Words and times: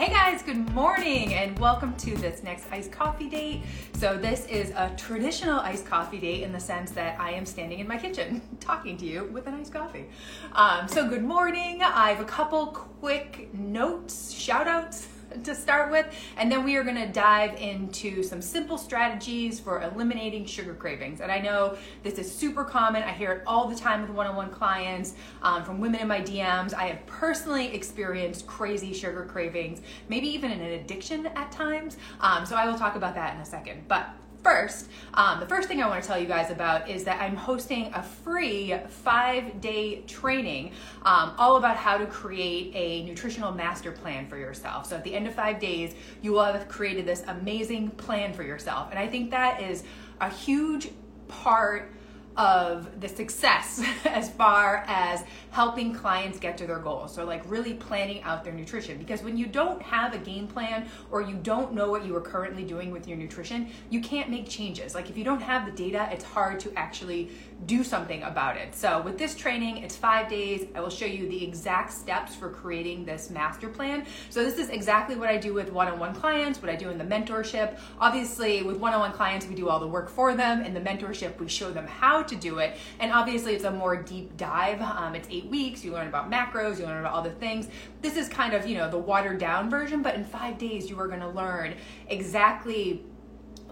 Hey 0.00 0.08
guys, 0.08 0.40
good 0.40 0.70
morning 0.70 1.34
and 1.34 1.58
welcome 1.58 1.94
to 1.96 2.16
this 2.16 2.42
next 2.42 2.64
iced 2.72 2.90
coffee 2.90 3.28
date. 3.28 3.64
So, 3.92 4.16
this 4.16 4.46
is 4.46 4.70
a 4.70 4.90
traditional 4.96 5.60
iced 5.60 5.84
coffee 5.84 6.18
date 6.18 6.42
in 6.42 6.52
the 6.52 6.58
sense 6.58 6.90
that 6.92 7.20
I 7.20 7.32
am 7.32 7.44
standing 7.44 7.80
in 7.80 7.86
my 7.86 7.98
kitchen 7.98 8.40
talking 8.60 8.96
to 8.96 9.04
you 9.04 9.24
with 9.24 9.46
an 9.46 9.52
iced 9.52 9.74
coffee. 9.74 10.06
Um, 10.52 10.88
so, 10.88 11.06
good 11.06 11.22
morning. 11.22 11.82
I 11.82 12.08
have 12.08 12.20
a 12.20 12.24
couple 12.24 12.68
quick 12.68 13.52
notes, 13.52 14.32
shout 14.32 14.66
outs 14.66 15.06
to 15.44 15.54
start 15.54 15.90
with, 15.90 16.06
and 16.36 16.50
then 16.50 16.64
we 16.64 16.76
are 16.76 16.82
going 16.82 16.96
to 16.96 17.08
dive 17.08 17.58
into 17.60 18.22
some 18.22 18.42
simple 18.42 18.78
strategies 18.78 19.58
for 19.60 19.82
eliminating 19.82 20.44
sugar 20.44 20.74
cravings. 20.74 21.20
And 21.20 21.30
I 21.30 21.38
know 21.38 21.76
this 22.02 22.18
is 22.18 22.32
super 22.32 22.64
common, 22.64 23.02
I 23.02 23.12
hear 23.12 23.32
it 23.32 23.42
all 23.46 23.68
the 23.68 23.76
time 23.76 24.02
with 24.02 24.10
one 24.10 24.26
on 24.26 24.36
one 24.36 24.50
clients, 24.50 25.14
um, 25.42 25.64
from 25.64 25.80
women 25.80 26.00
in 26.00 26.08
my 26.08 26.20
DMs. 26.20 26.74
I 26.74 26.84
have 26.84 27.06
personally 27.06 27.74
experienced 27.74 28.46
crazy 28.46 28.92
sugar 28.92 29.24
cravings, 29.24 29.80
maybe 30.08 30.28
even 30.28 30.50
an 30.50 30.60
addiction 30.60 31.26
at 31.26 31.52
times. 31.52 31.96
Um, 32.20 32.44
so 32.46 32.56
I 32.56 32.66
will 32.66 32.78
talk 32.78 32.96
about 32.96 33.14
that 33.14 33.34
in 33.34 33.40
a 33.40 33.46
second. 33.46 33.84
But 33.88 34.10
First, 34.42 34.88
um, 35.12 35.38
the 35.38 35.46
first 35.46 35.68
thing 35.68 35.82
I 35.82 35.88
want 35.88 36.02
to 36.02 36.08
tell 36.08 36.18
you 36.18 36.26
guys 36.26 36.50
about 36.50 36.88
is 36.88 37.04
that 37.04 37.20
I'm 37.20 37.36
hosting 37.36 37.92
a 37.92 38.02
free 38.02 38.74
five 38.88 39.60
day 39.60 40.00
training 40.02 40.72
um, 41.02 41.34
all 41.36 41.56
about 41.56 41.76
how 41.76 41.98
to 41.98 42.06
create 42.06 42.72
a 42.74 43.04
nutritional 43.04 43.52
master 43.52 43.92
plan 43.92 44.26
for 44.28 44.38
yourself. 44.38 44.86
So, 44.86 44.96
at 44.96 45.04
the 45.04 45.14
end 45.14 45.26
of 45.26 45.34
five 45.34 45.60
days, 45.60 45.94
you 46.22 46.32
will 46.32 46.44
have 46.44 46.68
created 46.68 47.04
this 47.04 47.22
amazing 47.26 47.90
plan 47.90 48.32
for 48.32 48.42
yourself. 48.42 48.88
And 48.90 48.98
I 48.98 49.08
think 49.08 49.30
that 49.30 49.60
is 49.62 49.84
a 50.22 50.30
huge 50.30 50.88
part 51.28 51.92
of 52.40 53.00
the 53.02 53.08
success 53.08 53.84
as 54.06 54.30
far 54.30 54.82
as 54.86 55.24
helping 55.50 55.92
clients 55.92 56.38
get 56.38 56.56
to 56.56 56.66
their 56.66 56.78
goals. 56.78 57.14
So, 57.14 57.26
like 57.26 57.42
really 57.44 57.74
planning 57.74 58.22
out 58.22 58.44
their 58.44 58.54
nutrition. 58.54 58.96
Because 58.96 59.22
when 59.22 59.36
you 59.36 59.46
don't 59.46 59.82
have 59.82 60.14
a 60.14 60.18
game 60.18 60.46
plan 60.46 60.88
or 61.10 61.20
you 61.20 61.36
don't 61.36 61.74
know 61.74 61.90
what 61.90 62.06
you 62.06 62.16
are 62.16 62.20
currently 62.22 62.64
doing 62.64 62.90
with 62.90 63.06
your 63.06 63.18
nutrition, 63.18 63.68
you 63.90 64.00
can't 64.00 64.30
make 64.30 64.48
changes. 64.48 64.94
Like, 64.94 65.10
if 65.10 65.18
you 65.18 65.24
don't 65.24 65.42
have 65.42 65.66
the 65.66 65.72
data, 65.72 66.08
it's 66.10 66.24
hard 66.24 66.58
to 66.60 66.72
actually 66.78 67.30
do 67.66 67.84
something 67.84 68.22
about 68.22 68.56
it. 68.56 68.74
So, 68.74 69.02
with 69.02 69.18
this 69.18 69.34
training, 69.34 69.78
it's 69.78 69.96
five 69.96 70.28
days. 70.28 70.66
I 70.74 70.80
will 70.80 70.90
show 70.90 71.04
you 71.04 71.28
the 71.28 71.44
exact 71.44 71.92
steps 71.92 72.34
for 72.34 72.48
creating 72.48 73.04
this 73.04 73.28
master 73.28 73.68
plan. 73.68 74.06
So, 74.30 74.42
this 74.42 74.58
is 74.58 74.70
exactly 74.70 75.16
what 75.16 75.28
I 75.28 75.36
do 75.36 75.52
with 75.52 75.70
one 75.70 75.88
on 75.88 75.98
one 75.98 76.14
clients, 76.14 76.62
what 76.62 76.70
I 76.70 76.76
do 76.76 76.88
in 76.90 76.96
the 76.96 77.04
mentorship. 77.04 77.78
Obviously, 78.00 78.62
with 78.62 78.78
one 78.78 78.94
on 78.94 79.00
one 79.00 79.12
clients, 79.12 79.46
we 79.46 79.54
do 79.54 79.68
all 79.68 79.78
the 79.78 79.86
work 79.86 80.08
for 80.08 80.34
them. 80.34 80.62
In 80.64 80.72
the 80.72 80.80
mentorship, 80.80 81.38
we 81.38 81.48
show 81.48 81.70
them 81.70 81.86
how 81.86 82.22
to 82.22 82.34
do 82.34 82.58
it. 82.58 82.78
And 82.98 83.12
obviously, 83.12 83.54
it's 83.54 83.64
a 83.64 83.70
more 83.70 83.96
deep 83.96 84.36
dive. 84.36 84.80
Um, 84.80 85.14
it's 85.14 85.28
eight 85.30 85.46
weeks. 85.46 85.84
You 85.84 85.92
learn 85.92 86.08
about 86.08 86.30
macros, 86.30 86.78
you 86.78 86.86
learn 86.86 87.00
about 87.00 87.12
all 87.12 87.22
the 87.22 87.30
things. 87.30 87.68
This 88.00 88.16
is 88.16 88.28
kind 88.28 88.54
of, 88.54 88.66
you 88.66 88.76
know, 88.76 88.90
the 88.90 88.98
watered 88.98 89.38
down 89.38 89.68
version, 89.68 90.02
but 90.02 90.14
in 90.14 90.24
five 90.24 90.56
days, 90.56 90.88
you 90.88 90.98
are 90.98 91.08
going 91.08 91.20
to 91.20 91.28
learn 91.28 91.74
exactly 92.08 93.04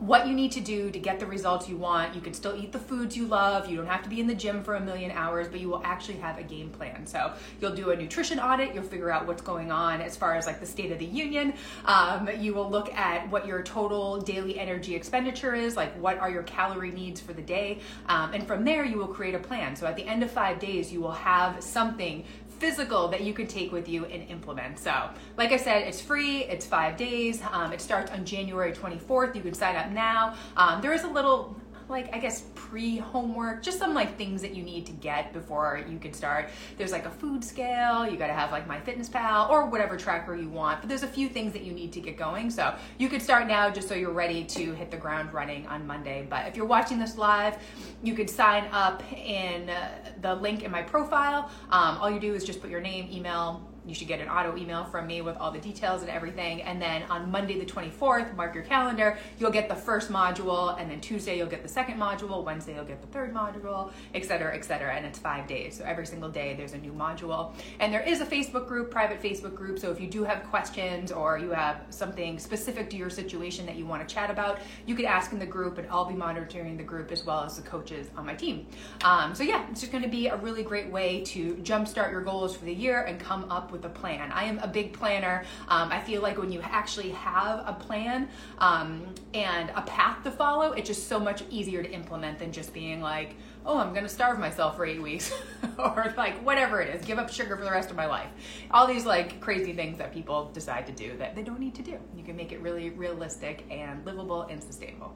what 0.01 0.27
you 0.27 0.35
need 0.35 0.53
to 0.53 0.61
do 0.61 0.91
to 0.91 0.99
get 0.99 1.19
the 1.21 1.27
results 1.27 1.69
you 1.69 1.77
want. 1.77 2.15
You 2.15 2.21
can 2.21 2.35
still 2.35 2.57
eat 2.57 2.73
the 2.73 2.79
foods 2.79 3.17
you 3.17 3.27
love. 3.27 3.69
You 3.69 3.77
don't 3.77 3.87
have 3.87 4.03
to 4.03 4.09
be 4.09 4.21
in 4.21 4.27
the 4.27 4.35
gym 4.35 4.63
for 4.63 4.75
a 4.77 4.81
million 4.81 5.11
hours, 5.11 5.49
but 5.49 5.61
you 5.61 5.69
will 5.69 5.83
actually 5.85 6.19
have 6.19 6.39
a 6.39 6.43
game 6.43 6.71
plan. 6.71 7.07
So 7.07 7.33
you'll 7.61 7.75
do 7.75 7.91
a 7.91 7.97
nutrition 7.97 8.39
audit. 8.39 8.75
You'll 8.75 8.85
figure 8.85 9.11
out 9.11 9.27
what's 9.27 9.43
going 9.43 9.71
on 9.71 10.01
as 10.01 10.17
far 10.17 10.35
as 10.35 10.47
like 10.47 10.61
the 10.61 10.67
state 10.67 10.93
of 10.93 10.99
the 10.99 11.07
union. 11.07 11.55
Um, 11.85 12.29
you 12.39 12.55
will 12.55 12.70
look 12.70 12.92
at 12.95 13.29
what 13.31 13.47
your 13.47 13.63
total 13.63 14.20
daily 14.20 14.58
energy 14.58 14.95
expenditure 14.95 15.55
is, 15.55 15.77
like 15.77 15.92
what 16.01 16.19
are 16.19 16.31
your 16.31 16.45
calorie 16.45 16.92
needs 16.92 17.20
for 17.20 17.33
the 17.33 17.42
day. 17.42 17.81
Um, 18.07 18.33
and 18.35 18.47
from 18.47 18.64
there, 18.64 18.85
you 18.85 18.98
will 18.98 19.08
create 19.08 19.35
a 19.35 19.39
plan. 19.39 19.77
So 19.77 19.87
at 19.87 19.97
the 19.97 20.07
end 20.07 20.23
of 20.23 20.31
five 20.31 20.58
days, 20.58 20.92
you 20.92 21.01
will 21.01 21.13
have 21.13 21.63
something 21.63 22.25
physical 22.58 23.08
that 23.08 23.23
you 23.23 23.33
can 23.33 23.46
take 23.46 23.73
with 23.73 23.89
you 23.89 24.05
and 24.07 24.29
implement. 24.29 24.79
So, 24.79 25.11
like 25.36 25.52
I 25.52 25.57
said, 25.57 25.83
it's 25.86 26.01
free, 26.01 26.45
it's 26.45 26.67
five 26.67 26.96
days. 26.96 27.41
Um, 27.52 27.73
it 27.73 27.80
starts 27.80 28.11
on 28.11 28.24
January 28.24 28.73
24th. 28.73 29.35
You 29.35 29.42
can 29.42 29.55
sign 29.55 29.77
up 29.77 29.91
now. 29.91 30.35
Um, 30.57 30.83
there 30.83 30.92
is 30.92 31.05
a 31.05 31.08
little 31.08 31.57
like 31.89 32.15
I 32.15 32.19
guess 32.19 32.43
pre 32.55 32.99
homework, 32.99 33.63
just 33.63 33.79
some 33.79 33.95
like 33.95 34.17
things 34.17 34.43
that 34.43 34.55
you 34.55 34.63
need 34.63 34.87
to 34.87 34.93
get 34.93 35.33
before 35.33 35.85
you 35.89 35.99
can 35.99 36.13
start. 36.13 36.51
There's 36.77 36.93
like 36.93 37.07
a 37.07 37.11
food 37.11 37.45
scale, 37.45 38.07
you 38.07 38.17
gotta 38.17 38.33
have 38.33 38.53
like 38.53 38.69
MyFitnessPal 38.69 39.51
or 39.51 39.67
whatever 39.67 39.97
tracker 39.97 40.35
you 40.35 40.49
want, 40.49 40.81
but 40.81 40.89
there's 40.89 41.03
a 41.03 41.09
few 41.09 41.29
things 41.29 41.53
that 41.53 41.63
you 41.63 41.73
need 41.73 41.93
to 41.93 42.01
get 42.01 42.17
going. 42.17 42.51
So 42.51 42.75
you 42.99 43.09
could 43.09 43.23
start 43.23 43.47
now 43.47 43.71
just 43.71 43.89
so 43.89 43.95
you're 43.95 44.11
ready 44.11 44.45
to 44.45 44.73
hit 44.73 44.91
the 44.91 44.97
ground 44.97 45.33
running 45.33 45.67
on 45.67 45.87
Monday. 45.87 46.27
But 46.29 46.47
if 46.47 46.57
you're 46.57 46.67
watching 46.67 46.99
this 46.99 47.17
live, 47.17 47.59
you 48.03 48.15
could 48.15 48.31
sign 48.31 48.69
up 48.73 49.03
in 49.13 49.70
uh, 49.70 49.91
the 50.23 50.35
link 50.35 50.63
in 50.63 50.70
my 50.70 50.83
profile. 50.83 51.51
Um, 51.70 51.99
all 51.99 52.11
you 52.11 52.20
do 52.20 52.35
is 52.35 52.45
just 52.45 52.61
put 52.61 52.70
your 52.70 52.81
name, 52.81 53.09
email, 53.13 53.67
you 53.89 53.95
should 53.95 54.09
get 54.09 54.21
an 54.21 54.29
auto 54.29 54.57
email 54.57 54.85
from 54.85 55.07
me 55.07 55.23
with 55.23 55.37
all 55.39 55.51
the 55.51 55.59
details 55.59 56.03
and 56.03 56.11
everything. 56.11 56.63
And 56.63 56.81
then 56.81 57.03
on 57.05 57.31
Monday, 57.31 57.59
the 57.59 57.65
24th, 57.65 58.37
mark 58.37 58.55
your 58.55 58.65
calendar, 58.65 59.19
you'll 59.39 59.51
get 59.51 59.69
the 59.69 59.75
first 59.75 60.11
module. 60.11 60.79
And 60.81 60.91
then 60.91 61.01
Tuesday, 61.01 61.37
you'll 61.39 61.47
get 61.49 61.63
the 61.63 61.69
second 61.69 61.99
module. 61.99 62.45
Wednesday, 62.45 62.75
you'll 62.75 62.85
get 62.85 63.01
the 63.01 63.07
third 63.09 63.33
module, 63.33 63.93
et 64.15 64.25
cetera, 64.25 64.55
et 64.55 64.65
cetera. 64.65 64.95
And 64.95 65.07
it's 65.07 65.19
five 65.19 65.47
days. 65.47 65.79
So 65.79 65.85
every 65.85 66.07
single 66.07 66.29
day, 66.29 66.55
there's 66.55 66.73
a 66.73 66.79
new 66.79 66.93
module. 66.93 67.53
And 67.81 67.93
there 67.93 68.03
is 68.03 68.21
a 68.21 68.27
Facebook 68.27 68.67
group, 68.67 68.91
private 68.91 69.23
Facebook 69.23 69.55
group. 69.55 69.79
So 69.79 69.91
if 69.91 70.01
you 70.01 70.09
do 70.09 70.25
have 70.25 70.45
questions 70.45 71.11
or 71.11 71.39
you 71.39 71.51
have 71.51 71.83
something 71.91 72.39
specific 72.39 72.91
to 72.91 72.97
your 72.97 73.11
situation 73.11 73.67
that 73.67 73.77
you 73.77 73.87
want 73.87 74.07
to 74.07 74.15
chat 74.15 74.31
about, 74.31 74.59
you 74.87 74.95
could 74.95 75.05
ask 75.05 75.33
in 75.33 75.39
the 75.39 75.47
group, 75.47 75.79
and 75.79 75.89
I'll 75.91 76.05
be 76.05 76.15
monitoring 76.15 76.77
the 76.77 76.83
group 76.83 77.11
as 77.11 77.25
well 77.25 77.43
as 77.45 77.57
the 77.57 77.63
coaches 77.63 78.09
on 78.17 78.27
my 78.27 78.35
team. 78.35 78.67
Um, 79.05 79.35
so 79.35 79.43
yeah, 79.43 79.67
it's 79.70 79.81
just 79.81 79.93
going 79.93 80.05
to 80.05 80.11
be 80.11 80.29
a 80.29 80.37
really 80.37 80.63
great 80.63 80.91
way 80.91 81.23
to 81.27 81.55
jumpstart 81.57 82.11
your 82.11 82.23
goals 82.23 82.57
for 82.57 82.65
the 82.65 82.75
year 82.75 83.03
and 83.03 83.19
come 83.19 83.51
up 83.51 83.73
with 83.73 83.77
with 83.78 83.90
a 83.90 83.94
plan. 83.94 84.30
I 84.33 84.44
am 84.44 84.58
a 84.58 84.68
big 84.68 84.92
planner. 84.92 85.44
Um, 85.68 85.90
I 85.90 86.00
feel 86.00 86.20
like 86.20 86.39
when 86.39 86.52
you 86.52 86.61
actually 86.62 87.11
have 87.11 87.62
a 87.66 87.72
plan 87.72 88.28
um, 88.58 89.14
and 89.34 89.70
a 89.74 89.83
path 89.83 90.22
to 90.24 90.30
follow, 90.30 90.72
it's 90.72 90.89
just 90.89 91.08
so 91.08 91.18
much 91.18 91.42
easier 91.50 91.83
to 91.83 91.90
implement 91.90 92.39
than 92.39 92.52
just 92.52 92.74
being 92.74 93.00
like, 93.00 93.36
oh, 93.64 93.78
I'm 93.78 93.94
gonna 93.94 94.08
starve 94.08 94.39
myself 94.39 94.77
for 94.77 94.84
eight 94.84 95.00
weeks, 95.00 95.33
or 95.78 96.12
like 96.16 96.42
whatever 96.44 96.80
it 96.80 96.94
is, 96.94 97.05
give 97.05 97.18
up 97.18 97.30
sugar 97.30 97.56
for 97.56 97.64
the 97.64 97.70
rest 97.70 97.90
of 97.90 97.96
my 97.96 98.06
life. 98.06 98.30
All 98.70 98.86
these 98.86 99.06
like 99.06 99.40
crazy 99.40 99.72
things 99.72 99.98
that 99.98 100.12
people 100.12 100.50
decide 100.52 100.86
to 100.86 100.92
do 100.92 101.16
that 101.18 101.34
they 101.34 101.42
don't 101.42 101.60
need 101.60 101.74
to 101.77 101.83
do. 101.83 101.98
You 102.16 102.24
can 102.24 102.36
make 102.36 102.52
it 102.52 102.60
really 102.60 102.90
realistic 102.90 103.64
and 103.70 104.05
livable 104.05 104.42
and 104.42 104.62
sustainable. 104.62 105.14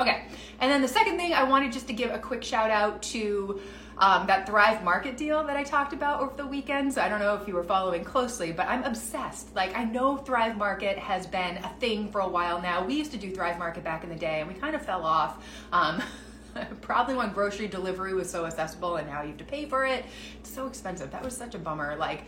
Okay, 0.00 0.24
and 0.60 0.72
then 0.72 0.80
the 0.80 0.88
second 0.88 1.18
thing 1.18 1.34
I 1.34 1.44
wanted 1.44 1.72
just 1.72 1.86
to 1.88 1.92
give 1.92 2.10
a 2.10 2.18
quick 2.18 2.42
shout 2.42 2.70
out 2.70 3.02
to 3.02 3.60
um, 4.00 4.26
that 4.26 4.46
Thrive 4.46 4.82
Market 4.82 5.16
deal 5.16 5.44
that 5.44 5.56
I 5.56 5.62
talked 5.62 5.92
about 5.92 6.20
over 6.20 6.34
the 6.34 6.46
weekend. 6.46 6.94
So 6.94 7.02
I 7.02 7.08
don't 7.08 7.20
know 7.20 7.34
if 7.34 7.46
you 7.46 7.54
were 7.54 7.62
following 7.62 8.02
closely, 8.02 8.50
but 8.50 8.66
I'm 8.66 8.82
obsessed. 8.82 9.54
Like, 9.54 9.76
I 9.76 9.84
know 9.84 10.16
Thrive 10.16 10.56
Market 10.56 10.98
has 10.98 11.26
been 11.26 11.58
a 11.58 11.68
thing 11.78 12.10
for 12.10 12.22
a 12.22 12.28
while 12.28 12.60
now. 12.60 12.84
We 12.84 12.94
used 12.94 13.12
to 13.12 13.18
do 13.18 13.30
Thrive 13.30 13.58
Market 13.58 13.84
back 13.84 14.02
in 14.02 14.08
the 14.08 14.16
day, 14.16 14.40
and 14.40 14.48
we 14.48 14.54
kind 14.54 14.74
of 14.74 14.82
fell 14.84 15.04
off. 15.04 15.44
Um, 15.70 16.02
probably 16.80 17.14
when 17.14 17.30
grocery 17.32 17.68
delivery 17.68 18.14
was 18.14 18.28
so 18.28 18.44
accessible 18.44 18.96
and 18.96 19.06
now 19.06 19.22
you 19.22 19.28
have 19.28 19.38
to 19.38 19.44
pay 19.44 19.66
for 19.66 19.84
it. 19.84 20.04
It's 20.40 20.52
so 20.52 20.66
expensive. 20.66 21.12
That 21.12 21.22
was 21.22 21.36
such 21.36 21.54
a 21.54 21.58
bummer. 21.58 21.96
Like, 21.96 22.22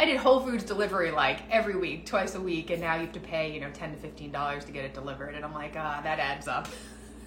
I 0.00 0.06
did 0.06 0.16
Whole 0.16 0.40
Foods 0.40 0.64
delivery 0.64 1.10
like 1.10 1.40
every 1.50 1.76
week, 1.76 2.06
twice 2.06 2.34
a 2.34 2.40
week, 2.40 2.70
and 2.70 2.80
now 2.80 2.94
you 2.94 3.02
have 3.02 3.12
to 3.12 3.20
pay, 3.20 3.52
you 3.52 3.60
know, 3.60 3.70
10 3.70 3.94
to 3.94 3.98
$15 3.98 4.64
to 4.64 4.72
get 4.72 4.84
it 4.84 4.94
delivered. 4.94 5.34
And 5.34 5.44
I'm 5.44 5.52
like, 5.52 5.74
ah, 5.76 6.00
that 6.02 6.18
adds 6.18 6.48
up. 6.48 6.68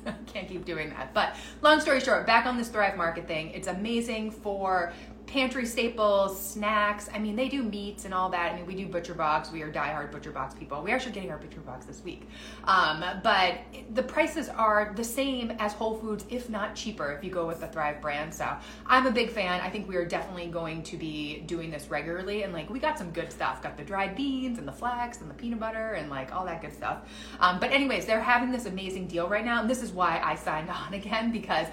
Can't 0.27 0.47
keep 0.47 0.65
doing 0.65 0.89
that. 0.89 1.13
But 1.13 1.35
long 1.61 1.79
story 1.79 1.99
short, 1.99 2.25
back 2.25 2.45
on 2.45 2.57
this 2.57 2.69
Thrive 2.69 2.97
Market 2.97 3.27
thing, 3.27 3.51
it's 3.51 3.67
amazing 3.67 4.31
for 4.31 4.93
pantry 5.33 5.65
staples, 5.65 6.39
snacks. 6.39 7.09
I 7.11 7.17
mean, 7.17 7.35
they 7.35 7.49
do 7.49 7.63
meats 7.63 8.05
and 8.05 8.13
all 8.13 8.29
that. 8.29 8.51
I 8.51 8.55
mean, 8.55 8.67
we 8.67 8.75
do 8.75 8.85
Butcher 8.85 9.15
Box. 9.15 9.51
We 9.51 9.63
are 9.63 9.71
diehard 9.71 10.11
Butcher 10.11 10.29
Box 10.29 10.53
people. 10.53 10.79
We're 10.83 10.93
actually 10.93 11.13
getting 11.13 11.31
our 11.31 11.39
Butcher 11.39 11.61
Box 11.61 11.87
this 11.87 12.03
week. 12.03 12.29
Um, 12.65 13.03
but 13.23 13.61
the 13.95 14.03
prices 14.03 14.47
are 14.47 14.93
the 14.95 15.03
same 15.03 15.51
as 15.57 15.73
Whole 15.73 15.97
Foods, 15.97 16.23
if 16.29 16.51
not 16.51 16.75
cheaper, 16.75 17.11
if 17.13 17.23
you 17.23 17.31
go 17.31 17.47
with 17.47 17.61
the 17.61 17.67
Thrive 17.67 17.99
brand. 17.99 18.31
So 18.31 18.47
I'm 18.85 19.07
a 19.07 19.11
big 19.11 19.31
fan. 19.31 19.59
I 19.59 19.71
think 19.71 19.89
we 19.89 19.95
are 19.95 20.05
definitely 20.05 20.49
going 20.49 20.83
to 20.83 20.97
be 20.97 21.39
doing 21.47 21.71
this 21.71 21.87
regularly. 21.89 22.43
And 22.43 22.53
like, 22.53 22.69
we 22.69 22.77
got 22.77 22.99
some 22.99 23.09
good 23.09 23.31
stuff. 23.31 23.63
Got 23.63 23.75
the 23.75 23.83
dried 23.83 24.15
beans 24.15 24.59
and 24.59 24.67
the 24.67 24.71
flax 24.71 25.21
and 25.21 25.31
the 25.31 25.33
peanut 25.33 25.59
butter 25.59 25.93
and 25.93 26.11
like 26.11 26.31
all 26.31 26.45
that 26.45 26.61
good 26.61 26.73
stuff. 26.73 27.09
Um, 27.39 27.59
but 27.59 27.71
anyways, 27.71 28.05
they're 28.05 28.21
having 28.21 28.51
this 28.51 28.67
amazing 28.67 29.07
deal 29.07 29.27
right 29.27 29.43
now. 29.43 29.61
And 29.61 29.67
this 29.67 29.81
is 29.81 29.93
why 29.93 30.21
I 30.23 30.35
signed 30.35 30.69
on 30.85 30.93
again 30.93 31.31
because 31.31 31.65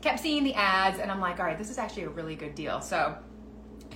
kept 0.00 0.20
seeing 0.20 0.44
the 0.44 0.54
ads 0.54 0.98
and 0.98 1.10
I'm 1.10 1.20
like, 1.20 1.40
all 1.40 1.46
right, 1.46 1.58
this 1.58 1.70
is 1.70 1.78
actually 1.78 2.04
a 2.04 2.10
really 2.10 2.36
good 2.36 2.54
deal. 2.54 2.80
So 2.80 3.16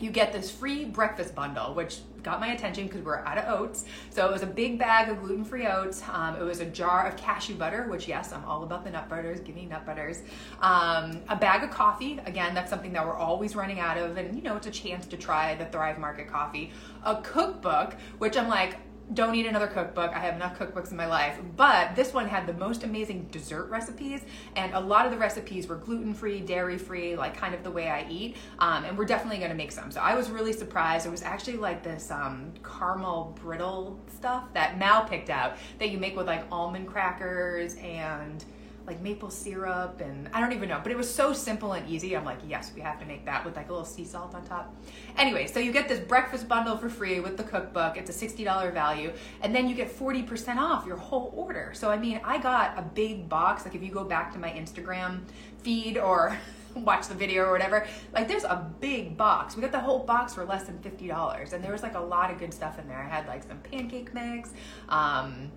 you 0.01 0.11
get 0.11 0.33
this 0.33 0.51
free 0.51 0.85
breakfast 0.85 1.35
bundle, 1.35 1.75
which 1.75 2.01
got 2.23 2.41
my 2.41 2.49
attention 2.49 2.87
because 2.87 3.03
we're 3.03 3.19
out 3.19 3.39
of 3.39 3.61
oats. 3.61 3.85
So 4.11 4.27
it 4.29 4.33
was 4.33 4.43
a 4.43 4.47
big 4.47 4.79
bag 4.79 5.09
of 5.09 5.21
gluten 5.21 5.45
free 5.45 5.67
oats. 5.67 6.03
Um, 6.13 6.37
it 6.37 6.43
was 6.43 6.61
a 6.61 6.67
jar 6.67 7.07
of 7.07 7.17
cashew 7.17 7.55
butter, 7.55 7.87
which, 7.89 8.09
yes, 8.09 8.33
I'm 8.33 8.45
all 8.45 8.63
about 8.63 8.85
the 8.85 8.91
nut 8.91 9.09
butters. 9.09 9.41
Give 9.41 9.55
me 9.55 9.67
nut 9.67 9.85
butters. 9.87 10.23
Um, 10.61 11.21
a 11.29 11.37
bag 11.37 11.63
of 11.63 11.71
coffee. 11.71 12.21
Again, 12.27 12.55
that's 12.55 12.71
something 12.71 12.93
that 12.93 13.07
we're 13.07 13.17
always 13.17 13.55
running 13.55 13.81
out 13.81 13.97
of. 13.97 14.17
And, 14.17 14.35
you 14.35 14.43
know, 14.43 14.57
it's 14.57 14.67
a 14.67 14.73
chance 14.73 15.07
to 15.07 15.17
try 15.17 15.55
the 15.55 15.67
Thrive 15.67 15.99
Market 15.99 16.29
coffee. 16.29 16.73
A 17.05 17.17
cookbook, 17.23 17.95
which 18.19 18.37
I'm 18.37 18.49
like, 18.49 18.77
don't 19.15 19.33
need 19.33 19.47
another 19.47 19.67
cookbook. 19.67 20.13
I 20.13 20.21
have 20.21 20.35
enough 20.35 20.59
cookbooks 20.59 20.91
in 20.91 20.97
my 20.97 21.07
life. 21.07 21.39
But 21.57 21.95
this 21.95 22.15
one 22.15 22.29
had 22.29 22.47
the 22.47 22.55
most 22.55 22.85
amazing 22.85 23.29
dessert 23.31 23.69
recipes, 23.69 24.23
and 24.57 24.73
a 24.75 24.81
lot 24.81 25.05
of 25.05 25.13
the 25.13 25.19
recipes 25.19 25.67
were 25.67 25.77
gluten 25.77 26.15
free, 26.15 26.41
dairy 26.41 26.79
free, 26.79 27.17
like 27.17 27.37
kind 27.37 27.55
of 27.55 27.63
the 27.63 27.71
way 27.71 27.89
I 27.89 28.07
eat. 28.09 28.37
Um, 28.59 28.85
and 28.85 28.97
we're 28.97 29.05
definitely 29.05 29.39
gonna 29.39 29.55
make 29.55 29.73
some. 29.73 29.91
So 29.91 30.01
I 30.01 30.15
was 30.15 30.31
really 30.31 30.53
surprised. 30.53 31.07
It 31.07 31.11
was 31.11 31.23
actually 31.23 31.57
like 31.59 31.83
this 31.83 32.11
um, 32.11 32.53
caramel 32.65 33.37
brittle 33.43 34.01
stuff 34.15 34.45
that 34.55 34.79
Mal 34.79 35.05
picked 35.05 35.31
out 35.31 35.57
that 35.79 35.91
you 35.91 35.99
make 35.99 36.17
with 36.17 36.27
like 36.27 36.45
almond 36.51 36.87
crackers 36.87 37.75
and 37.77 38.45
like 38.87 39.01
maple 39.01 39.31
syrup 39.31 40.01
and 40.01 40.29
I 40.33 40.41
don't 40.41 40.53
even 40.53 40.69
know, 40.69 40.81
but 40.83 40.91
it 40.91 40.99
was 40.99 41.13
so 41.13 41.33
simple 41.33 41.73
and 41.73 41.89
easy. 41.89 42.17
I'm 42.17 42.25
like, 42.25 42.39
yes, 42.47 42.73
we 42.75 42.81
have 42.81 42.99
to 43.01 43.07
make 43.07 43.25
that 43.27 43.45
with 43.45 43.57
like 43.57 43.69
a 43.69 43.73
little 43.73 43.87
sea 43.87 44.05
salt 44.05 44.35
on 44.35 44.45
top. 44.45 44.75
Anyway, 45.17 45.47
so 45.47 45.61
you 45.61 45.73
get 45.73 45.89
this 45.89 46.01
breakfast 46.01 46.49
bundle 46.49 46.77
for 46.77 46.89
free 46.89 47.21
with 47.21 47.37
the 47.37 47.45
cookbook. 47.45 47.97
It's 47.97 48.11
a 48.11 48.27
$60 48.27 48.73
value, 48.73 49.13
and 49.41 49.55
then 49.55 49.69
you 49.69 49.75
get 49.75 49.97
40% 49.97 50.57
off 50.57 50.87
your 50.87 50.97
whole 50.97 51.33
order. 51.37 51.73
So 51.75 51.91
I 51.91 51.97
mean, 51.97 52.21
I 52.25 52.39
got 52.39 52.79
a 52.79 52.83
big 52.83 53.29
box. 53.29 53.65
Like 53.65 53.75
if 53.75 53.83
you 53.83 53.91
go 53.91 54.05
back 54.05 54.33
to 54.33 54.39
my 54.39 54.51
Instagram 54.51 55.21
feed 55.63 55.97
or 55.97 56.37
watch 56.75 57.09
the 57.09 57.15
video 57.15 57.45
or 57.45 57.53
whatever, 57.53 57.87
like 58.13 58.29
there's 58.29 58.45
a 58.45 58.71
big 58.81 59.17
box. 59.17 59.55
We 59.57 59.63
got 59.63 59.73
the 59.73 59.81
whole 59.81 60.01
box 60.01 60.35
for 60.35 60.45
less 60.45 60.65
than 60.65 60.79
$50, 60.79 61.53
and 61.53 61.63
there 61.63 61.73
was 61.73 61.83
like 61.83 61.95
a 61.95 62.01
lot 62.01 62.31
of 62.31 62.39
good 62.39 62.53
stuff 62.53 62.79
in 62.79 62.89
there. 62.89 62.99
I 62.99 63.09
had 63.09 63.27
like 63.27 63.43
some 63.45 63.59
pancake 63.59 64.13
mix, 64.13 64.51
um, 64.89 65.51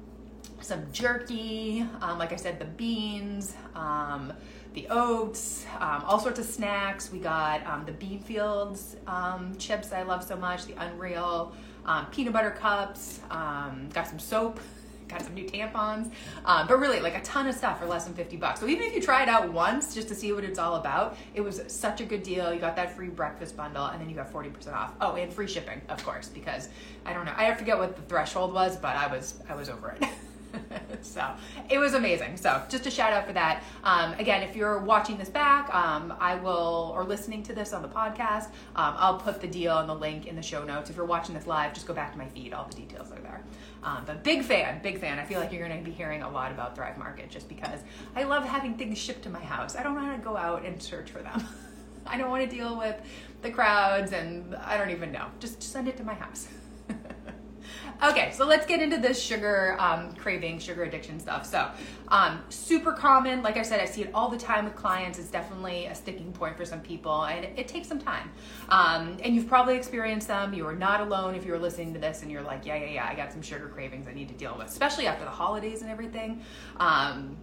some 0.66 0.92
jerky, 0.92 1.86
um, 2.02 2.18
like 2.18 2.34
I 2.34 2.36
said, 2.36 2.60
the 2.60 2.66
beans, 2.66 3.56
um, 3.76 4.34
the 4.74 4.88
oats, 4.90 5.66
um, 5.80 6.04
all 6.06 6.20
sorts 6.20 6.40
of 6.40 6.46
snacks. 6.46 7.12
We 7.12 7.20
got 7.20 7.66
um, 7.66 7.86
the 7.86 7.92
Beanfields 7.92 8.96
um, 9.08 9.56
chips 9.58 9.94
I 9.94 10.02
love 10.02 10.24
so 10.24 10.36
much, 10.36 10.66
the 10.66 10.74
Unreal, 10.74 11.54
um, 11.86 12.08
peanut 12.08 12.34
butter 12.34 12.52
cups, 12.52 13.20
got 13.30 14.08
some 14.08 14.20
soap. 14.20 14.60
Got 15.08 15.22
some 15.22 15.36
new 15.36 15.46
tampons, 15.46 16.10
but 16.44 16.80
really 16.80 17.00
like 17.00 17.16
a 17.16 17.22
ton 17.22 17.46
of 17.46 17.54
stuff 17.54 17.80
for 17.80 17.86
less 17.86 18.06
than 18.06 18.16
50 18.16 18.38
bucks. 18.38 18.60
So 18.60 18.66
even 18.66 18.88
if 18.88 18.96
you 18.96 19.02
try 19.04 19.22
it 19.22 19.30
out 19.30 19.54
once 19.54 19.94
just 19.94 20.08
to 20.08 20.16
see 20.16 20.34
what 20.34 20.44
it's 20.44 20.58
all 20.58 20.78
about, 20.78 21.16
it 21.36 21.42
was 21.42 21.62
such 21.68 22.02
a 22.02 22.06
good 22.06 22.24
deal. 22.24 22.52
You 22.52 22.60
got 22.60 22.76
that 22.78 22.96
free 22.96 23.10
breakfast 23.10 23.56
bundle 23.56 23.86
and 23.86 24.02
then 24.02 24.10
you 24.10 24.16
got 24.16 24.34
40% 24.34 24.74
off. 24.74 24.96
Oh, 25.00 25.14
and 25.14 25.32
free 25.32 25.46
shipping, 25.46 25.80
of 25.90 26.04
course, 26.04 26.30
because 26.30 26.70
I 27.06 27.14
don't 27.14 27.26
know. 27.26 27.36
I 27.38 27.54
forget 27.54 27.78
what 27.78 27.96
the 27.96 28.02
threshold 28.02 28.52
was, 28.52 28.78
but 28.78 28.96
I 28.96 29.06
was 29.06 29.36
I 29.48 29.54
was 29.54 29.70
over 29.70 29.96
it. 30.02 30.10
so 31.02 31.30
it 31.70 31.78
was 31.78 31.94
amazing. 31.94 32.38
So 32.38 32.62
just 32.70 32.86
a 32.86 32.92
shout 32.92 33.14
out 33.14 33.26
for 33.26 33.34
that. 33.34 33.64
Um, 33.84 34.14
again, 34.14 34.44
if 34.44 34.56
you're 34.56 34.80
watching 34.80 35.18
this 35.18 35.30
back, 35.30 35.74
um, 35.74 36.14
I 36.20 36.36
will, 36.36 36.92
or 36.96 37.04
listening 37.04 37.44
to 37.44 37.54
this 37.54 37.74
on 37.74 37.82
the 37.82 37.88
podcast, 37.88 38.46
um, 38.76 38.96
I'll 38.98 39.18
put 39.18 39.42
the 39.42 39.48
deal 39.48 39.78
and 39.80 39.90
the 39.90 39.96
link 39.96 40.28
in 40.28 40.36
the 40.36 40.42
show 40.42 40.64
notes. 40.64 40.90
If 40.90 40.96
you're 40.96 41.06
watching 41.06 41.36
this 41.36 41.48
live, 41.48 41.74
just 41.74 41.88
go 41.88 41.94
back 41.94 42.12
to 42.12 42.18
my 42.18 42.28
feed. 42.28 42.54
All 42.54 42.66
the 42.66 42.76
details 42.76 43.12
are 43.12 43.20
there. 43.20 43.44
Um, 43.84 44.04
but 44.06 44.24
big 44.24 44.44
fan, 44.44 44.82
big 44.82 45.00
fan. 45.00 45.20
I 45.20 45.26
feel 45.26 45.40
like 45.40 45.52
you're 45.52 45.68
going 45.68 45.78
to 45.78 45.86
be 45.86 45.96
hearing 45.96 46.24
a 46.24 46.30
lot 46.30 46.52
about 46.52 46.76
Thrive 46.76 46.98
Market 46.98 47.30
just 47.30 47.48
because 47.48 47.80
I 48.16 48.24
love 48.24 48.44
having 48.44 48.76
things 48.76 48.98
shipped 48.98 49.24
to 49.24 49.30
my 49.30 49.44
house. 49.44 49.76
I 49.76 49.84
don't 49.84 49.96
want 49.96 50.18
to 50.18 50.24
go 50.24 50.36
out 50.36 50.66
and 50.66 50.82
search 50.82 51.12
for 51.12 51.22
them. 51.22 51.46
I 52.08 52.18
don't 52.18 52.30
want 52.30 52.50
to 52.50 52.56
deal 52.56 52.78
with 52.78 52.96
the 53.42 53.52
crowds 53.52 54.12
and 54.12 54.56
I 54.56 54.78
don't 54.78 54.90
even 54.90 55.12
know. 55.12 55.28
Just 55.40 55.62
send 55.62 55.88
it 55.88 55.98
to 55.98 56.04
my 56.04 56.14
house. 56.14 56.48
Okay, 58.04 58.32
so 58.34 58.46
let's 58.46 58.66
get 58.66 58.82
into 58.82 58.98
this 58.98 59.22
sugar 59.22 59.78
um, 59.80 60.14
craving, 60.16 60.60
sugar 60.60 60.84
addiction 60.84 61.20
stuff. 61.20 61.46
So, 61.46 61.70
um, 62.10 62.44
super 62.50 62.92
common. 62.92 63.42
Like 63.42 63.58
I 63.58 63.62
said, 63.62 63.80
I 63.80 63.86
see 63.86 64.04
it 64.04 64.12
all 64.14 64.30
the 64.30 64.38
time 64.38 64.66
with 64.66 64.76
clients. 64.76 65.18
It's 65.18 65.30
definitely 65.30 65.86
a 65.86 65.96
sticking 65.96 66.32
point 66.34 66.58
for 66.58 66.66
some 66.66 66.82
people, 66.82 67.24
and 67.24 67.46
it, 67.46 67.54
it 67.58 67.68
takes 67.68 67.88
some 67.88 68.00
time. 68.00 68.32
Um, 68.70 69.18
and 69.24 69.34
you've 69.34 69.48
probably 69.48 69.76
experienced 69.76 70.28
them. 70.28 70.54
You 70.54 70.68
are 70.68 70.76
not 70.76 71.02
alone 71.02 71.36
if 71.36 71.46
you're 71.46 71.60
listening 71.60 71.94
to 71.94 72.00
this 72.00 72.22
and 72.22 72.32
you're 72.32 72.42
like, 72.42 72.66
yeah, 72.66 72.76
yeah, 72.76 72.92
yeah, 72.92 73.08
I 73.10 73.16
got 73.16 73.32
some 73.32 73.42
sugar 73.42 73.68
cravings 73.70 74.08
I 74.08 74.14
need 74.14 74.28
to 74.28 74.36
deal 74.36 74.56
with, 74.58 74.68
especially 74.68 75.08
after 75.08 75.24
the 75.24 75.32
holidays 75.32 75.82
and 75.82 75.90
everything. 75.90 76.42
Um, 76.78 77.38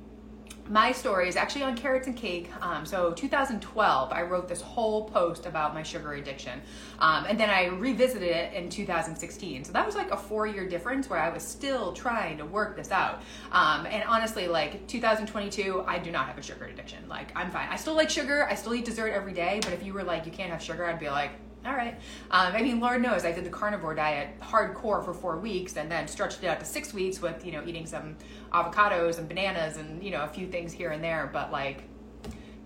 my 0.69 0.93
story 0.93 1.29
is 1.29 1.37
actually 1.37 1.64
on 1.64 1.76
carrots 1.76 2.06
and 2.06 2.17
cake. 2.17 2.50
Um, 2.61 2.87
so 2.87 3.12
2012, 3.12 4.12
I 4.12 4.23
wrote 4.23 4.49
this 4.49 4.61
whole 4.61 5.05
post 5.09 5.47
about 5.47 5.75
my 5.75 5.82
sugar 5.82 6.14
addiction, 6.14 6.61
um, 6.99 7.25
and 7.29 7.38
then 7.38 7.50
I 7.50 7.67
revisited 7.67 8.29
it 8.29 8.53
in 8.55 8.69
2016. 8.69 9.64
So 9.64 9.73
that 9.73 9.85
was 9.85 9.97
like 9.97 10.11
a 10.11 10.17
four-year 10.17 10.69
difference 10.69 11.11
where 11.11 11.19
I 11.19 11.31
was 11.31 11.43
still 11.43 11.93
trying 11.93 12.38
to 12.38 12.44
work 12.44 12.76
this 12.76 12.91
out. 12.91 13.23
Um, 13.50 13.87
and 13.87 14.05
honestly, 14.05 14.49
like 14.49 14.87
2022, 14.87 15.85
I 15.87 15.99
do 15.99 16.11
not 16.11 16.26
have 16.26 16.38
a 16.38 16.43
sugar 16.43 16.67
addiction. 16.67 17.08
Like 17.08 17.32
I'm 17.37 17.50
fine. 17.50 17.69
I 17.69 17.76
still 17.76 17.94
like 17.94 18.11
sugar. 18.11 18.47
I 18.49 18.55
still 18.55 18.75
eat 18.75 18.85
dessert 18.85 19.12
every 19.12 19.32
day. 19.32 19.61
But 19.62 19.73
if 19.73 19.82
you 19.82 19.93
were 19.93 20.05
like, 20.05 20.26
you 20.26 20.32
can't 20.32 20.50
have 20.50 20.62
sugar, 20.62 20.87
I'd 20.87 21.00
be 21.00 21.11
like, 21.11 21.32
all 21.64 21.75
right. 21.75 21.94
Um, 22.31 22.55
I 22.55 22.62
mean, 22.62 22.81
Lord 22.81 23.03
knows 23.03 23.25
I 23.25 23.32
did 23.32 23.44
the 23.44 23.50
carnivore 23.50 23.94
diet 23.94 24.41
hardcore 24.41 25.05
for 25.05 25.14
four 25.14 25.38
weeks 25.38 25.76
and 25.76 25.91
then 25.91 26.09
stretched 26.09 26.43
it 26.43 26.47
out 26.49 26.59
to 26.61 26.67
six 26.67 26.93
weeks 26.93 27.23
with, 27.23 27.44
you 27.47 27.53
know, 27.53 27.62
eating 27.64 27.87
some 27.87 28.17
avocados 28.53 29.19
and 29.19 29.29
bananas 29.29 29.76
and, 29.76 30.03
you 30.03 30.11
know, 30.11 30.23
a 30.23 30.29
few 30.29 30.47
things 30.47 30.73
here 30.73 30.91
and 30.91 31.03
there. 31.03 31.31
But 31.32 31.53
like, 31.53 31.85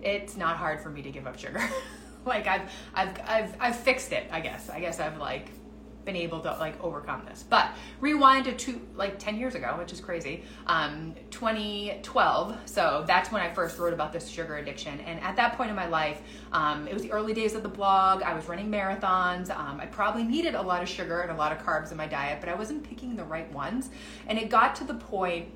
it's 0.01 0.35
not 0.35 0.57
hard 0.57 0.81
for 0.81 0.89
me 0.89 1.01
to 1.03 1.11
give 1.11 1.27
up 1.27 1.37
sugar. 1.37 1.61
like 2.25 2.47
I've, 2.47 2.71
I've, 2.95 3.19
I've, 3.27 3.55
I've 3.59 3.75
fixed 3.75 4.11
it, 4.11 4.27
I 4.31 4.41
guess. 4.41 4.69
I 4.69 4.79
guess 4.79 4.99
I've 4.99 5.17
like 5.17 5.49
been 6.07 6.15
able 6.15 6.39
to 6.39 6.51
like 6.53 6.81
overcome 6.83 7.21
this. 7.27 7.45
But 7.47 7.69
rewind 7.99 8.45
to 8.45 8.53
two, 8.53 8.81
like 8.95 9.19
10 9.19 9.37
years 9.37 9.53
ago, 9.53 9.75
which 9.77 9.93
is 9.93 9.99
crazy, 9.99 10.43
um, 10.65 11.13
2012. 11.29 12.57
So 12.65 13.03
that's 13.05 13.31
when 13.31 13.43
I 13.43 13.53
first 13.53 13.77
wrote 13.77 13.93
about 13.93 14.11
this 14.11 14.27
sugar 14.27 14.57
addiction. 14.57 14.99
And 15.01 15.19
at 15.19 15.35
that 15.35 15.55
point 15.55 15.69
in 15.69 15.75
my 15.75 15.85
life, 15.85 16.19
um, 16.51 16.87
it 16.87 16.93
was 16.93 17.03
the 17.03 17.11
early 17.11 17.35
days 17.35 17.53
of 17.53 17.61
the 17.61 17.69
blog. 17.69 18.23
I 18.23 18.33
was 18.33 18.47
running 18.47 18.71
marathons. 18.71 19.55
Um, 19.55 19.79
I 19.79 19.85
probably 19.85 20.23
needed 20.23 20.55
a 20.55 20.61
lot 20.61 20.81
of 20.81 20.89
sugar 20.89 21.19
and 21.19 21.29
a 21.29 21.35
lot 21.35 21.51
of 21.51 21.59
carbs 21.59 21.91
in 21.91 21.97
my 21.97 22.07
diet, 22.07 22.39
but 22.39 22.49
I 22.49 22.55
wasn't 22.55 22.83
picking 22.83 23.15
the 23.15 23.25
right 23.25 23.51
ones. 23.51 23.89
And 24.25 24.39
it 24.39 24.49
got 24.49 24.75
to 24.77 24.85
the 24.85 24.95
point 24.95 25.49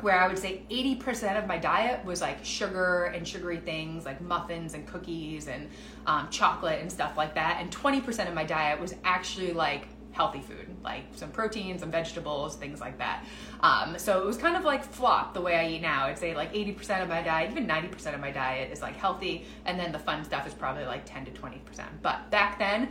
where 0.00 0.20
I 0.20 0.26
would 0.26 0.38
say 0.38 0.62
80% 0.70 1.38
of 1.38 1.46
my 1.46 1.58
diet 1.58 2.04
was 2.04 2.20
like 2.20 2.44
sugar 2.44 3.04
and 3.14 3.26
sugary 3.26 3.58
things 3.58 4.04
like 4.04 4.20
muffins 4.20 4.74
and 4.74 4.86
cookies 4.86 5.48
and 5.48 5.68
um, 6.06 6.28
chocolate 6.30 6.80
and 6.80 6.90
stuff 6.90 7.16
like 7.16 7.34
that. 7.34 7.58
And 7.60 7.70
20% 7.70 8.28
of 8.28 8.34
my 8.34 8.44
diet 8.44 8.80
was 8.80 8.94
actually 9.04 9.52
like 9.52 9.88
healthy 10.14 10.40
food, 10.40 10.68
like 10.82 11.02
some 11.14 11.30
protein, 11.30 11.78
some 11.78 11.90
vegetables, 11.90 12.56
things 12.56 12.80
like 12.80 12.98
that. 12.98 13.24
Um, 13.60 13.98
so 13.98 14.20
it 14.20 14.24
was 14.24 14.36
kind 14.36 14.56
of 14.56 14.64
like 14.64 14.84
flop 14.84 15.34
the 15.34 15.40
way 15.40 15.56
I 15.56 15.68
eat 15.68 15.82
now. 15.82 16.04
I'd 16.04 16.18
say 16.18 16.34
like 16.34 16.52
80% 16.54 17.02
of 17.02 17.08
my 17.08 17.22
diet, 17.22 17.50
even 17.50 17.66
90% 17.66 18.14
of 18.14 18.20
my 18.20 18.30
diet 18.30 18.72
is 18.72 18.80
like 18.80 18.96
healthy, 18.96 19.44
and 19.64 19.78
then 19.78 19.92
the 19.92 19.98
fun 19.98 20.24
stuff 20.24 20.46
is 20.46 20.54
probably 20.54 20.84
like 20.84 21.04
10 21.04 21.26
to 21.26 21.30
20%. 21.32 21.58
But 22.00 22.30
back 22.30 22.58
then, 22.58 22.90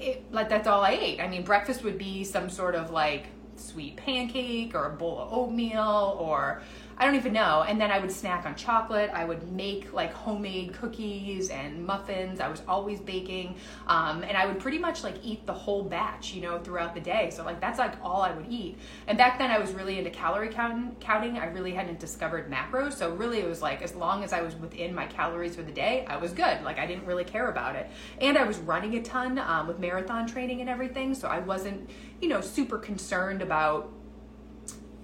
it, 0.00 0.24
like 0.32 0.48
that's 0.48 0.66
all 0.66 0.80
I 0.80 0.92
ate. 0.92 1.20
I 1.20 1.28
mean, 1.28 1.42
breakfast 1.42 1.84
would 1.84 1.98
be 1.98 2.24
some 2.24 2.48
sort 2.48 2.74
of 2.74 2.90
like 2.90 3.26
sweet 3.58 3.96
pancake 3.96 4.74
or 4.74 4.86
a 4.86 4.90
bowl 4.90 5.18
of 5.18 5.32
oatmeal 5.32 6.16
or 6.18 6.62
I 6.98 7.04
don't 7.04 7.14
even 7.14 7.32
know. 7.32 7.64
And 7.66 7.80
then 7.80 7.92
I 7.92 8.00
would 8.00 8.10
snack 8.10 8.44
on 8.44 8.56
chocolate. 8.56 9.10
I 9.14 9.24
would 9.24 9.52
make 9.52 9.92
like 9.92 10.12
homemade 10.12 10.74
cookies 10.74 11.48
and 11.50 11.86
muffins. 11.86 12.40
I 12.40 12.48
was 12.48 12.62
always 12.66 13.00
baking. 13.00 13.56
Um, 13.86 14.24
and 14.24 14.36
I 14.36 14.46
would 14.46 14.58
pretty 14.58 14.78
much 14.78 15.04
like 15.04 15.14
eat 15.22 15.46
the 15.46 15.52
whole 15.52 15.84
batch, 15.84 16.34
you 16.34 16.42
know, 16.42 16.58
throughout 16.58 16.94
the 16.94 17.00
day. 17.00 17.30
So 17.30 17.44
like 17.44 17.60
that's 17.60 17.78
like 17.78 17.94
all 18.02 18.22
I 18.22 18.32
would 18.32 18.46
eat. 18.50 18.78
And 19.06 19.16
back 19.16 19.38
then 19.38 19.50
I 19.50 19.58
was 19.58 19.70
really 19.72 19.98
into 19.98 20.10
calorie 20.10 20.48
count- 20.48 20.98
counting. 20.98 21.38
I 21.38 21.46
really 21.46 21.72
hadn't 21.72 22.00
discovered 22.00 22.50
macros. 22.50 22.94
So 22.94 23.14
really 23.14 23.38
it 23.38 23.48
was 23.48 23.62
like 23.62 23.80
as 23.82 23.94
long 23.94 24.24
as 24.24 24.32
I 24.32 24.42
was 24.42 24.56
within 24.56 24.92
my 24.92 25.06
calories 25.06 25.54
for 25.54 25.62
the 25.62 25.72
day, 25.72 26.04
I 26.08 26.16
was 26.16 26.32
good. 26.32 26.62
Like 26.62 26.78
I 26.78 26.86
didn't 26.86 27.06
really 27.06 27.24
care 27.24 27.48
about 27.48 27.76
it. 27.76 27.88
And 28.20 28.36
I 28.36 28.42
was 28.42 28.58
running 28.58 28.96
a 28.96 29.02
ton 29.02 29.38
um, 29.38 29.68
with 29.68 29.78
marathon 29.78 30.26
training 30.26 30.60
and 30.62 30.68
everything. 30.68 31.14
So 31.14 31.28
I 31.28 31.38
wasn't, 31.38 31.88
you 32.20 32.28
know, 32.28 32.40
super 32.40 32.78
concerned 32.78 33.40
about 33.40 33.92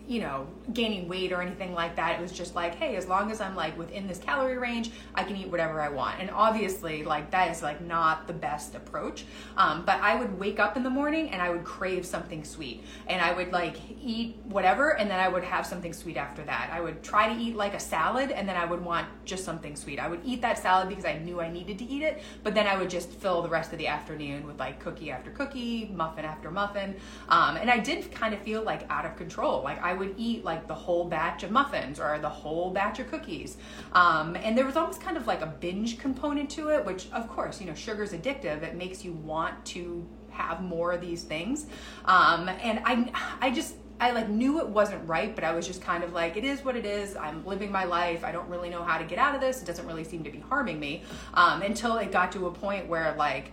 you 0.07 0.21
know, 0.21 0.47
gaining 0.73 1.09
weight 1.09 1.33
or 1.33 1.41
anything 1.41 1.73
like 1.73 1.97
that. 1.97 2.19
It 2.19 2.23
was 2.23 2.33
just 2.33 2.55
like, 2.55 2.75
hey, 2.75 2.97
as 2.97 3.07
long 3.07 3.31
as 3.31 3.41
I'm 3.41 3.57
like 3.57 3.77
within 3.79 4.07
this 4.07 4.19
calorie 4.19 4.59
range, 4.59 4.91
I 5.15 5.25
can 5.25 5.37
eat 5.37 5.49
whatever 5.49 5.81
I 5.81 5.89
want. 5.89 6.21
And 6.21 6.31
obviously, 6.31 7.05
like 7.05 7.31
that 7.31 7.51
is 7.51 7.63
like 7.63 7.81
not 7.81 8.27
the 8.27 8.33
best 8.33 8.75
approach. 8.75 9.25
Um, 9.57 9.85
but 9.85 10.01
I 10.01 10.15
would 10.15 10.39
wake 10.39 10.59
up 10.61 10.77
in 10.77 10.83
the 10.83 10.91
morning 10.91 11.31
and 11.31 11.41
I 11.41 11.51
would 11.51 11.65
crave 11.65 12.05
something 12.05 12.45
sweet, 12.45 12.85
and 13.07 13.21
I 13.21 13.33
would 13.33 13.53
like 13.53 13.77
eat 14.03 14.37
whatever, 14.45 14.97
and 14.97 15.11
then 15.11 15.19
I 15.19 15.29
would 15.29 15.45
have 15.45 15.65
something 15.65 15.93
sweet 15.93 16.17
after 16.17 16.43
that. 16.45 16.71
I 16.73 16.81
would 16.81 17.03
try 17.03 17.33
to 17.33 17.41
eat 17.41 17.57
like 17.57 17.75
a 17.75 17.81
salad, 17.81 18.31
and 18.31 18.49
then 18.49 18.57
I 18.57 18.65
would 18.65 18.85
want 18.85 19.07
just 19.25 19.45
something 19.45 19.77
sweet. 19.77 19.99
I 19.99 20.09
would 20.09 20.21
eat 20.25 20.43
that 20.43 20.59
salad 20.59 20.89
because 20.89 21.05
I 21.05 21.19
knew 21.19 21.41
I 21.41 21.51
needed 21.51 21.79
to 21.79 21.85
eat 21.85 22.03
it, 22.03 22.23
but 22.43 22.55
then 22.55 22.67
I 22.67 22.77
would 22.77 22.91
just 22.91 23.11
fill 23.11 23.41
the 23.43 23.49
rest 23.49 23.73
of 23.73 23.79
the 23.79 23.87
afternoon 23.87 24.47
with 24.47 24.59
like 24.59 24.81
cookie 24.81 25.11
after 25.11 25.31
cookie, 25.31 25.91
muffin 25.95 26.25
after 26.25 26.51
muffin, 26.51 26.95
um, 27.29 27.57
and 27.57 27.71
I 27.71 27.79
did 27.79 28.13
kind 28.13 28.35
of 28.35 28.41
feel 28.41 28.63
like 28.63 28.89
out 28.91 29.07
of 29.07 29.17
control. 29.17 29.63
Like 29.63 29.83
I 29.83 29.94
I 29.95 29.97
would 29.97 30.15
eat 30.19 30.45
like 30.45 30.67
the 30.67 30.75
whole 30.75 31.05
batch 31.05 31.45
of 31.45 31.53
muffins 31.53 32.01
or 32.01 32.19
the 32.19 32.29
whole 32.29 32.71
batch 32.71 32.99
of 32.99 33.09
cookies. 33.09 33.57
Um, 33.93 34.35
and 34.35 34.59
there 34.59 34.67
was 34.67 34.77
almost 34.77 35.01
kind 35.01 35.17
of 35.17 35.29
like 35.29 35.41
a 35.41 35.47
binge 35.47 36.01
component 36.01 36.51
to 36.51 36.71
it, 36.71 36.85
which 36.85 37.07
of 37.13 37.29
course, 37.29 37.61
you 37.61 37.69
know, 37.69 37.75
sugar's 37.75 38.13
addictive. 38.13 38.65
It 38.65 38.75
makes 38.75 39.05
you 39.05 39.13
want 39.13 39.65
to 39.67 40.05
have 40.31 40.61
more 40.63 40.91
of 40.91 41.01
these 41.01 41.23
things. 41.23 41.67
Um, 42.07 42.49
and 42.49 42.81
I, 42.85 43.13
I 43.41 43.53
just, 43.53 43.77
I 44.01 44.11
like 44.11 44.29
knew 44.29 44.59
it 44.59 44.69
wasn't 44.69 45.09
right, 45.09 45.33
but 45.33 45.45
I 45.45 45.55
was 45.55 45.65
just 45.65 45.81
kind 45.81 46.03
of 46.03 46.13
like, 46.13 46.37
it 46.37 46.43
is 46.45 46.65
what 46.65 46.75
it 46.75 46.85
is. 46.85 47.15
I'm 47.15 47.47
living 47.47 47.71
my 47.71 47.85
life. 47.85 48.25
I 48.25 48.33
don't 48.33 48.49
really 48.49 48.69
know 48.69 48.83
how 48.83 48.99
to 48.99 49.05
get 49.05 49.19
out 49.19 49.37
of 49.37 49.41
this. 49.41 49.63
It 49.63 49.65
doesn't 49.65 49.87
really 49.87 50.03
seem 50.03 50.25
to 50.25 50.31
be 50.31 50.41
harming 50.41 50.81
me 50.81 51.05
um, 51.35 51.63
until 51.63 51.99
it 51.99 52.11
got 52.11 52.33
to 52.33 52.49
a 52.49 52.51
point 52.51 52.89
where 52.89 53.15
like 53.17 53.53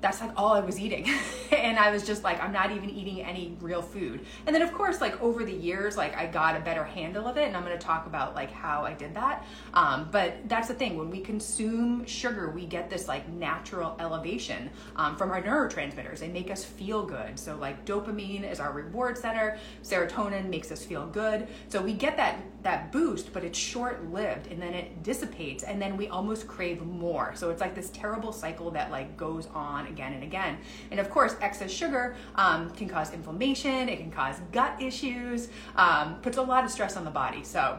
that's 0.00 0.20
like 0.20 0.32
all 0.36 0.52
I 0.52 0.60
was 0.60 0.78
eating. 0.78 1.08
and 1.52 1.78
I 1.78 1.90
was 1.90 2.06
just 2.06 2.22
like, 2.22 2.42
I'm 2.42 2.52
not 2.52 2.70
even 2.70 2.90
eating 2.90 3.22
any 3.22 3.56
real 3.60 3.82
food. 3.82 4.20
And 4.46 4.54
then 4.54 4.62
of 4.62 4.72
course, 4.72 5.00
like 5.00 5.20
over 5.22 5.44
the 5.44 5.52
years, 5.52 5.96
like 5.96 6.16
I 6.16 6.26
got 6.26 6.56
a 6.56 6.60
better 6.60 6.84
handle 6.84 7.26
of 7.26 7.36
it. 7.36 7.46
And 7.48 7.56
I'm 7.56 7.64
going 7.64 7.78
to 7.78 7.84
talk 7.84 8.06
about 8.06 8.34
like 8.34 8.50
how 8.50 8.84
I 8.84 8.92
did 8.92 9.14
that. 9.14 9.44
Um, 9.74 10.08
but 10.12 10.48
that's 10.48 10.68
the 10.68 10.74
thing. 10.74 10.96
When 10.96 11.10
we 11.10 11.20
consume 11.20 12.04
sugar, 12.06 12.50
we 12.50 12.66
get 12.66 12.90
this 12.90 13.08
like 13.08 13.28
natural 13.28 13.96
elevation 13.98 14.70
um, 14.96 15.16
from 15.16 15.30
our 15.30 15.42
neurotransmitters. 15.42 16.18
They 16.18 16.28
make 16.28 16.50
us 16.50 16.64
feel 16.64 17.04
good. 17.04 17.38
So 17.38 17.56
like 17.56 17.84
dopamine 17.84 18.50
is 18.50 18.60
our 18.60 18.72
reward 18.72 19.16
center. 19.16 19.58
Serotonin 19.82 20.48
makes 20.48 20.70
us 20.70 20.84
feel 20.84 21.06
good. 21.06 21.48
So 21.68 21.80
we 21.80 21.94
get 21.94 22.16
that, 22.16 22.40
that 22.62 22.92
boost, 22.92 23.32
but 23.32 23.44
it's 23.44 23.58
short 23.58 24.10
lived 24.12 24.48
and 24.48 24.60
then 24.60 24.74
it 24.74 25.02
dissipates 25.02 25.64
and 25.64 25.80
then 25.80 25.96
we 25.96 26.08
almost 26.08 26.46
crave 26.46 26.82
more. 26.82 27.32
So 27.34 27.50
it's 27.50 27.60
like 27.60 27.74
this 27.74 27.90
terrible 27.90 28.32
cycle 28.32 28.70
that 28.72 28.90
like 28.90 29.16
goes 29.16 29.46
on 29.54 29.85
again 29.86 30.12
and 30.12 30.22
again. 30.22 30.58
And 30.90 31.00
of 31.00 31.10
course, 31.10 31.36
excess 31.40 31.70
sugar 31.70 32.16
um, 32.34 32.70
can 32.70 32.88
cause 32.88 33.12
inflammation, 33.12 33.88
it 33.88 33.98
can 33.98 34.10
cause 34.10 34.36
gut 34.52 34.80
issues, 34.80 35.48
um, 35.76 36.20
puts 36.22 36.36
a 36.36 36.42
lot 36.42 36.64
of 36.64 36.70
stress 36.70 36.96
on 36.96 37.04
the 37.04 37.10
body. 37.10 37.42
So 37.42 37.78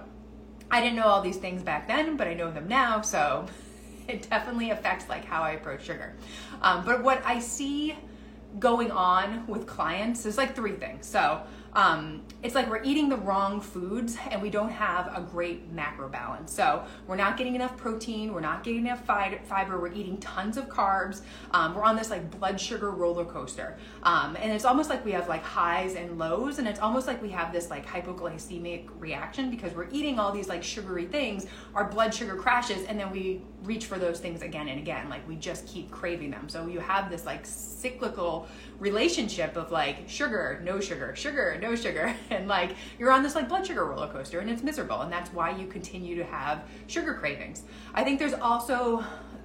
I 0.70 0.82
didn't 0.82 0.96
know 0.96 1.08
all 1.08 1.22
these 1.22 1.38
things 1.38 1.64
back 1.64 1.88
then, 1.88 2.18
but 2.18 2.28
I 2.28 2.34
know 2.34 2.52
them 2.52 2.68
now. 2.68 3.02
So 3.02 3.46
it 4.08 4.30
definitely 4.30 4.72
affects 4.72 5.10
like 5.10 5.26
how 5.26 5.42
I 5.42 5.52
approach 5.52 5.86
sugar. 5.86 6.16
Um, 6.62 6.86
but 6.86 7.04
what 7.04 7.22
I 7.26 7.40
see 7.40 7.96
going 8.60 8.92
on 8.92 9.46
with 9.48 9.68
clients 9.68 10.26
is 10.26 10.38
like 10.38 10.56
three 10.56 10.74
things. 10.74 11.06
So 11.06 11.42
um, 11.78 12.24
it's 12.42 12.56
like 12.56 12.68
we're 12.72 12.82
eating 12.82 13.08
the 13.08 13.18
wrong 13.18 13.62
foods 13.62 14.18
and 14.32 14.42
we 14.42 14.50
don't 14.50 14.72
have 14.72 15.16
a 15.16 15.22
great 15.22 15.72
macro 15.72 16.10
balance. 16.10 16.52
So 16.52 16.84
we're 17.06 17.16
not 17.16 17.38
getting 17.38 17.54
enough 17.54 17.78
protein, 17.78 18.34
we're 18.34 18.42
not 18.42 18.64
getting 18.64 18.88
enough 18.88 19.06
fiber, 19.06 19.80
we're 19.80 19.94
eating 19.94 20.18
tons 20.18 20.58
of 20.58 20.68
carbs. 20.70 21.22
Um, 21.52 21.76
we're 21.76 21.84
on 21.84 21.96
this 21.96 22.10
like 22.10 22.32
blood 22.40 22.60
sugar 22.60 22.90
roller 22.90 23.26
coaster. 23.26 23.78
Um, 24.02 24.36
and 24.42 24.52
it's 24.52 24.66
almost 24.66 24.90
like 24.90 25.06
we 25.06 25.12
have 25.12 25.30
like 25.30 25.44
highs 25.44 25.94
and 25.94 26.18
lows, 26.18 26.58
and 26.58 26.68
it's 26.68 26.80
almost 26.80 27.06
like 27.06 27.22
we 27.22 27.30
have 27.30 27.54
this 27.54 27.70
like 27.70 27.86
hypoglycemic 27.86 28.90
reaction 28.98 29.52
because 29.52 29.74
we're 29.76 29.90
eating 29.92 30.18
all 30.18 30.32
these 30.32 30.50
like 30.50 30.64
sugary 30.64 31.06
things, 31.06 31.46
our 31.76 31.86
blood 31.86 32.12
sugar 32.12 32.36
crashes, 32.36 32.86
and 32.86 33.00
then 33.00 33.12
we 33.12 33.44
reach 33.64 33.86
for 33.86 34.00
those 34.00 34.20
things 34.20 34.42
again 34.42 34.68
and 34.68 34.80
again. 34.80 35.10
Like 35.10 35.28
we 35.28 35.36
just 35.36 35.68
keep 35.68 35.92
craving 35.92 36.32
them. 36.32 36.50
So 36.50 36.66
you 36.66 36.80
have 36.80 37.12
this 37.12 37.28
like 37.28 37.46
cyclical 37.46 38.48
relationship 38.80 39.58
of 39.58 39.72
like 39.72 40.08
sugar, 40.08 40.62
no 40.64 40.80
sugar, 40.80 41.16
sugar, 41.16 41.58
no 41.62 41.76
sugar. 41.76 42.16
And 42.30 42.48
like 42.48 42.76
you're 43.00 43.12
on 43.12 43.24
this 43.24 43.36
like 43.36 43.50
blood 43.50 43.66
sugar 43.66 43.86
roller 43.86 44.08
coaster 44.08 44.40
and 44.40 44.50
it's 44.50 44.64
miserable. 44.64 45.02
And 45.02 45.12
that's 45.12 45.32
why 45.34 45.52
you 45.52 45.68
continue 45.68 46.16
to 46.16 46.24
have 46.24 46.64
sugar 46.88 47.14
cravings. 47.14 47.64
I 47.94 48.04
think 48.04 48.20
there's 48.20 48.34
also 48.34 49.04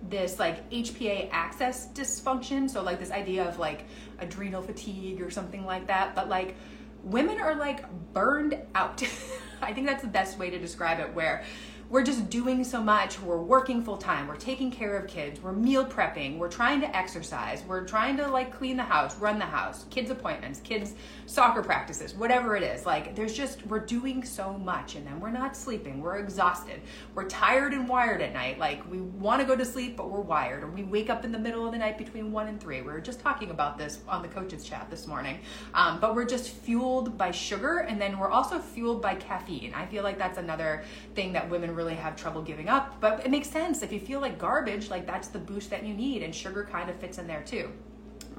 this 0.09 0.39
like 0.39 0.69
HPA 0.71 1.29
axis 1.31 1.89
dysfunction. 1.95 2.69
So 2.69 2.83
like 2.83 2.99
this 2.99 3.11
idea 3.11 3.49
of 3.49 3.59
like 3.59 3.85
adrenal 4.19 4.63
fatigue 4.63 5.23
or 5.23 5.31
something 5.31 5.65
like 5.65 5.87
that. 5.87 6.15
But 6.15 6.29
like 6.29 6.57
women 7.03 7.41
are 7.41 7.55
like 7.55 7.85
burned 8.13 8.59
out. 8.75 9.03
I 9.63 9.73
think 9.73 9.87
that's 9.87 10.03
the 10.03 10.09
best 10.09 10.39
way 10.39 10.51
to 10.51 10.59
describe 10.59 10.99
it 11.01 11.15
where 11.15 11.45
we're 11.93 12.03
just 12.03 12.31
doing 12.31 12.65
so 12.65 12.83
much. 12.83 13.21
We're 13.21 13.37
working 13.37 13.85
full 13.85 13.99
time. 13.99 14.27
We're 14.27 14.37
taking 14.37 14.71
care 14.71 14.97
of 14.97 15.07
kids. 15.07 15.43
We're 15.43 15.53
meal 15.53 15.85
prepping. 15.85 16.39
We're 16.39 16.49
trying 16.49 16.81
to 16.81 16.97
exercise. 16.97 17.63
We're 17.69 17.85
trying 17.85 18.17
to 18.17 18.29
like 18.29 18.51
clean 18.51 18.79
the 18.79 18.83
house, 18.83 19.15
run 19.19 19.39
the 19.39 19.45
house, 19.45 19.85
kids' 19.91 20.11
appointments, 20.11 20.61
kids' 20.61 20.95
soccer 21.27 21.63
practices, 21.63 22.15
whatever 22.15 22.57
it 22.57 22.63
is. 22.63 22.87
Like 22.87 23.15
there's 23.15 23.35
just, 23.35 23.67
we're 23.67 23.85
doing 23.85 24.25
so 24.25 24.55
much 24.55 24.95
and 24.95 25.07
then 25.07 25.21
we're 25.21 25.33
not 25.33 25.55
sleeping. 25.55 26.01
We're 26.01 26.17
exhausted. 26.17 26.81
We're 27.15 27.29
tired 27.29 27.75
and 27.75 27.87
wired 27.87 28.23
at 28.23 28.33
night. 28.33 28.59
Like 28.59 28.91
we 28.91 29.03
want 29.03 29.43
to 29.43 29.47
go 29.47 29.55
to 29.55 29.65
sleep, 29.65 29.95
but 29.95 30.11
we're 30.11 30.23
wired. 30.23 30.65
Or 30.65 30.69
we 30.69 30.85
wake 30.85 31.11
up 31.11 31.27
in 31.27 31.31
the 31.31 31.39
middle 31.39 31.67
of 31.67 31.73
the 31.73 31.79
night 31.79 31.99
between 31.99 32.33
one 32.33 32.49
and 32.49 32.59
three. 32.59 32.81
We 32.81 32.91
were 32.91 33.03
just 33.03 33.21
talking 33.21 33.51
about 33.51 33.77
this 33.77 33.99
on 34.09 34.23
the 34.23 34.29
coaches 34.29 34.65
chat 34.65 34.89
this 34.89 35.07
morning. 35.07 35.41
Um, 35.75 36.01
but 36.01 36.15
we're 36.15 36.25
just 36.25 36.49
fueled 36.49 37.19
by 37.19 37.33
sugar 37.33 37.81
and 37.81 38.01
then 38.01 38.19
we're 38.19 38.31
also 38.31 38.59
fueled 38.59 39.03
by 39.03 39.15
caffeine. 39.15 39.75
I 39.75 39.85
feel 39.85 40.03
like 40.03 40.17
that's 40.17 40.39
another 40.39 40.85
thing 41.15 41.35
that 41.35 41.51
women 41.51 41.75
really 41.75 41.82
really 41.83 41.97
have 41.97 42.17
trouble 42.17 42.43
giving 42.43 42.69
up. 42.69 43.01
But 43.01 43.25
it 43.25 43.31
makes 43.31 43.49
sense. 43.49 43.83
If 43.83 43.93
you 43.93 44.01
feel 44.01 44.21
like 44.21 44.39
garbage, 44.39 44.91
like 44.91 45.07
that's 45.07 45.29
the 45.29 45.39
boost 45.39 45.71
that 45.71 45.85
you 45.85 45.95
need, 45.95 46.23
and 46.23 46.35
sugar 46.35 46.65
kind 46.71 46.89
of 46.89 46.97
fits 46.97 47.19
in 47.19 47.27
there 47.27 47.43
too. 47.43 47.71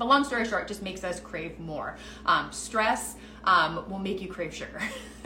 But 0.03 0.09
long 0.09 0.25
story 0.25 0.43
short, 0.43 0.67
just 0.67 0.81
makes 0.81 1.01
us 1.05 1.21
crave 1.21 1.57
more. 1.61 1.95
Um, 2.25 2.51
stress 2.51 3.15
um, 3.45 3.89
will 3.89 3.99
make 3.99 4.21
you 4.21 4.27
crave 4.27 4.53
sugar. 4.53 4.81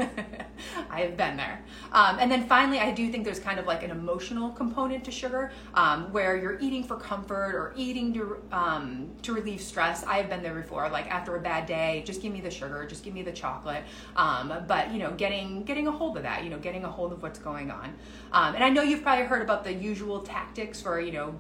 I 0.92 1.02
have 1.02 1.18
been 1.18 1.36
there. 1.36 1.64
Um, 1.92 2.20
and 2.20 2.32
then 2.32 2.48
finally, 2.48 2.78
I 2.78 2.92
do 2.92 3.12
think 3.12 3.26
there's 3.26 3.40
kind 3.40 3.60
of 3.60 3.66
like 3.66 3.82
an 3.82 3.90
emotional 3.90 4.52
component 4.52 5.04
to 5.06 5.12
sugar 5.12 5.52
um, 5.74 6.14
where 6.14 6.38
you're 6.38 6.60
eating 6.60 6.84
for 6.84 6.96
comfort 6.96 7.56
or 7.56 7.74
eating 7.76 8.14
to, 8.14 8.38
um, 8.52 9.10
to 9.24 9.34
relieve 9.34 9.62
stress. 9.62 10.04
I 10.04 10.18
have 10.18 10.30
been 10.30 10.44
there 10.44 10.54
before. 10.54 10.88
Like 10.90 11.10
after 11.10 11.36
a 11.36 11.42
bad 11.42 11.66
day, 11.66 12.04
just 12.06 12.22
give 12.22 12.32
me 12.32 12.40
the 12.40 12.52
sugar, 12.52 12.86
just 12.86 13.04
give 13.04 13.16
me 13.16 13.24
the 13.24 13.32
chocolate. 13.32 13.84
Um, 14.16 14.64
but 14.68 14.92
you 14.92 15.00
know, 15.00 15.10
getting 15.14 15.64
getting 15.64 15.88
a 15.88 15.92
hold 15.92 16.18
of 16.18 16.24
that, 16.24 16.44
you 16.44 16.52
know, 16.52 16.60
getting 16.60 16.84
a 16.84 16.92
hold 16.92 17.14
of 17.14 17.24
what's 17.24 17.40
going 17.40 17.72
on. 17.72 17.96
And 18.32 18.64
I 18.64 18.70
know 18.70 18.84
you've 18.84 19.02
probably 19.02 19.26
heard 19.26 19.42
about 19.42 19.64
the 19.64 19.74
usual 19.74 20.22
tactics 20.22 20.80
for 20.80 21.00
you 21.00 21.14
know 21.14 21.40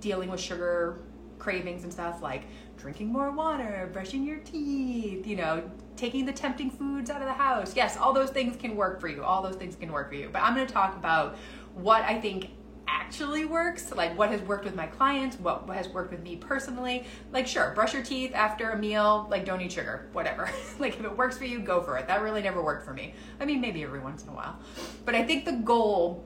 dealing 0.00 0.30
with 0.30 0.40
sugar 0.40 1.02
cravings 1.38 1.84
and 1.84 1.92
stuff 1.92 2.22
like 2.22 2.42
drinking 2.76 3.12
more 3.12 3.30
water, 3.30 3.88
brushing 3.92 4.24
your 4.24 4.38
teeth, 4.38 5.26
you 5.26 5.36
know, 5.36 5.68
taking 5.96 6.24
the 6.24 6.32
tempting 6.32 6.70
foods 6.70 7.10
out 7.10 7.20
of 7.20 7.26
the 7.26 7.34
house. 7.34 7.74
Yes, 7.76 7.96
all 7.96 8.12
those 8.12 8.30
things 8.30 8.56
can 8.56 8.76
work 8.76 9.00
for 9.00 9.08
you. 9.08 9.22
All 9.22 9.42
those 9.42 9.56
things 9.56 9.76
can 9.76 9.92
work 9.92 10.08
for 10.08 10.14
you. 10.14 10.30
But 10.32 10.42
I'm 10.42 10.54
going 10.54 10.66
to 10.66 10.72
talk 10.72 10.96
about 10.96 11.36
what 11.74 12.02
I 12.04 12.20
think 12.20 12.50
actually 12.86 13.44
works, 13.44 13.92
like 13.94 14.16
what 14.16 14.30
has 14.30 14.40
worked 14.42 14.64
with 14.64 14.74
my 14.74 14.86
clients, 14.86 15.38
what 15.38 15.68
has 15.68 15.88
worked 15.88 16.10
with 16.10 16.22
me 16.22 16.36
personally. 16.36 17.04
Like, 17.32 17.46
sure, 17.46 17.72
brush 17.74 17.92
your 17.92 18.02
teeth 18.02 18.32
after 18.34 18.70
a 18.70 18.78
meal, 18.78 19.26
like, 19.30 19.44
don't 19.44 19.60
eat 19.60 19.72
sugar, 19.72 20.08
whatever. 20.12 20.50
like, 20.78 20.98
if 20.98 21.04
it 21.04 21.16
works 21.16 21.36
for 21.36 21.44
you, 21.44 21.58
go 21.58 21.82
for 21.82 21.98
it. 21.98 22.06
That 22.06 22.22
really 22.22 22.42
never 22.42 22.62
worked 22.62 22.84
for 22.84 22.94
me. 22.94 23.14
I 23.40 23.44
mean, 23.44 23.60
maybe 23.60 23.82
every 23.82 24.00
once 24.00 24.22
in 24.22 24.30
a 24.30 24.32
while. 24.32 24.58
But 25.04 25.14
I 25.14 25.24
think 25.24 25.44
the 25.44 25.52
goal 25.52 26.24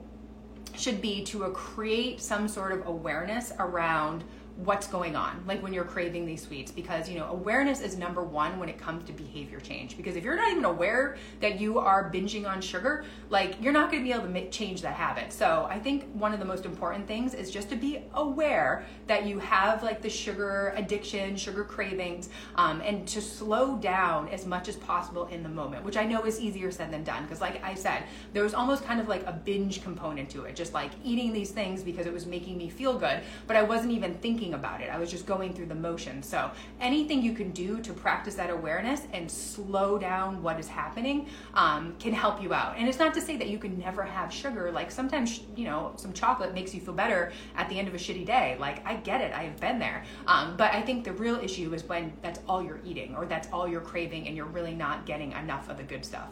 should 0.75 1.01
be 1.01 1.23
to 1.23 1.43
create 1.51 2.19
some 2.21 2.47
sort 2.47 2.71
of 2.71 2.87
awareness 2.87 3.51
around 3.59 4.23
what's 4.57 4.85
going 4.85 5.15
on 5.15 5.43
like 5.47 5.63
when 5.63 5.73
you're 5.73 5.83
craving 5.83 6.27
these 6.27 6.43
sweets 6.43 6.71
because 6.71 7.09
you 7.09 7.17
know 7.17 7.27
awareness 7.31 7.81
is 7.81 7.97
number 7.97 8.23
one 8.23 8.59
when 8.59 8.69
it 8.69 8.77
comes 8.77 9.03
to 9.03 9.11
behavior 9.11 9.59
change. 9.59 9.97
Because 9.97 10.15
if 10.15 10.23
you're 10.23 10.35
not 10.35 10.51
even 10.51 10.65
aware 10.65 11.17
that 11.39 11.59
you 11.59 11.79
are 11.79 12.11
binging 12.11 12.47
on 12.47 12.61
sugar 12.61 13.03
like 13.31 13.59
you're 13.59 13.73
not 13.73 13.89
going 13.91 14.03
to 14.03 14.07
be 14.07 14.13
able 14.13 14.23
to 14.23 14.29
make, 14.29 14.51
change 14.51 14.81
that 14.83 14.93
habit. 14.93 15.33
So 15.33 15.67
i 15.69 15.79
think 15.79 16.05
one 16.13 16.33
of 16.33 16.39
the 16.39 16.45
most 16.45 16.65
important 16.65 17.07
things 17.07 17.33
is 17.33 17.49
just 17.49 17.69
to 17.69 17.75
be 17.75 18.03
aware 18.13 18.85
that 19.07 19.25
you 19.25 19.39
have 19.39 19.81
like 19.81 20.01
the 20.01 20.09
sugar 20.09 20.73
addiction 20.77 21.35
sugar 21.35 21.63
cravings 21.63 22.29
um, 22.55 22.81
and 22.81 23.07
to 23.07 23.21
slow 23.21 23.77
down 23.77 24.27
as 24.29 24.45
much 24.45 24.67
as 24.69 24.75
possible 24.75 25.25
in 25.27 25.41
the 25.41 25.49
moment 25.49 25.83
which 25.83 25.97
i 25.97 26.05
know 26.05 26.23
is 26.25 26.39
easier 26.39 26.71
said 26.71 26.91
than 26.91 27.03
done. 27.03 27.23
Because 27.23 27.41
like 27.41 27.63
i 27.63 27.73
said 27.73 28.03
there 28.33 28.43
was 28.43 28.53
almost 28.53 28.83
kind 28.83 28.99
of 28.99 29.07
like 29.07 29.25
a 29.25 29.33
binge 29.33 29.81
component 29.81 30.29
to 30.29 30.43
it 30.43 30.55
just 30.55 30.73
like 30.73 30.91
eating 31.03 31.33
these 31.33 31.49
things 31.49 31.81
because 31.81 32.05
it 32.05 32.13
was 32.13 32.27
making 32.27 32.55
me 32.55 32.69
feel 32.69 32.99
good 32.99 33.21
but 33.47 33.55
i 33.55 33.63
wasn't 33.63 33.91
even 33.91 34.13
thinking 34.15 34.42
thinking 34.43 34.59
about 34.59 34.81
it. 34.81 34.89
I 34.89 34.97
was 34.97 35.09
just 35.09 35.25
going 35.25 35.53
through 35.53 35.67
the 35.67 35.75
motion. 35.75 36.21
So 36.21 36.51
anything 36.81 37.21
you 37.21 37.33
can 37.33 37.51
do 37.51 37.79
to 37.81 37.93
practice 37.93 38.35
that 38.35 38.49
awareness 38.49 39.01
and 39.13 39.31
slow 39.31 39.97
down 39.97 40.43
what 40.43 40.59
is 40.59 40.67
happening 40.67 41.27
um, 41.53 41.95
can 41.97 42.11
help 42.11 42.41
you 42.41 42.53
out. 42.53 42.77
And 42.77 42.89
it's 42.89 42.99
not 42.99 43.13
to 43.13 43.21
say 43.21 43.37
that 43.37 43.47
you 43.47 43.57
can 43.57 43.79
never 43.79 44.03
have 44.03 44.33
sugar. 44.33 44.69
Like 44.69 44.91
sometimes, 44.91 45.41
you 45.55 45.63
know, 45.63 45.93
some 45.95 46.11
chocolate 46.11 46.53
makes 46.53 46.75
you 46.75 46.81
feel 46.81 46.93
better 46.93 47.31
at 47.55 47.69
the 47.69 47.79
end 47.79 47.87
of 47.87 47.93
a 47.93 47.97
shitty 47.97 48.25
day. 48.25 48.57
Like 48.59 48.85
I 48.85 48.95
get 48.97 49.21
it. 49.21 49.33
I 49.33 49.43
have 49.43 49.59
been 49.61 49.79
there. 49.79 50.03
Um, 50.27 50.57
but 50.57 50.73
I 50.73 50.81
think 50.81 51.05
the 51.05 51.13
real 51.13 51.37
issue 51.37 51.73
is 51.73 51.83
when 51.85 52.11
that's 52.21 52.39
all 52.49 52.61
you're 52.61 52.81
eating 52.83 53.15
or 53.15 53.25
that's 53.25 53.47
all 53.53 53.65
you're 53.65 53.81
craving 53.81 54.27
and 54.27 54.35
you're 54.35 54.45
really 54.45 54.73
not 54.73 55.05
getting 55.05 55.31
enough 55.31 55.69
of 55.69 55.77
the 55.77 55.83
good 55.83 56.03
stuff. 56.03 56.29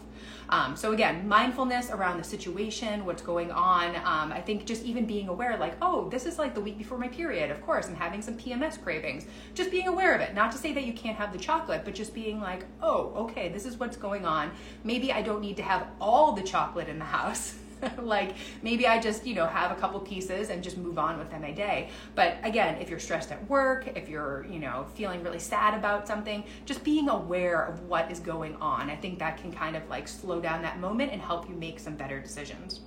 Um, 0.49 0.75
so 0.75 0.91
again, 0.91 1.27
mindfulness 1.27 1.89
around 1.89 2.17
the 2.17 2.23
situation, 2.23 3.05
what's 3.05 3.21
going 3.21 3.51
on. 3.51 3.95
Um, 3.95 4.31
I 4.31 4.41
think 4.41 4.65
just 4.65 4.83
even 4.83 5.05
being 5.05 5.29
aware, 5.29 5.57
like, 5.57 5.75
oh, 5.81 6.09
this 6.09 6.25
is 6.25 6.37
like 6.37 6.53
the 6.53 6.61
week 6.61 6.77
before 6.77 6.97
my 6.97 7.07
period. 7.07 7.51
Of 7.51 7.61
course, 7.65 7.87
I'm 7.87 7.95
having 7.95 8.21
some 8.21 8.35
PMS 8.37 8.81
cravings. 8.81 9.25
Just 9.53 9.71
being 9.71 9.87
aware 9.87 10.13
of 10.13 10.21
it. 10.21 10.33
Not 10.33 10.51
to 10.51 10.57
say 10.57 10.73
that 10.73 10.83
you 10.83 10.93
can't 10.93 11.17
have 11.17 11.31
the 11.31 11.39
chocolate, 11.39 11.83
but 11.85 11.93
just 11.93 12.13
being 12.13 12.41
like, 12.41 12.65
oh, 12.81 13.13
okay, 13.15 13.49
this 13.49 13.65
is 13.65 13.77
what's 13.77 13.97
going 13.97 14.25
on. 14.25 14.51
Maybe 14.83 15.13
I 15.13 15.21
don't 15.21 15.41
need 15.41 15.57
to 15.57 15.63
have 15.63 15.87
all 15.99 16.33
the 16.33 16.43
chocolate 16.43 16.89
in 16.89 16.99
the 16.99 17.05
house. 17.05 17.55
like 18.01 18.35
maybe 18.61 18.87
I 18.87 18.99
just, 18.99 19.25
you 19.25 19.35
know, 19.35 19.45
have 19.45 19.71
a 19.71 19.75
couple 19.75 19.99
pieces 19.99 20.49
and 20.49 20.63
just 20.63 20.77
move 20.77 20.97
on 20.97 21.17
with 21.17 21.31
a 21.31 21.53
day. 21.53 21.89
But 22.15 22.37
again, 22.43 22.79
if 22.81 22.89
you're 22.89 22.99
stressed 22.99 23.31
at 23.31 23.49
work, 23.49 23.87
if 23.95 24.07
you're, 24.07 24.45
you 24.49 24.59
know, 24.59 24.85
feeling 24.93 25.23
really 25.23 25.39
sad 25.39 25.73
about 25.73 26.07
something, 26.07 26.43
just 26.65 26.83
being 26.83 27.09
aware 27.09 27.63
of 27.63 27.81
what 27.81 28.11
is 28.11 28.19
going 28.19 28.55
on. 28.57 28.89
I 28.89 28.95
think 28.95 29.19
that 29.19 29.37
can 29.37 29.51
kind 29.51 29.75
of 29.75 29.87
like 29.89 30.07
slow 30.07 30.39
down 30.39 30.61
that 30.61 30.79
moment 30.79 31.11
and 31.11 31.21
help 31.21 31.49
you 31.49 31.55
make 31.55 31.79
some 31.79 31.95
better 31.95 32.19
decisions. 32.19 32.81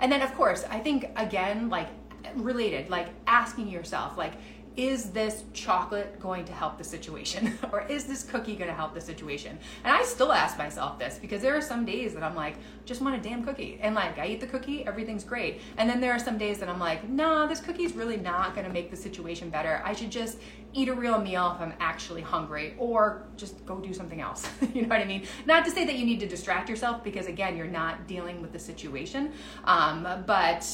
And 0.00 0.10
then 0.10 0.22
of 0.22 0.34
course, 0.34 0.64
I 0.70 0.80
think 0.80 1.10
again, 1.16 1.68
like 1.68 1.88
related, 2.36 2.90
like 2.90 3.08
asking 3.26 3.68
yourself, 3.68 4.16
like, 4.16 4.32
is 4.76 5.10
this 5.10 5.44
chocolate 5.52 6.18
going 6.18 6.44
to 6.44 6.52
help 6.52 6.78
the 6.78 6.84
situation? 6.84 7.58
Or 7.72 7.86
is 7.88 8.04
this 8.04 8.22
cookie 8.22 8.54
going 8.54 8.68
to 8.68 8.74
help 8.74 8.94
the 8.94 9.00
situation? 9.00 9.58
And 9.82 9.92
i 9.92 10.04
still 10.04 10.32
ask 10.32 10.56
myself 10.56 10.98
this 10.98 11.18
because 11.20 11.42
there 11.42 11.56
are 11.56 11.60
some 11.60 11.84
days 11.84 12.14
that 12.14 12.22
i'm 12.22 12.36
like 12.36 12.56
just 12.84 13.00
want 13.00 13.16
a 13.16 13.20
damn 13.20 13.44
cookie. 13.44 13.78
And 13.80 13.94
like 13.94 14.18
i 14.18 14.26
eat 14.26 14.40
the 14.40 14.46
cookie 14.46 14.86
everything's 14.86 15.24
great. 15.24 15.60
And 15.76 15.88
then 15.88 16.00
there 16.00 16.12
are 16.12 16.18
some 16.18 16.38
days 16.38 16.58
that 16.58 16.68
i'm 16.68 16.78
like 16.78 17.08
nah 17.08 17.46
this 17.46 17.60
cookie's 17.60 17.94
really 17.94 18.16
not 18.16 18.54
going 18.54 18.66
to 18.66 18.72
make 18.72 18.90
the 18.90 18.96
situation 18.96 19.50
better. 19.50 19.82
I 19.84 19.92
should 19.92 20.10
just 20.10 20.38
eat 20.72 20.88
a 20.88 20.94
real 20.94 21.20
meal 21.20 21.52
if 21.54 21.60
i'm 21.60 21.72
actually 21.80 22.22
hungry 22.22 22.74
or 22.78 23.26
just 23.36 23.64
go 23.66 23.78
do 23.78 23.92
something 23.92 24.20
else. 24.20 24.48
You 24.74 24.82
know 24.82 24.88
what 24.88 25.00
i 25.00 25.04
mean? 25.04 25.26
Not 25.46 25.64
to 25.66 25.70
say 25.70 25.84
that 25.84 25.96
you 25.96 26.04
need 26.04 26.20
to 26.20 26.28
distract 26.28 26.68
yourself 26.68 27.04
because 27.04 27.26
again 27.26 27.56
you're 27.56 27.66
not 27.66 28.06
dealing 28.06 28.42
with 28.42 28.52
the 28.52 28.58
situation 28.58 29.32
um, 29.64 30.24
but 30.26 30.68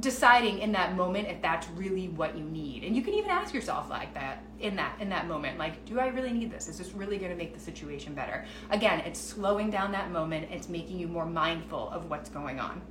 deciding 0.00 0.58
in 0.58 0.72
that 0.72 0.94
moment 0.94 1.26
if 1.26 1.40
that's 1.40 1.68
really 1.70 2.08
what 2.08 2.36
you 2.36 2.44
need 2.44 2.84
and 2.84 2.94
you 2.94 3.00
can 3.00 3.14
even 3.14 3.30
ask 3.30 3.54
yourself 3.54 3.88
like 3.88 4.12
that 4.12 4.42
in 4.60 4.76
that 4.76 4.94
in 5.00 5.08
that 5.08 5.26
moment 5.26 5.58
like 5.58 5.82
do 5.86 5.98
i 5.98 6.08
really 6.08 6.32
need 6.32 6.50
this 6.50 6.68
is 6.68 6.76
this 6.76 6.92
really 6.92 7.16
going 7.16 7.30
to 7.30 7.36
make 7.36 7.54
the 7.54 7.60
situation 7.60 8.12
better 8.12 8.44
again 8.70 9.00
it's 9.00 9.18
slowing 9.18 9.70
down 9.70 9.90
that 9.90 10.10
moment 10.10 10.46
it's 10.50 10.68
making 10.68 10.98
you 10.98 11.08
more 11.08 11.24
mindful 11.24 11.88
of 11.90 12.10
what's 12.10 12.28
going 12.28 12.60
on 12.60 12.82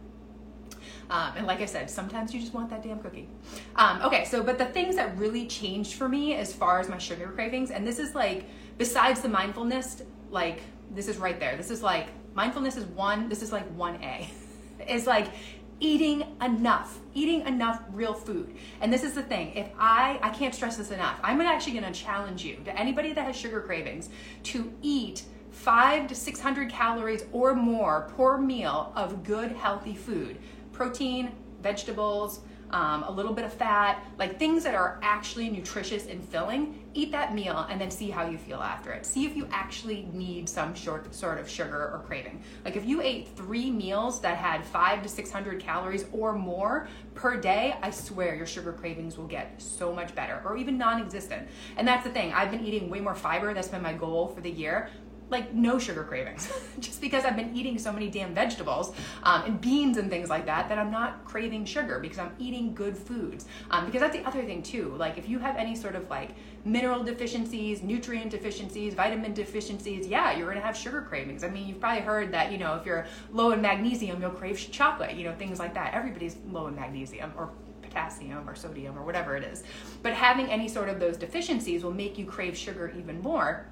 um, 1.10 1.34
and 1.38 1.46
like 1.46 1.62
I 1.62 1.66
said, 1.66 1.90
sometimes 1.90 2.34
you 2.34 2.40
just 2.40 2.54
want 2.54 2.70
that 2.72 2.82
damn 2.82 3.00
cookie. 3.00 3.30
Um, 3.76 4.02
okay, 4.02 4.26
so 4.26 4.42
but 4.42 4.58
the 4.58 4.66
things 4.66 4.96
that 4.96 5.16
really 5.18 5.46
changed 5.46 5.94
for 5.94 6.10
me 6.10 6.34
as 6.34 6.54
far 6.54 6.80
as 6.80 6.90
my 6.90 6.98
sugar 6.98 7.28
cravings, 7.28 7.70
and 7.70 7.86
this 7.86 8.00
is 8.00 8.16
like 8.16 8.46
besides 8.78 9.22
the 9.22 9.30
mindfulness, 9.30 10.02
like 10.32 10.62
this 10.92 11.08
is 11.08 11.18
right 11.18 11.40
there. 11.40 11.56
This 11.58 11.70
is 11.70 11.84
like 11.84 12.08
mindfulness 12.34 12.76
is 12.76 12.86
one. 12.86 13.30
This 13.30 13.42
is 13.42 13.52
like 13.52 13.66
one 13.76 13.96
A. 14.04 14.28
Is 14.90 15.08
like 15.08 15.30
eating 15.80 16.24
enough 16.42 17.00
eating 17.14 17.42
enough 17.48 17.82
real 17.92 18.14
food. 18.14 18.56
And 18.82 18.92
this 18.92 19.04
is 19.04 19.14
the 19.14 19.24
thing 19.24 19.54
if 19.56 19.68
i 19.78 20.20
i 20.22 20.30
can't 20.30 20.56
stress 20.56 20.78
this 20.78 20.92
enough 20.92 21.20
i'm 21.24 21.42
actually 21.42 21.80
going 21.80 21.92
to 21.92 22.00
challenge 22.00 22.44
you 22.44 22.58
to 22.66 22.78
anybody 22.78 23.14
that 23.14 23.26
has 23.26 23.36
sugar 23.36 23.62
cravings 23.62 24.10
to 24.44 24.74
eat 24.82 25.24
five 25.56 26.08
to 26.08 26.16
600 26.16 26.70
calories 26.70 27.24
or 27.32 27.56
more 27.56 28.12
per 28.16 28.38
meal 28.38 28.92
of 28.96 29.24
good 29.24 29.54
healthy 29.54 29.96
food. 29.96 30.38
Protein 30.74 31.32
vegetables 31.62 32.42
um, 32.72 33.04
a 33.04 33.12
little 33.12 33.34
bit 33.34 33.46
of 33.46 33.54
fat, 33.54 34.04
like 34.18 34.40
things 34.40 34.64
that 34.64 34.76
are 34.76 35.00
actually 35.02 35.50
nutritious 35.50 36.08
and 36.08 36.24
filling, 36.24 36.82
eat 36.94 37.12
that 37.12 37.36
meal 37.36 37.66
and 37.70 37.80
then 37.80 37.92
see 37.92 38.10
how 38.10 38.26
you 38.28 38.38
feel 38.38 38.62
after 38.62 38.92
it. 38.92 39.06
See 39.06 39.26
if 39.26 39.36
you 39.36 39.48
actually 39.52 40.08
need 40.14 40.48
some 40.48 40.74
short 40.74 41.14
sort 41.14 41.40
of 41.40 41.50
sugar 41.50 41.92
or 41.94 42.04
craving. 42.08 42.42
Like 42.64 42.76
if 42.76 42.86
you 42.86 43.02
ate 43.02 43.30
three 43.36 43.70
meals 43.70 44.22
that 44.22 44.38
had 44.38 44.64
five 44.64 45.04
to 45.04 45.10
600 45.10 45.60
calories 45.60 46.06
or 46.12 46.34
more 46.34 46.88
per 47.14 47.40
day, 47.40 47.76
I 47.82 47.92
swear 47.92 48.36
your 48.36 48.46
sugar 48.46 48.74
cravings 48.74 49.18
will 49.18 49.28
get 49.28 49.62
so 49.62 49.94
much 49.94 50.16
better 50.16 50.42
or 50.46 50.58
even 50.58 50.78
non 50.78 51.02
existent. 51.02 51.48
And 51.78 51.88
that's 51.88 52.06
the 52.06 52.12
thing, 52.12 52.34
I've 52.34 52.52
been 52.52 52.66
eating 52.66 52.90
way 52.90 53.02
more 53.02 53.16
fiber. 53.16 53.54
That's 53.54 53.68
been 53.68 53.82
my 53.82 53.94
goal 53.94 54.28
for 54.28 54.42
the 54.42 54.52
year 54.52 54.90
like 55.30 55.54
no 55.54 55.80
sugar 55.80 56.04
cravings 56.04 56.52
just 56.80 57.02
because 57.02 57.26
I've 57.26 57.36
been 57.36 57.56
eating 57.56 57.80
so 57.80 57.92
many 57.92 58.10
damn 58.10 58.34
vegetables 58.34 58.94
um, 59.24 59.44
and 59.44 59.60
beans 59.60 59.98
and 59.98 60.10
things 60.10 60.30
like 60.30 60.46
that 60.46 60.70
that 60.70 60.78
I'm 60.78 60.92
not 60.92 61.26
craving 61.26 61.66
sugar 61.66 62.00
because 62.00 62.20
I'm 62.20 62.32
eating 62.38 62.74
good 62.76 62.98
foods. 62.98 63.46
Um, 63.72 63.86
because 63.86 64.02
that's 64.02 64.16
the 64.16 64.24
other 64.26 64.44
thing 64.44 64.62
too. 64.62 64.96
Like 64.98 65.18
if 65.18 65.28
you 65.28 65.40
have 65.40 65.56
any 65.56 65.76
sort 65.76 65.96
of 65.96 66.10
like 66.10 66.32
mineral 66.64 67.04
deficiencies, 67.04 67.82
nutrient 67.82 68.32
deficiencies, 68.32 68.94
vitamin 68.94 69.34
deficiencies, 69.34 70.08
yeah, 70.08 70.38
you're 70.38 70.48
gonna 70.48 70.62
have 70.66 70.78
sugar 70.78 71.02
cravings. 71.02 71.44
I 71.44 71.50
mean, 71.50 71.68
you've 71.68 71.80
probably 71.80 72.02
heard 72.02 72.32
that 72.34 72.52
you 72.52 72.58
know 72.58 72.76
if 72.76 72.86
you're 72.86 73.08
low 73.32 73.52
in 73.52 73.62
magnesium, 73.62 74.22
you'll 74.22 74.32
crave 74.32 74.60
chocolate. 74.72 75.16
You 75.16 75.24
know 75.26 75.36
things 75.36 75.60
like 75.60 75.74
that. 75.74 75.94
Everybody's 75.94 76.38
low 76.50 76.68
in 76.68 76.76
magnesium 76.76 77.34
or 77.36 77.52
potassium 77.82 78.48
or 78.50 78.56
sodium 78.56 78.98
or 78.98 79.04
whatever 79.04 79.36
it 79.36 79.44
is. 79.44 79.64
But 80.04 80.14
having 80.14 80.48
any 80.48 80.68
sort 80.68 80.90
of 80.90 81.00
those 81.00 81.18
deficiencies 81.18 81.84
will 81.84 81.94
make 81.94 82.18
you 82.18 82.26
crave 82.26 82.58
sugar 82.58 82.94
even 82.98 83.22
more 83.22 83.66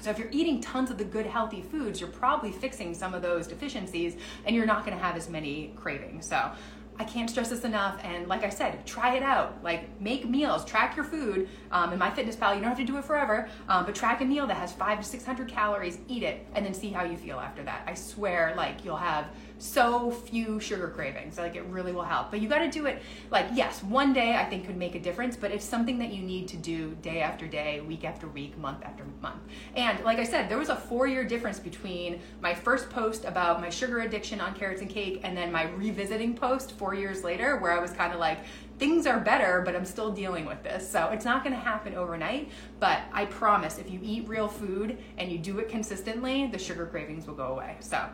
so 0.00 0.10
if 0.10 0.18
you're 0.18 0.30
eating 0.30 0.60
tons 0.60 0.90
of 0.90 0.98
the 0.98 1.04
good 1.04 1.26
healthy 1.26 1.62
foods, 1.62 2.00
you're 2.00 2.10
probably 2.10 2.52
fixing 2.52 2.94
some 2.94 3.14
of 3.14 3.22
those 3.22 3.46
deficiencies 3.46 4.16
and 4.46 4.56
you're 4.56 4.66
not 4.66 4.84
going 4.84 4.96
to 4.96 5.02
have 5.02 5.16
as 5.16 5.28
many 5.28 5.72
cravings. 5.76 6.26
So 6.26 6.52
I 6.98 7.04
can't 7.04 7.30
stress 7.30 7.48
this 7.48 7.64
enough. 7.64 7.98
And 8.04 8.28
like 8.28 8.44
I 8.44 8.50
said, 8.50 8.84
try 8.86 9.16
it 9.16 9.22
out. 9.22 9.62
Like 9.62 10.00
make 10.00 10.28
meals, 10.28 10.64
track 10.64 10.96
your 10.96 11.04
food. 11.04 11.48
Um, 11.70 11.92
in 11.92 11.98
MyFitnessPal, 11.98 12.54
you 12.54 12.60
don't 12.60 12.68
have 12.68 12.78
to 12.78 12.84
do 12.84 12.98
it 12.98 13.04
forever, 13.04 13.48
um, 13.68 13.86
but 13.86 13.94
track 13.94 14.20
a 14.20 14.24
meal 14.24 14.46
that 14.46 14.56
has 14.56 14.72
five 14.72 14.98
to 14.98 15.04
600 15.04 15.48
calories, 15.48 15.98
eat 16.08 16.22
it, 16.22 16.46
and 16.54 16.64
then 16.64 16.74
see 16.74 16.90
how 16.90 17.04
you 17.04 17.16
feel 17.16 17.38
after 17.38 17.62
that. 17.64 17.84
I 17.86 17.94
swear, 17.94 18.54
like 18.56 18.84
you'll 18.84 18.96
have 18.96 19.26
so 19.60 20.10
few 20.10 20.58
sugar 20.58 20.88
cravings. 20.88 21.38
Like 21.38 21.54
it 21.54 21.64
really 21.64 21.92
will 21.92 22.02
help. 22.02 22.30
But 22.30 22.40
you 22.40 22.48
got 22.48 22.60
to 22.60 22.70
do 22.70 22.86
it 22.86 23.02
like 23.30 23.46
yes, 23.54 23.82
one 23.82 24.12
day 24.12 24.34
I 24.34 24.44
think 24.44 24.66
could 24.66 24.76
make 24.76 24.94
a 24.94 25.00
difference, 25.00 25.36
but 25.36 25.50
it's 25.50 25.64
something 25.64 25.98
that 25.98 26.12
you 26.12 26.22
need 26.22 26.48
to 26.48 26.56
do 26.56 26.96
day 27.02 27.20
after 27.20 27.46
day, 27.46 27.80
week 27.80 28.04
after 28.04 28.26
week, 28.26 28.56
month 28.58 28.82
after 28.84 29.04
month. 29.20 29.40
And 29.76 30.02
like 30.04 30.18
I 30.18 30.24
said, 30.24 30.48
there 30.48 30.58
was 30.58 30.70
a 30.70 30.76
4-year 30.76 31.24
difference 31.24 31.60
between 31.60 32.20
my 32.40 32.54
first 32.54 32.90
post 32.90 33.24
about 33.24 33.60
my 33.60 33.70
sugar 33.70 34.00
addiction 34.00 34.40
on 34.40 34.54
carrots 34.54 34.80
and 34.80 34.90
cake 34.90 35.20
and 35.22 35.36
then 35.36 35.52
my 35.52 35.64
revisiting 35.72 36.34
post 36.34 36.72
4 36.72 36.94
years 36.94 37.22
later 37.22 37.58
where 37.58 37.72
I 37.72 37.80
was 37.80 37.90
kind 37.92 38.12
of 38.12 38.18
like 38.18 38.38
things 38.78 39.06
are 39.06 39.20
better, 39.20 39.60
but 39.62 39.76
I'm 39.76 39.84
still 39.84 40.10
dealing 40.10 40.46
with 40.46 40.62
this. 40.62 40.90
So 40.90 41.10
it's 41.12 41.26
not 41.26 41.44
going 41.44 41.54
to 41.54 41.60
happen 41.60 41.94
overnight, 41.94 42.50
but 42.78 43.00
I 43.12 43.26
promise 43.26 43.76
if 43.76 43.90
you 43.90 44.00
eat 44.02 44.26
real 44.26 44.48
food 44.48 44.96
and 45.18 45.30
you 45.30 45.36
do 45.36 45.58
it 45.58 45.68
consistently, 45.68 46.46
the 46.46 46.58
sugar 46.58 46.86
cravings 46.86 47.26
will 47.26 47.34
go 47.34 47.48
away. 47.48 47.76
So 47.80 48.08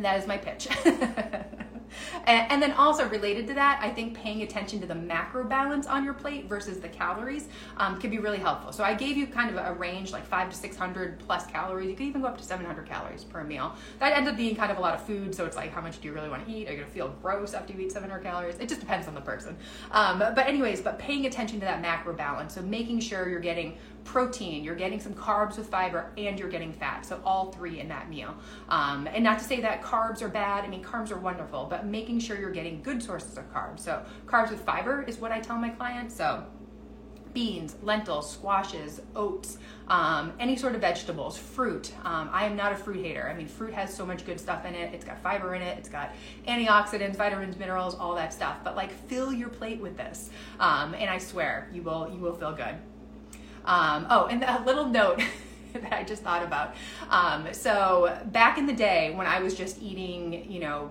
that 0.00 0.18
is 0.18 0.26
my 0.26 0.36
pitch. 0.36 0.68
and, 2.26 2.52
and, 2.52 2.62
then 2.62 2.72
also 2.72 3.08
related 3.08 3.46
to 3.48 3.54
that, 3.54 3.78
I 3.82 3.90
think 3.90 4.14
paying 4.14 4.42
attention 4.42 4.80
to 4.80 4.86
the 4.86 4.94
macro 4.94 5.44
balance 5.44 5.86
on 5.86 6.04
your 6.04 6.14
plate 6.14 6.48
versus 6.48 6.80
the 6.80 6.88
calories 6.88 7.48
um, 7.76 8.00
can 8.00 8.10
be 8.10 8.18
really 8.18 8.38
helpful. 8.38 8.72
So 8.72 8.84
I 8.84 8.94
gave 8.94 9.16
you 9.16 9.26
kind 9.26 9.50
of 9.50 9.64
a 9.64 9.74
range 9.74 10.12
like 10.12 10.24
five 10.24 10.50
to 10.50 10.56
600 10.56 11.18
plus 11.18 11.46
calories. 11.46 11.88
You 11.88 11.96
could 11.96 12.06
even 12.06 12.22
go 12.22 12.28
up 12.28 12.38
to 12.38 12.44
700 12.44 12.86
calories 12.86 13.24
per 13.24 13.44
meal. 13.44 13.74
That 13.98 14.16
ends 14.16 14.30
up 14.30 14.36
being 14.36 14.54
kind 14.54 14.70
of 14.70 14.78
a 14.78 14.80
lot 14.80 14.94
of 14.94 15.02
food. 15.02 15.34
So 15.34 15.44
it's 15.44 15.56
like, 15.56 15.72
how 15.72 15.80
much 15.80 16.00
do 16.00 16.08
you 16.08 16.14
really 16.14 16.28
want 16.28 16.46
to 16.46 16.52
eat? 16.52 16.68
Are 16.68 16.72
you 16.72 16.82
to 16.82 16.86
feel 16.86 17.14
gross 17.20 17.54
after 17.54 17.72
you 17.72 17.80
eat 17.80 17.92
700 17.92 18.22
calories? 18.22 18.58
It 18.58 18.68
just 18.68 18.80
depends 18.80 19.08
on 19.08 19.14
the 19.14 19.20
person. 19.20 19.56
Um, 19.90 20.18
but 20.18 20.46
anyways, 20.46 20.80
but 20.80 20.98
paying 20.98 21.26
attention 21.26 21.60
to 21.60 21.66
that 21.66 21.80
macro 21.82 22.14
balance. 22.14 22.54
So 22.54 22.62
making 22.62 23.00
sure 23.00 23.28
you're 23.28 23.40
getting 23.40 23.76
protein, 24.04 24.64
you're 24.64 24.74
getting 24.74 25.00
some 25.00 25.14
carbs 25.14 25.56
with 25.56 25.68
fiber, 25.68 26.10
and 26.16 26.38
you're 26.38 26.48
getting 26.48 26.72
fat. 26.72 27.06
So 27.06 27.20
all 27.24 27.52
three 27.52 27.80
in 27.80 27.88
that 27.88 28.08
meal. 28.08 28.34
Um, 28.68 29.06
and 29.06 29.22
not 29.22 29.38
to 29.38 29.44
say 29.44 29.60
that 29.60 29.82
carbs 29.82 30.22
are 30.22 30.28
bad. 30.28 30.64
I 30.64 30.68
mean, 30.68 30.82
carbs 30.82 31.10
are 31.10 31.18
wonderful, 31.18 31.66
but 31.68 31.86
making 31.86 32.20
sure 32.20 32.38
you're 32.38 32.50
getting 32.50 32.82
good 32.82 33.02
sources 33.02 33.36
of 33.38 33.52
carbs. 33.52 33.80
So 33.80 34.04
carbs 34.26 34.50
with 34.50 34.60
fiber 34.60 35.02
is 35.02 35.18
what 35.18 35.32
I 35.32 35.40
tell 35.40 35.56
my 35.56 35.70
clients. 35.70 36.14
So 36.14 36.44
beans, 37.34 37.76
lentils, 37.82 38.30
squashes, 38.30 39.00
oats, 39.16 39.58
um, 39.88 40.32
any 40.38 40.56
sort 40.56 40.74
of 40.74 40.80
vegetables, 40.80 41.38
fruit. 41.38 41.92
Um, 42.04 42.28
I 42.32 42.44
am 42.44 42.56
not 42.56 42.72
a 42.72 42.76
fruit 42.76 43.04
hater. 43.04 43.28
I 43.28 43.34
mean, 43.34 43.46
fruit 43.46 43.72
has 43.72 43.94
so 43.94 44.04
much 44.04 44.24
good 44.26 44.38
stuff 44.38 44.64
in 44.64 44.74
it. 44.74 44.92
It's 44.94 45.04
got 45.04 45.22
fiber 45.22 45.54
in 45.54 45.62
it. 45.62 45.78
It's 45.78 45.88
got 45.88 46.14
antioxidants, 46.46 47.16
vitamins, 47.16 47.56
minerals, 47.56 47.94
all 47.94 48.14
that 48.16 48.32
stuff. 48.32 48.58
But 48.62 48.76
like, 48.76 48.92
fill 49.08 49.32
your 49.32 49.48
plate 49.48 49.80
with 49.80 49.96
this, 49.96 50.30
um, 50.60 50.94
and 50.94 51.08
I 51.08 51.18
swear 51.18 51.68
you 51.72 51.82
will 51.82 52.10
you 52.12 52.20
will 52.20 52.34
feel 52.34 52.52
good. 52.52 52.76
Um, 53.64 54.06
oh, 54.10 54.26
and 54.26 54.42
a 54.42 54.62
little 54.64 54.86
note. 54.86 55.22
that 55.72 55.92
I 55.92 56.04
just 56.04 56.22
thought 56.22 56.42
about. 56.42 56.74
Um, 57.08 57.48
so 57.52 58.18
back 58.26 58.58
in 58.58 58.66
the 58.66 58.72
day 58.72 59.14
when 59.14 59.26
I 59.26 59.40
was 59.40 59.54
just 59.54 59.80
eating, 59.82 60.50
you 60.50 60.60
know, 60.60 60.90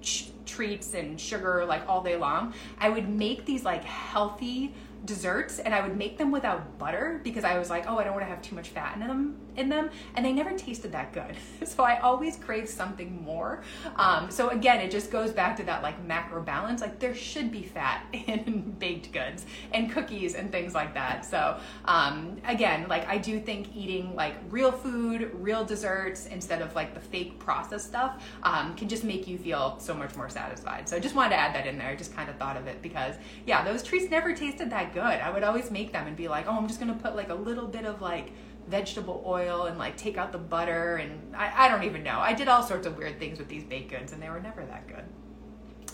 ch- 0.00 0.30
treats 0.46 0.94
and 0.94 1.20
sugar 1.20 1.64
like 1.64 1.88
all 1.88 2.02
day 2.02 2.16
long, 2.16 2.54
I 2.78 2.88
would 2.88 3.08
make 3.08 3.44
these 3.44 3.64
like 3.64 3.84
healthy 3.84 4.74
desserts 5.04 5.58
and 5.58 5.74
I 5.74 5.80
would 5.80 5.96
make 5.96 6.18
them 6.18 6.30
without 6.30 6.78
butter 6.78 7.20
because 7.24 7.44
I 7.44 7.58
was 7.58 7.70
like, 7.70 7.84
oh, 7.88 7.98
I 7.98 8.04
don't 8.04 8.12
want 8.12 8.24
to 8.24 8.30
have 8.30 8.42
too 8.42 8.54
much 8.54 8.68
fat 8.68 8.94
in 8.94 9.00
them 9.00 9.36
in 9.56 9.68
them 9.68 9.90
and 10.16 10.24
they 10.24 10.32
never 10.32 10.56
tasted 10.56 10.92
that 10.92 11.12
good. 11.12 11.36
so 11.68 11.82
I 11.82 11.98
always 12.00 12.36
crave 12.36 12.68
something 12.68 13.22
more. 13.22 13.62
Um, 13.96 14.30
so 14.30 14.50
again, 14.50 14.80
it 14.80 14.90
just 14.90 15.10
goes 15.10 15.30
back 15.30 15.56
to 15.56 15.64
that 15.64 15.82
like 15.82 16.02
macro 16.04 16.42
balance. 16.42 16.80
Like 16.80 16.98
there 16.98 17.14
should 17.14 17.50
be 17.50 17.62
fat 17.62 18.06
in 18.12 18.74
baked 18.78 19.12
goods 19.12 19.44
and 19.72 19.90
cookies 19.90 20.34
and 20.34 20.50
things 20.50 20.74
like 20.74 20.94
that. 20.94 21.24
So 21.24 21.58
um, 21.84 22.36
again, 22.46 22.86
like 22.88 23.06
I 23.08 23.18
do 23.18 23.40
think 23.40 23.74
eating 23.74 24.14
like 24.14 24.34
real 24.50 24.72
food, 24.72 25.30
real 25.34 25.64
desserts 25.64 26.26
instead 26.26 26.62
of 26.62 26.74
like 26.74 26.94
the 26.94 27.00
fake 27.00 27.38
processed 27.38 27.88
stuff 27.88 28.22
um, 28.42 28.74
can 28.76 28.88
just 28.88 29.04
make 29.04 29.26
you 29.26 29.38
feel 29.38 29.78
so 29.78 29.94
much 29.94 30.14
more 30.16 30.28
satisfied. 30.28 30.88
So 30.88 30.96
I 30.96 31.00
just 31.00 31.14
wanted 31.14 31.30
to 31.30 31.36
add 31.36 31.54
that 31.54 31.66
in 31.66 31.78
there. 31.78 31.88
I 31.88 31.96
just 31.96 32.14
kind 32.14 32.30
of 32.30 32.36
thought 32.36 32.56
of 32.56 32.66
it 32.66 32.80
because 32.82 33.16
yeah, 33.46 33.64
those 33.64 33.82
treats 33.82 34.10
never 34.10 34.32
tasted 34.32 34.70
that 34.70 34.91
good. 34.92 35.02
I 35.02 35.30
would 35.30 35.42
always 35.42 35.70
make 35.70 35.92
them 35.92 36.06
and 36.06 36.16
be 36.16 36.28
like, 36.28 36.46
oh, 36.46 36.52
I'm 36.52 36.66
just 36.66 36.80
gonna 36.80 36.94
put 36.94 37.16
like 37.16 37.30
a 37.30 37.34
little 37.34 37.66
bit 37.66 37.84
of 37.84 38.00
like 38.00 38.32
vegetable 38.68 39.22
oil 39.26 39.64
and 39.66 39.78
like 39.78 39.96
take 39.96 40.16
out 40.16 40.32
the 40.32 40.38
butter 40.38 40.96
and 40.96 41.34
I, 41.34 41.66
I 41.66 41.68
don't 41.68 41.84
even 41.84 42.02
know. 42.02 42.18
I 42.18 42.32
did 42.32 42.48
all 42.48 42.62
sorts 42.62 42.86
of 42.86 42.96
weird 42.96 43.18
things 43.18 43.38
with 43.38 43.48
these 43.48 43.64
baked 43.64 43.90
goods 43.90 44.12
and 44.12 44.22
they 44.22 44.28
were 44.30 44.40
never 44.40 44.64
that 44.64 44.86
good. 44.86 45.04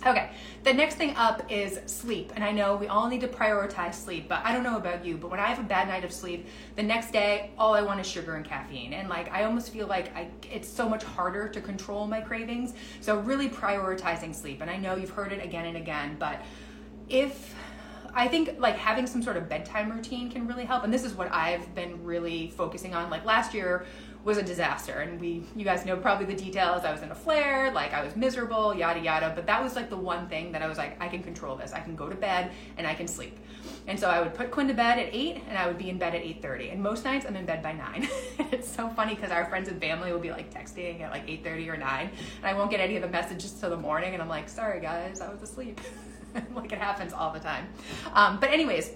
Okay, 0.07 0.31
the 0.63 0.73
next 0.73 0.95
thing 0.95 1.17
up 1.17 1.43
is 1.51 1.81
sleep. 1.87 2.33
And 2.37 2.45
I 2.45 2.53
know 2.53 2.77
we 2.77 2.87
all 2.87 3.09
need 3.09 3.21
to 3.23 3.29
prioritize 3.29 3.95
sleep, 3.95 4.29
but 4.29 4.41
I 4.45 4.53
don't 4.53 4.63
know 4.63 4.77
about 4.77 5.05
you, 5.05 5.17
but 5.17 5.29
when 5.29 5.41
I 5.41 5.47
have 5.47 5.59
a 5.59 5.65
bad 5.65 5.89
night 5.89 6.05
of 6.05 6.13
sleep, 6.13 6.47
the 6.77 6.83
next 6.85 7.11
day, 7.11 7.51
all 7.59 7.75
I 7.75 7.83
want 7.83 7.99
is 7.99 8.07
sugar 8.07 8.37
and 8.37 8.45
caffeine. 8.45 8.93
And 8.93 9.09
like, 9.09 9.33
I 9.33 9.43
almost 9.43 9.73
feel 9.73 9.89
like 9.89 10.15
I, 10.15 10.29
it's 10.53 10.69
so 10.69 10.89
much 10.89 11.03
harder 11.03 11.49
to 11.49 11.61
control 11.61 12.07
my 12.07 12.21
cravings. 12.21 12.75
So, 13.01 13.19
really 13.19 13.49
prioritizing 13.49 14.33
sleep. 14.35 14.61
And 14.61 14.71
I 14.71 14.77
know 14.77 14.95
you've 14.95 15.11
heard 15.11 15.33
it 15.33 15.45
again 15.45 15.67
and 15.67 15.77
again, 15.77 16.17
but 16.19 16.43
if 17.09 17.57
I 18.15 18.29
think 18.29 18.57
like 18.59 18.77
having 18.77 19.07
some 19.07 19.23
sort 19.23 19.37
of 19.37 19.49
bedtime 19.49 19.91
routine 19.91 20.31
can 20.31 20.47
really 20.47 20.65
help. 20.65 20.85
And 20.85 20.93
this 20.93 21.05
is 21.05 21.15
what 21.15 21.33
I've 21.33 21.75
been 21.75 22.05
really 22.05 22.49
focusing 22.51 22.95
on. 22.95 23.11
Like 23.11 23.25
last 23.25 23.55
year, 23.55 23.87
was 24.25 24.37
a 24.37 24.43
disaster 24.43 25.01
and 25.01 25.21
we 25.21 25.43
you 25.55 25.65
guys 25.65 25.87
know 25.87 25.97
probably 25.97 26.27
the 26.27 26.35
details. 26.35 26.85
I 26.85 26.93
was 26.93 27.03
in 27.03 27.11
a 27.11 27.15
flare 27.15 27.71
like 27.73 27.95
i 27.95 28.05
was 28.05 28.17
miserable 28.17 28.75
yada 28.75 29.01
yada 29.01 29.33
but 29.35 29.47
that 29.47 29.63
was 29.63 29.77
like 29.77 29.89
the 29.89 29.97
one 29.97 30.29
thing 30.29 30.53
that 30.53 30.61
i 30.61 30.67
was 30.67 30.77
like 30.77 31.01
i 31.01 31.09
can 31.09 31.23
control 31.23 31.57
this. 31.57 31.73
I 31.73 31.81
can 31.81 31.97
go 31.97 32.09
to 32.09 32.15
bed 32.15 32.51
and 32.77 32.87
i 32.87 32.95
can 32.95 33.09
sleep. 33.09 33.39
And 33.87 33.99
so 33.99 34.11
i 34.11 34.21
would 34.21 34.35
put 34.35 34.51
quinn 34.51 34.69
to 34.69 34.75
bed 34.75 34.99
at 34.99 35.15
8 35.15 35.43
and 35.49 35.57
i 35.57 35.67
would 35.67 35.79
be 35.79 35.89
in 35.89 35.99
bed 35.99 36.15
at 36.15 36.23
8.30 36.23 36.73
and 36.73 36.83
most 36.83 37.05
nights 37.05 37.27
i'm 37.27 37.37
in 37.37 37.47
bed 37.47 37.63
by 37.63 37.73
9 37.73 38.09
it's 38.53 38.69
so 38.69 38.89
funny 38.91 39.15
because 39.15 39.31
our 39.31 39.47
friends 39.47 39.69
and 39.69 39.81
family 39.81 40.13
will 40.13 40.19
be 40.19 40.31
like 40.31 40.53
texting 40.53 41.01
at 41.01 41.11
like 41.11 41.27
8.30 41.27 41.69
or 41.69 41.77
9 41.77 42.11
and 42.39 42.47
i 42.47 42.53
won't 42.53 42.71
get 42.71 42.81
any 42.81 42.97
of 42.97 43.03
the 43.03 43.09
messages 43.09 43.53
till 43.53 43.71
the 43.71 43.77
morning 43.77 44.13
and 44.13 44.23
i'm 44.23 44.29
like 44.29 44.49
sorry 44.49 44.81
guys 44.81 45.21
i 45.21 45.33
was 45.33 45.43
asleep 45.43 45.81
like 46.55 46.73
it 46.73 46.79
happens 46.79 47.13
all 47.13 47.33
the 47.33 47.41
time. 47.41 47.69
Um, 48.13 48.39
but 48.41 48.51
anyways 48.51 48.91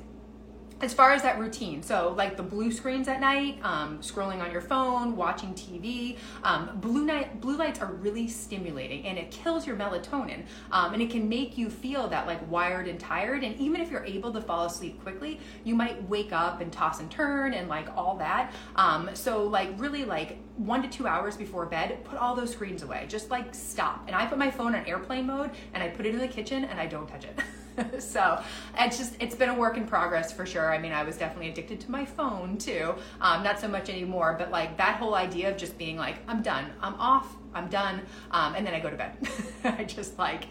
as 0.82 0.92
far 0.92 1.12
as 1.12 1.22
that 1.22 1.38
routine, 1.38 1.80
so 1.80 2.12
like 2.16 2.36
the 2.36 2.42
blue 2.42 2.72
screens 2.72 3.06
at 3.06 3.20
night, 3.20 3.60
um, 3.62 3.98
scrolling 4.00 4.42
on 4.42 4.50
your 4.50 4.60
phone, 4.60 5.14
watching 5.16 5.54
TV, 5.54 6.18
um, 6.42 6.70
blue 6.80 7.04
night 7.04 7.40
blue 7.40 7.56
lights 7.56 7.80
are 7.80 7.92
really 7.92 8.26
stimulating 8.26 9.06
and 9.06 9.16
it 9.16 9.30
kills 9.30 9.64
your 9.64 9.76
melatonin, 9.76 10.42
um, 10.72 10.92
and 10.92 11.00
it 11.00 11.08
can 11.08 11.28
make 11.28 11.56
you 11.56 11.70
feel 11.70 12.08
that 12.08 12.26
like 12.26 12.50
wired 12.50 12.88
and 12.88 12.98
tired. 12.98 13.44
And 13.44 13.56
even 13.58 13.80
if 13.80 13.92
you're 13.92 14.04
able 14.04 14.32
to 14.32 14.40
fall 14.40 14.66
asleep 14.66 15.00
quickly, 15.02 15.38
you 15.62 15.76
might 15.76 16.02
wake 16.08 16.32
up 16.32 16.60
and 16.60 16.72
toss 16.72 16.98
and 16.98 17.08
turn 17.08 17.54
and 17.54 17.68
like 17.68 17.86
all 17.96 18.16
that. 18.16 18.52
Um, 18.74 19.08
so 19.14 19.44
like 19.44 19.70
really 19.78 20.04
like 20.04 20.38
one 20.56 20.82
to 20.82 20.88
two 20.88 21.06
hours 21.06 21.36
before 21.36 21.64
bed, 21.66 22.04
put 22.04 22.18
all 22.18 22.34
those 22.34 22.50
screens 22.50 22.82
away. 22.82 23.06
Just 23.08 23.30
like 23.30 23.54
stop. 23.54 24.02
And 24.08 24.16
I 24.16 24.26
put 24.26 24.36
my 24.36 24.50
phone 24.50 24.74
on 24.74 24.84
airplane 24.86 25.26
mode 25.26 25.50
and 25.74 25.82
I 25.82 25.88
put 25.88 26.06
it 26.06 26.14
in 26.14 26.20
the 26.20 26.28
kitchen 26.28 26.64
and 26.64 26.80
I 26.80 26.86
don't 26.86 27.06
touch 27.08 27.24
it. 27.24 27.38
so 27.98 28.42
it's 28.78 28.98
just 28.98 29.16
it's 29.20 29.34
been 29.34 29.48
a 29.48 29.54
work 29.54 29.76
in 29.76 29.86
progress 29.86 30.32
for 30.32 30.46
sure. 30.46 30.72
I 30.72 30.78
mean 30.78 30.92
i 30.92 31.02
was 31.02 31.16
definitely 31.16 31.50
addicted 31.50 31.80
to 31.80 31.90
my 31.90 32.04
phone 32.04 32.58
too. 32.58 32.94
Um, 33.20 33.42
not 33.42 33.60
so 33.60 33.68
much 33.68 33.88
anymore 33.88 34.36
but 34.38 34.50
like 34.50 34.76
that 34.76 34.96
whole 34.96 35.14
idea 35.14 35.50
of 35.50 35.56
just 35.56 35.78
being 35.78 35.96
like 35.96 36.16
i'm 36.28 36.42
done 36.42 36.70
i'm 36.80 36.94
off 36.94 37.36
i'm 37.54 37.68
done 37.68 38.02
um, 38.30 38.54
and 38.54 38.66
then 38.66 38.74
i 38.74 38.80
go 38.80 38.90
to 38.90 38.96
bed. 38.96 39.16
I 39.64 39.84
just 39.84 40.18
like 40.18 40.44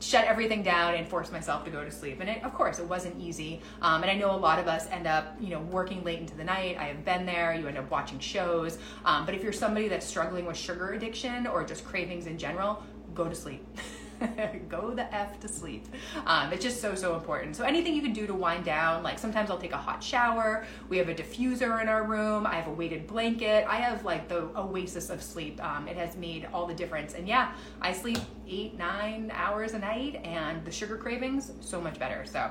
shut 0.00 0.24
everything 0.24 0.64
down 0.64 0.94
and 0.94 1.06
force 1.06 1.30
myself 1.30 1.64
to 1.64 1.70
go 1.70 1.84
to 1.84 1.90
sleep. 1.90 2.18
And 2.20 2.28
it, 2.28 2.42
of 2.42 2.52
course 2.54 2.80
it 2.80 2.86
wasn't 2.86 3.20
easy. 3.20 3.60
Um, 3.80 4.02
and 4.02 4.10
i 4.10 4.14
know 4.14 4.34
a 4.34 4.36
lot 4.36 4.58
of 4.58 4.66
us 4.66 4.86
end 4.90 5.06
up 5.06 5.36
you 5.40 5.50
know 5.50 5.60
working 5.60 6.02
late 6.04 6.18
into 6.18 6.36
the 6.36 6.44
night. 6.44 6.76
I 6.78 6.84
have 6.84 7.04
been 7.04 7.26
there. 7.26 7.54
You 7.54 7.66
end 7.68 7.78
up 7.78 7.90
watching 7.90 8.18
shows. 8.18 8.78
Um, 9.04 9.26
but 9.26 9.34
if 9.34 9.42
you're 9.42 9.52
somebody 9.52 9.88
that's 9.88 10.06
struggling 10.06 10.46
with 10.46 10.56
sugar 10.56 10.92
addiction 10.92 11.46
or 11.46 11.64
just 11.64 11.84
cravings 11.84 12.26
in 12.26 12.38
general 12.38 12.82
go 13.14 13.28
to 13.28 13.34
sleep 13.34 13.62
go 14.68 14.94
the 14.94 15.12
F 15.14 15.40
to 15.40 15.48
sleep. 15.48 15.86
Um, 16.26 16.52
it's 16.52 16.62
just 16.62 16.80
so, 16.80 16.94
so 16.94 17.14
important. 17.14 17.56
So 17.56 17.64
anything 17.64 17.94
you 17.94 18.02
can 18.02 18.12
do 18.12 18.26
to 18.26 18.34
wind 18.34 18.64
down, 18.64 19.02
like 19.02 19.18
sometimes 19.18 19.50
I'll 19.50 19.58
take 19.58 19.72
a 19.72 19.78
hot 19.78 20.02
shower. 20.02 20.66
We 20.88 20.98
have 20.98 21.08
a 21.08 21.14
diffuser 21.14 21.80
in 21.80 21.88
our 21.88 22.04
room. 22.04 22.46
I 22.46 22.54
have 22.54 22.68
a 22.68 22.72
weighted 22.72 23.06
blanket. 23.06 23.66
I 23.68 23.76
have 23.76 24.04
like 24.04 24.28
the 24.28 24.48
oasis 24.56 25.10
of 25.10 25.22
sleep. 25.22 25.62
Um, 25.62 25.88
it 25.88 25.96
has 25.96 26.16
made 26.16 26.48
all 26.52 26.66
the 26.66 26.74
difference. 26.74 27.14
And 27.14 27.26
yeah, 27.26 27.52
I 27.80 27.92
sleep 27.92 28.18
eight, 28.48 28.76
nine 28.76 29.30
hours 29.34 29.72
a 29.72 29.78
night 29.78 30.20
and 30.24 30.64
the 30.64 30.72
sugar 30.72 30.96
cravings, 30.96 31.52
so 31.60 31.80
much 31.80 31.98
better. 31.98 32.24
So 32.26 32.50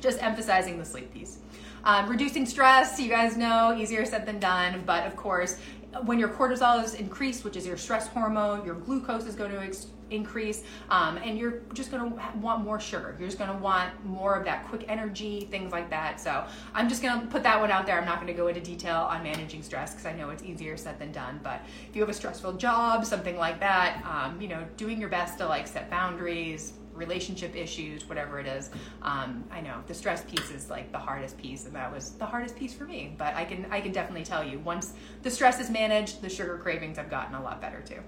just 0.00 0.22
emphasizing 0.22 0.78
the 0.78 0.84
sleep 0.84 1.12
piece. 1.12 1.38
Um, 1.84 2.08
reducing 2.08 2.46
stress, 2.46 2.98
you 2.98 3.10
guys 3.10 3.36
know, 3.36 3.76
easier 3.76 4.06
said 4.06 4.24
than 4.24 4.40
done, 4.40 4.82
but 4.86 5.06
of 5.06 5.16
course, 5.16 5.58
when 6.06 6.18
your 6.18 6.30
cortisol 6.30 6.82
is 6.82 6.94
increased, 6.94 7.44
which 7.44 7.56
is 7.56 7.66
your 7.66 7.76
stress 7.76 8.08
hormone, 8.08 8.64
your 8.64 8.74
glucose 8.74 9.26
is 9.26 9.34
going 9.34 9.52
to 9.52 9.60
ex- 9.60 9.86
increase, 10.10 10.62
um, 10.90 11.18
and 11.18 11.38
you're 11.38 11.60
just 11.72 11.90
going 11.90 12.10
to 12.10 12.38
want 12.38 12.64
more 12.64 12.80
sugar. 12.80 13.14
You're 13.18 13.28
just 13.28 13.38
going 13.38 13.50
to 13.50 13.56
want 13.56 14.04
more 14.04 14.34
of 14.34 14.44
that 14.44 14.66
quick 14.66 14.86
energy, 14.88 15.46
things 15.50 15.72
like 15.72 15.90
that. 15.90 16.20
So 16.20 16.44
I'm 16.74 16.88
just 16.88 17.02
going 17.02 17.20
to 17.20 17.26
put 17.26 17.42
that 17.42 17.60
one 17.60 17.70
out 17.70 17.86
there. 17.86 17.98
I'm 17.98 18.06
not 18.06 18.16
going 18.16 18.28
to 18.28 18.32
go 18.32 18.48
into 18.48 18.60
detail 18.60 19.06
on 19.10 19.22
managing 19.22 19.62
stress 19.62 19.92
because 19.92 20.06
I 20.06 20.14
know 20.14 20.30
it's 20.30 20.42
easier 20.42 20.76
said 20.76 20.98
than 20.98 21.12
done. 21.12 21.38
But 21.42 21.60
if 21.88 21.94
you 21.94 22.02
have 22.02 22.10
a 22.10 22.14
stressful 22.14 22.54
job, 22.54 23.04
something 23.04 23.36
like 23.36 23.60
that, 23.60 24.02
um, 24.04 24.40
you 24.40 24.48
know, 24.48 24.64
doing 24.76 24.98
your 24.98 25.10
best 25.10 25.38
to 25.38 25.46
like 25.46 25.66
set 25.66 25.90
boundaries, 25.90 26.72
relationship 26.94 27.54
issues, 27.56 28.08
whatever 28.08 28.38
it 28.38 28.46
is. 28.46 28.70
Um, 29.02 29.44
I 29.50 29.60
know 29.60 29.82
the 29.86 29.94
stress 29.94 30.24
piece 30.24 30.50
is 30.50 30.70
like 30.70 30.92
the 30.92 30.98
hardest 30.98 31.38
piece, 31.38 31.66
and 31.66 31.74
that 31.74 31.92
was 31.92 32.12
the 32.12 32.26
hardest 32.26 32.56
piece 32.56 32.74
for 32.74 32.84
me. 32.84 33.14
But 33.18 33.34
I 33.34 33.44
can 33.44 33.66
I 33.70 33.80
can 33.80 33.92
definitely 33.92 34.24
tell 34.24 34.44
you 34.44 34.58
once 34.60 34.94
the 35.22 35.30
stress 35.30 35.60
is 35.60 35.70
managed, 35.70 36.22
the 36.22 36.30
sugar 36.30 36.58
cravings 36.58 36.96
have 36.96 37.10
gotten 37.10 37.34
a 37.34 37.42
lot 37.42 37.60
better 37.60 37.80
too. 37.80 38.00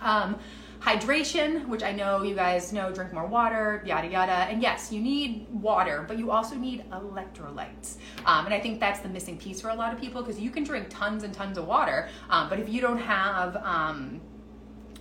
Um, 0.00 0.38
hydration, 0.80 1.66
which 1.68 1.82
I 1.82 1.92
know 1.92 2.22
you 2.22 2.34
guys 2.34 2.72
know, 2.72 2.92
drink 2.92 3.12
more 3.12 3.26
water, 3.26 3.82
yada 3.86 4.08
yada. 4.08 4.32
And 4.32 4.60
yes, 4.60 4.92
you 4.92 5.00
need 5.00 5.46
water, 5.50 6.04
but 6.06 6.18
you 6.18 6.30
also 6.30 6.54
need 6.54 6.84
electrolytes. 6.90 7.96
Um, 8.24 8.44
and 8.44 8.54
I 8.54 8.60
think 8.60 8.80
that's 8.80 9.00
the 9.00 9.08
missing 9.08 9.38
piece 9.38 9.60
for 9.60 9.70
a 9.70 9.74
lot 9.74 9.92
of 9.92 10.00
people 10.00 10.22
because 10.22 10.40
you 10.40 10.50
can 10.50 10.64
drink 10.64 10.88
tons 10.90 11.22
and 11.22 11.32
tons 11.32 11.58
of 11.58 11.66
water, 11.66 12.08
um, 12.30 12.48
but 12.48 12.58
if 12.58 12.68
you 12.68 12.80
don't 12.80 12.98
have 12.98 13.56
um, 13.56 14.20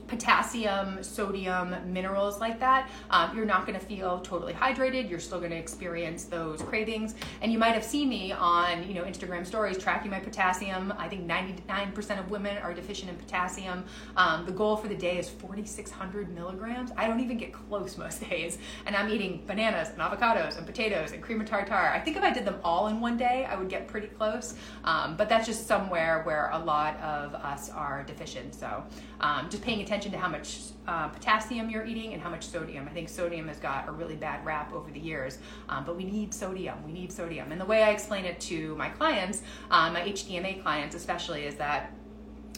potassium, 0.08 1.04
sodium, 1.04 1.76
minerals 1.92 2.40
like 2.40 2.60
that, 2.60 2.90
um, 3.10 3.36
you're 3.36 3.46
not 3.46 3.66
going 3.66 3.80
to 3.80 3.86
feel 3.86 4.20
totally 4.20 4.54
hydrated. 4.54 5.10
You're 5.10 5.20
still 5.20 5.40
going 5.40 5.52
to 5.52 5.58
experience 5.58 6.26
those 6.26 6.62
cravings. 6.62 7.16
And 7.42 7.52
you 7.52 7.58
might 7.58 7.74
have 7.74 7.84
seen 7.84 8.10
me 8.10 8.32
on, 8.32 8.88
you 8.88 8.94
know, 8.94 9.04
Instagram 9.04 9.46
stories 9.46 9.78
tracking 9.78 10.12
my 10.12 10.20
potassium. 10.20 10.94
I 10.98 11.08
think 11.08 11.28
99% 11.28 12.20
of 12.20 12.30
women 12.30 12.58
are 12.58 12.74
deficient 12.74 13.10
in 13.10 13.18
potassium. 13.18 13.84
Um, 14.16 14.46
the 14.46 14.52
goal 14.52 14.76
for 14.76 14.88
the 14.88 14.96
day 14.96 15.18
is 15.18 15.30
4,600 15.30 16.34
milligrams. 16.34 16.92
I 16.96 17.08
don't 17.08 17.20
even 17.20 17.38
get 17.38 17.52
close 17.52 17.98
most 17.98 18.22
days. 18.30 18.58
And 18.86 18.96
I'm 18.96 19.10
eating 19.10 19.44
bananas 19.48 19.90
and 19.90 20.00
avocados 20.00 20.58
and 20.58 20.66
potatoes 20.66 21.12
and 21.12 21.22
cream 21.22 21.42
of 21.42 21.48
tartar. 21.48 21.74
I 21.74 22.00
think 22.00 22.18
if 22.18 22.24
I 22.24 22.32
did 22.32 22.46
them 22.46 22.60
all 22.64 22.88
in 22.88 23.02
one 23.02 23.18
day, 23.18 23.46
I 23.46 23.56
would 23.56 23.70
get 23.70 23.88
pretty 23.88 24.08
close. 24.08 24.56
Um, 24.84 25.18
but 25.18 25.30
that's 25.30 25.46
just 25.46 25.68
somewhere 25.68 26.22
where 26.24 26.50
a 26.52 26.60
lot 26.60 26.98
of 27.00 27.34
us 27.34 27.70
are 27.70 28.04
deficient. 28.04 28.54
So 28.54 28.84
um, 29.20 29.50
just 29.50 29.64
paying 29.64 29.82
attention 29.82 29.95
to 30.02 30.18
how 30.18 30.30
much 30.30 30.60
uh, 30.88 31.10
potassium 31.10 31.70
you're 31.70 31.86
eating 31.86 32.14
and 32.14 32.22
how 32.22 32.30
much 32.30 32.46
sodium. 32.46 32.88
I 32.88 32.92
think 32.92 33.10
sodium 33.10 33.48
has 33.48 33.58
got 33.58 33.88
a 33.88 33.92
really 33.92 34.16
bad 34.16 34.46
rap 34.46 34.74
over 34.74 34.92
the 34.92 35.00
years, 35.00 35.40
um, 35.70 35.86
but 35.86 35.96
we 35.96 36.04
need 36.04 36.34
sodium. 36.34 36.84
We 36.86 36.92
need 36.92 37.12
sodium. 37.12 37.52
And 37.52 37.60
the 37.60 37.66
way 37.66 37.84
I 37.84 37.92
explain 37.92 38.26
it 38.26 38.40
to 38.42 38.76
my 38.76 38.90
clients, 38.90 39.42
um, 39.72 39.94
my 39.94 40.02
HTMA 40.02 40.62
clients 40.62 40.96
especially, 40.96 41.46
is 41.46 41.56
that 41.56 41.92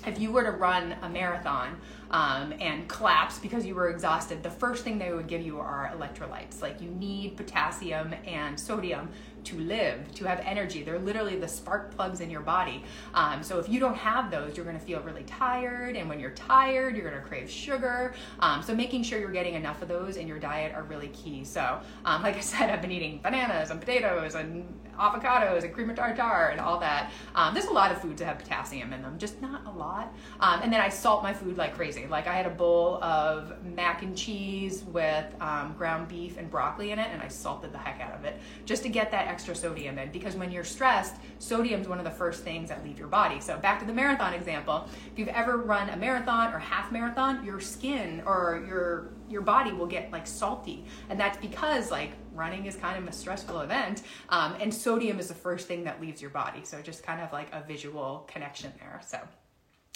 if 0.06 0.20
you 0.20 0.32
were 0.32 0.44
to 0.44 0.52
run 0.52 0.96
a 1.02 1.10
marathon 1.10 1.78
um, 2.12 2.54
and 2.60 2.88
collapse 2.88 3.40
because 3.40 3.66
you 3.66 3.76
were 3.76 3.90
exhausted, 3.90 4.44
the 4.44 4.52
first 4.52 4.84
thing 4.84 4.98
they 4.98 5.12
would 5.12 5.28
give 5.28 5.42
you 5.42 5.60
are 5.60 5.92
electrolytes. 5.96 6.62
Like 6.62 6.82
you 6.82 6.90
need 6.90 7.36
potassium 7.36 8.14
and 8.26 8.60
sodium 8.60 9.10
to 9.48 9.58
live, 9.60 10.14
to 10.16 10.26
have 10.26 10.40
energy. 10.46 10.84
They're 10.84 11.00
literally 11.00 11.38
the 11.38 11.48
spark 11.48 11.96
plugs 11.96 12.20
in 12.20 12.30
your 12.30 12.42
body. 12.42 12.84
Um, 13.14 13.42
so 13.42 13.60
if 13.60 13.70
you 13.70 13.80
don't 13.80 13.96
have 13.96 14.30
those, 14.30 14.56
you're 14.56 14.66
going 14.66 14.80
to 14.80 14.86
feel 14.86 15.02
really 15.02 15.24
tired. 15.24 15.96
And 15.96 16.10
when 16.10 16.20
you're 16.20 16.32
tired, 16.32 16.96
you're 16.96 17.10
going 17.10 17.22
to 17.22 17.28
crave 17.28 17.50
sugar. 17.50 18.14
Um, 18.40 18.62
so 18.62 18.76
making 18.76 19.04
sure 19.04 19.20
you're 19.20 19.32
getting 19.32 19.54
enough 19.54 19.82
of 19.82 19.88
those 19.88 20.18
in 20.18 20.28
your 20.28 20.40
diet 20.40 20.74
are 20.76 20.84
really 20.84 21.10
key. 21.10 21.44
So, 21.44 21.80
um, 22.06 22.24
like 22.24 22.36
I 22.36 22.42
said, 22.42 22.70
I've 22.70 22.82
been 22.82 22.92
eating 22.92 23.20
bananas 23.24 23.70
and 23.70 23.80
potatoes 23.80 24.36
and 24.36 24.68
avocados 24.98 25.64
and 25.64 25.74
cream 25.74 25.90
of 25.90 25.96
tartar 25.96 26.50
and 26.50 26.60
all 26.60 26.80
that. 26.80 27.12
Um, 27.36 27.54
there's 27.54 27.66
a 27.66 27.72
lot 27.72 27.92
of 27.92 28.02
foods 28.02 28.20
that 28.20 28.26
have 28.26 28.40
potassium 28.40 28.94
in 28.94 29.02
them, 29.02 29.18
just 29.18 29.42
not 29.42 29.66
a 29.66 29.72
lot. 29.72 30.14
Um, 30.40 30.62
and 30.64 30.72
then 30.72 30.82
I 30.82 30.90
salt 30.90 31.24
my 31.24 31.34
food 31.34 31.58
like 31.58 31.76
crazy. 31.76 32.08
Like 32.08 32.28
I 32.28 32.36
had 32.36 32.46
a 32.46 32.52
bowl 32.52 33.04
of 33.04 33.54
mac 33.64 34.04
and 34.04 34.18
cheese 34.18 34.84
with 34.84 35.26
um, 35.42 35.74
ground 35.78 36.08
beef 36.08 36.38
and 36.38 36.50
broccoli 36.50 36.92
in 36.92 37.00
it, 37.00 37.10
and 37.12 37.22
I 37.22 37.28
salted 37.28 37.72
the 37.74 37.78
heck 37.78 38.02
out 38.02 38.14
of 38.14 38.26
it 38.26 38.40
just 38.66 38.84
to 38.84 38.90
get 38.90 39.12
that 39.12 39.28
extra 39.28 39.56
sodium 39.56 39.98
in. 39.98 40.12
Because 40.12 40.36
when 40.36 40.52
you're 40.52 40.64
stressed, 40.64 41.16
sodium 41.40 41.82
is 41.82 41.88
one 41.88 42.00
of 42.00 42.06
the 42.06 42.12
first 42.12 42.44
things 42.44 42.70
that 42.70 42.84
leave 42.84 43.00
your 43.00 43.08
body. 43.08 43.40
So 43.40 43.58
back 43.58 43.80
to 43.80 43.86
the 43.86 43.94
marathon 43.94 44.34
example, 44.34 44.88
if 45.12 45.20
you've 45.20 45.28
ever 45.30 45.58
run 45.58 45.90
a 45.90 45.98
marathon 45.98 46.54
or 46.54 46.60
half 46.60 46.92
marathon, 46.92 47.44
your 47.46 47.60
skin 47.60 48.22
or 48.26 48.64
your 48.68 49.10
your 49.30 49.42
body 49.42 49.74
will 49.74 49.88
get 49.88 50.12
like 50.12 50.26
salty, 50.26 50.86
and 51.10 51.20
that's 51.20 51.38
because 51.38 51.92
like 51.92 52.12
running 52.38 52.66
is 52.66 52.76
kind 52.76 53.02
of 53.02 53.08
a 53.10 53.12
stressful 53.12 53.60
event, 53.62 54.04
um, 54.30 54.56
and 54.60 54.74
sodium 54.74 55.20
is 55.20 55.28
the 55.28 55.34
first 55.34 55.68
thing 55.68 55.84
that 55.86 56.00
leaves 56.00 56.22
your 56.22 56.32
body. 56.32 56.62
So 56.64 56.82
just 56.82 57.04
kind 57.04 57.22
of 57.22 57.32
like 57.34 57.48
a 57.54 57.62
visual 57.68 58.28
connection 58.32 58.72
there. 58.80 59.02
So 59.06 59.20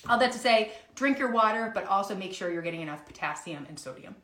all 0.10 0.18
that 0.18 0.32
to 0.32 0.40
say, 0.40 0.72
drink 0.96 1.20
your 1.20 1.32
water, 1.32 1.72
but 1.74 1.86
also 1.86 2.16
make 2.16 2.34
sure 2.34 2.52
you're 2.52 2.62
getting 2.62 2.82
enough 2.82 3.06
potassium 3.06 3.66
and 3.70 3.80
sodium. 3.80 4.16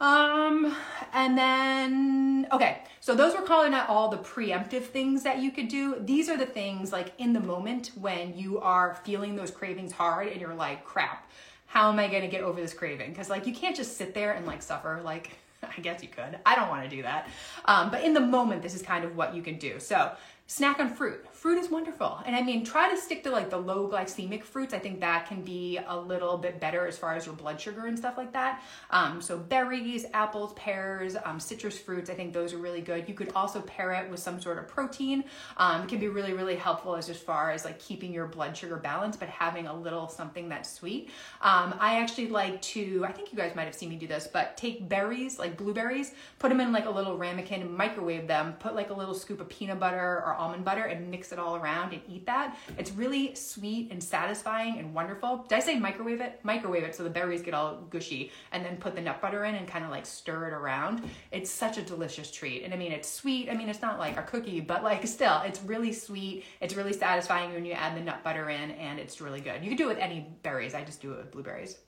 Um, 0.00 0.74
and 1.12 1.38
then 1.38 2.48
okay, 2.50 2.82
so 2.98 3.14
those 3.14 3.34
were 3.34 3.42
calling 3.42 3.72
out 3.72 3.88
all 3.88 4.08
the 4.08 4.18
preemptive 4.18 4.82
things 4.82 5.22
that 5.22 5.38
you 5.38 5.52
could 5.52 5.68
do. 5.68 5.96
These 6.00 6.28
are 6.28 6.36
the 6.36 6.46
things 6.46 6.92
like 6.92 7.12
in 7.18 7.32
the 7.32 7.40
moment 7.40 7.92
when 7.94 8.36
you 8.36 8.58
are 8.58 8.96
feeling 9.04 9.36
those 9.36 9.52
cravings 9.52 9.92
hard 9.92 10.26
and 10.26 10.40
you're 10.40 10.54
like, 10.54 10.84
crap, 10.84 11.30
how 11.66 11.88
am 11.88 12.00
I 12.00 12.08
gonna 12.08 12.26
get 12.26 12.42
over 12.42 12.60
this 12.60 12.74
craving? 12.74 13.10
Because 13.10 13.30
like 13.30 13.46
you 13.46 13.54
can't 13.54 13.76
just 13.76 13.96
sit 13.96 14.12
there 14.12 14.32
and 14.32 14.44
like 14.44 14.60
suffer. 14.60 15.00
Like 15.04 15.30
I 15.76 15.80
guess 15.80 16.02
you 16.02 16.08
could. 16.08 16.38
I 16.44 16.54
don't 16.54 16.68
want 16.68 16.88
to 16.88 16.88
do 16.88 17.02
that. 17.02 17.28
Um, 17.64 17.90
but 17.90 18.02
in 18.02 18.14
the 18.14 18.20
moment, 18.20 18.62
this 18.62 18.74
is 18.74 18.82
kind 18.82 19.04
of 19.04 19.16
what 19.16 19.34
you 19.34 19.42
can 19.42 19.58
do. 19.58 19.78
So 19.78 20.12
snack 20.52 20.78
on 20.80 20.94
fruit. 20.94 21.24
Fruit 21.32 21.56
is 21.56 21.70
wonderful. 21.70 22.20
And 22.26 22.36
i 22.36 22.42
mean 22.42 22.62
try 22.62 22.90
to 22.90 22.96
stick 23.00 23.24
to 23.24 23.30
like 23.30 23.48
the 23.48 23.56
low 23.56 23.88
glycemic 23.88 24.44
fruits. 24.44 24.74
I 24.74 24.78
think 24.78 25.00
that 25.00 25.26
can 25.26 25.40
be 25.40 25.78
a 25.86 25.98
little 25.98 26.36
bit 26.36 26.60
better 26.60 26.86
as 26.86 26.98
far 26.98 27.14
as 27.14 27.24
your 27.24 27.34
blood 27.34 27.58
sugar 27.58 27.86
and 27.86 27.98
stuff 27.98 28.18
like 28.18 28.34
that. 28.34 28.62
Um, 28.90 29.22
so 29.22 29.38
berries 29.38 30.04
apples 30.12 30.52
pears 30.52 31.16
um, 31.24 31.40
citrus 31.40 31.78
fruits 31.78 32.10
i 32.10 32.14
think 32.14 32.34
those 32.34 32.52
are 32.52 32.58
really 32.58 32.82
good. 32.82 33.08
You 33.08 33.14
could 33.14 33.32
also 33.34 33.62
pair 33.62 33.92
it 33.92 34.10
with 34.10 34.20
some 34.20 34.42
sort 34.42 34.58
of 34.58 34.68
protein. 34.68 35.24
Um, 35.56 35.84
it 35.84 35.88
can 35.88 35.98
be 35.98 36.08
really 36.08 36.34
really 36.34 36.56
helpful 36.56 36.96
as, 36.96 37.08
as 37.08 37.16
far 37.16 37.50
as 37.50 37.64
like 37.64 37.78
keeping 37.78 38.12
your 38.12 38.26
blood 38.26 38.54
sugar 38.54 38.76
balanced 38.76 39.20
but 39.20 39.30
having 39.30 39.68
a 39.68 39.74
little 39.74 40.06
something 40.06 40.50
that's 40.50 40.70
sweet. 40.70 41.08
Um, 41.40 41.74
i 41.80 41.98
actually 41.98 42.28
like 42.28 42.60
to 42.72 43.06
i 43.08 43.12
think 43.12 43.32
you 43.32 43.38
guys 43.38 43.56
might 43.56 43.64
have 43.64 43.74
seen 43.74 43.88
me 43.88 43.96
do 43.96 44.06
this 44.06 44.28
but 44.30 44.58
take 44.58 44.86
berries 44.86 45.38
like 45.38 45.56
blueberries 45.56 46.12
put 46.38 46.50
them 46.50 46.60
in 46.60 46.72
like 46.72 46.84
a 46.84 46.90
little 46.90 47.16
ramekin 47.16 47.74
microwave 47.74 48.26
them 48.28 48.52
put 48.60 48.74
like 48.74 48.90
a 48.90 48.94
little 48.94 49.14
scoop 49.14 49.40
of 49.40 49.48
peanut 49.48 49.80
butter 49.80 50.22
or 50.26 50.41
almond 50.42 50.64
butter 50.64 50.84
and 50.84 51.10
mix 51.10 51.32
it 51.32 51.38
all 51.38 51.56
around 51.56 51.92
and 51.92 52.02
eat 52.08 52.26
that. 52.26 52.56
It's 52.78 52.90
really 52.92 53.34
sweet 53.34 53.90
and 53.90 54.02
satisfying 54.02 54.78
and 54.78 54.92
wonderful. 54.92 55.46
Did 55.48 55.56
I 55.56 55.60
say 55.60 55.78
microwave 55.78 56.20
it? 56.20 56.40
Microwave 56.42 56.82
it 56.82 56.94
so 56.94 57.04
the 57.04 57.10
berries 57.10 57.42
get 57.42 57.54
all 57.54 57.82
gushy 57.90 58.32
and 58.52 58.64
then 58.64 58.76
put 58.76 58.94
the 58.94 59.00
nut 59.00 59.20
butter 59.20 59.44
in 59.44 59.54
and 59.54 59.66
kind 59.66 59.84
of 59.84 59.90
like 59.90 60.06
stir 60.06 60.48
it 60.48 60.52
around. 60.52 61.02
It's 61.30 61.50
such 61.50 61.78
a 61.78 61.82
delicious 61.82 62.30
treat. 62.30 62.64
And 62.64 62.74
I 62.74 62.76
mean, 62.76 62.92
it's 62.92 63.08
sweet. 63.08 63.48
I 63.48 63.54
mean, 63.54 63.68
it's 63.68 63.82
not 63.82 63.98
like 63.98 64.16
a 64.16 64.22
cookie, 64.22 64.60
but 64.60 64.82
like 64.82 65.06
still, 65.06 65.40
it's 65.42 65.62
really 65.62 65.92
sweet. 65.92 66.44
It's 66.60 66.74
really 66.74 66.92
satisfying 66.92 67.52
when 67.52 67.64
you 67.64 67.72
add 67.72 67.96
the 67.96 68.00
nut 68.00 68.22
butter 68.24 68.50
in 68.50 68.72
and 68.72 68.98
it's 68.98 69.20
really 69.20 69.40
good. 69.40 69.62
You 69.62 69.68
can 69.68 69.76
do 69.76 69.84
it 69.84 69.94
with 69.94 69.98
any 69.98 70.26
berries. 70.42 70.74
I 70.74 70.84
just 70.84 71.00
do 71.00 71.12
it 71.12 71.18
with 71.18 71.30
blueberries. 71.30 71.78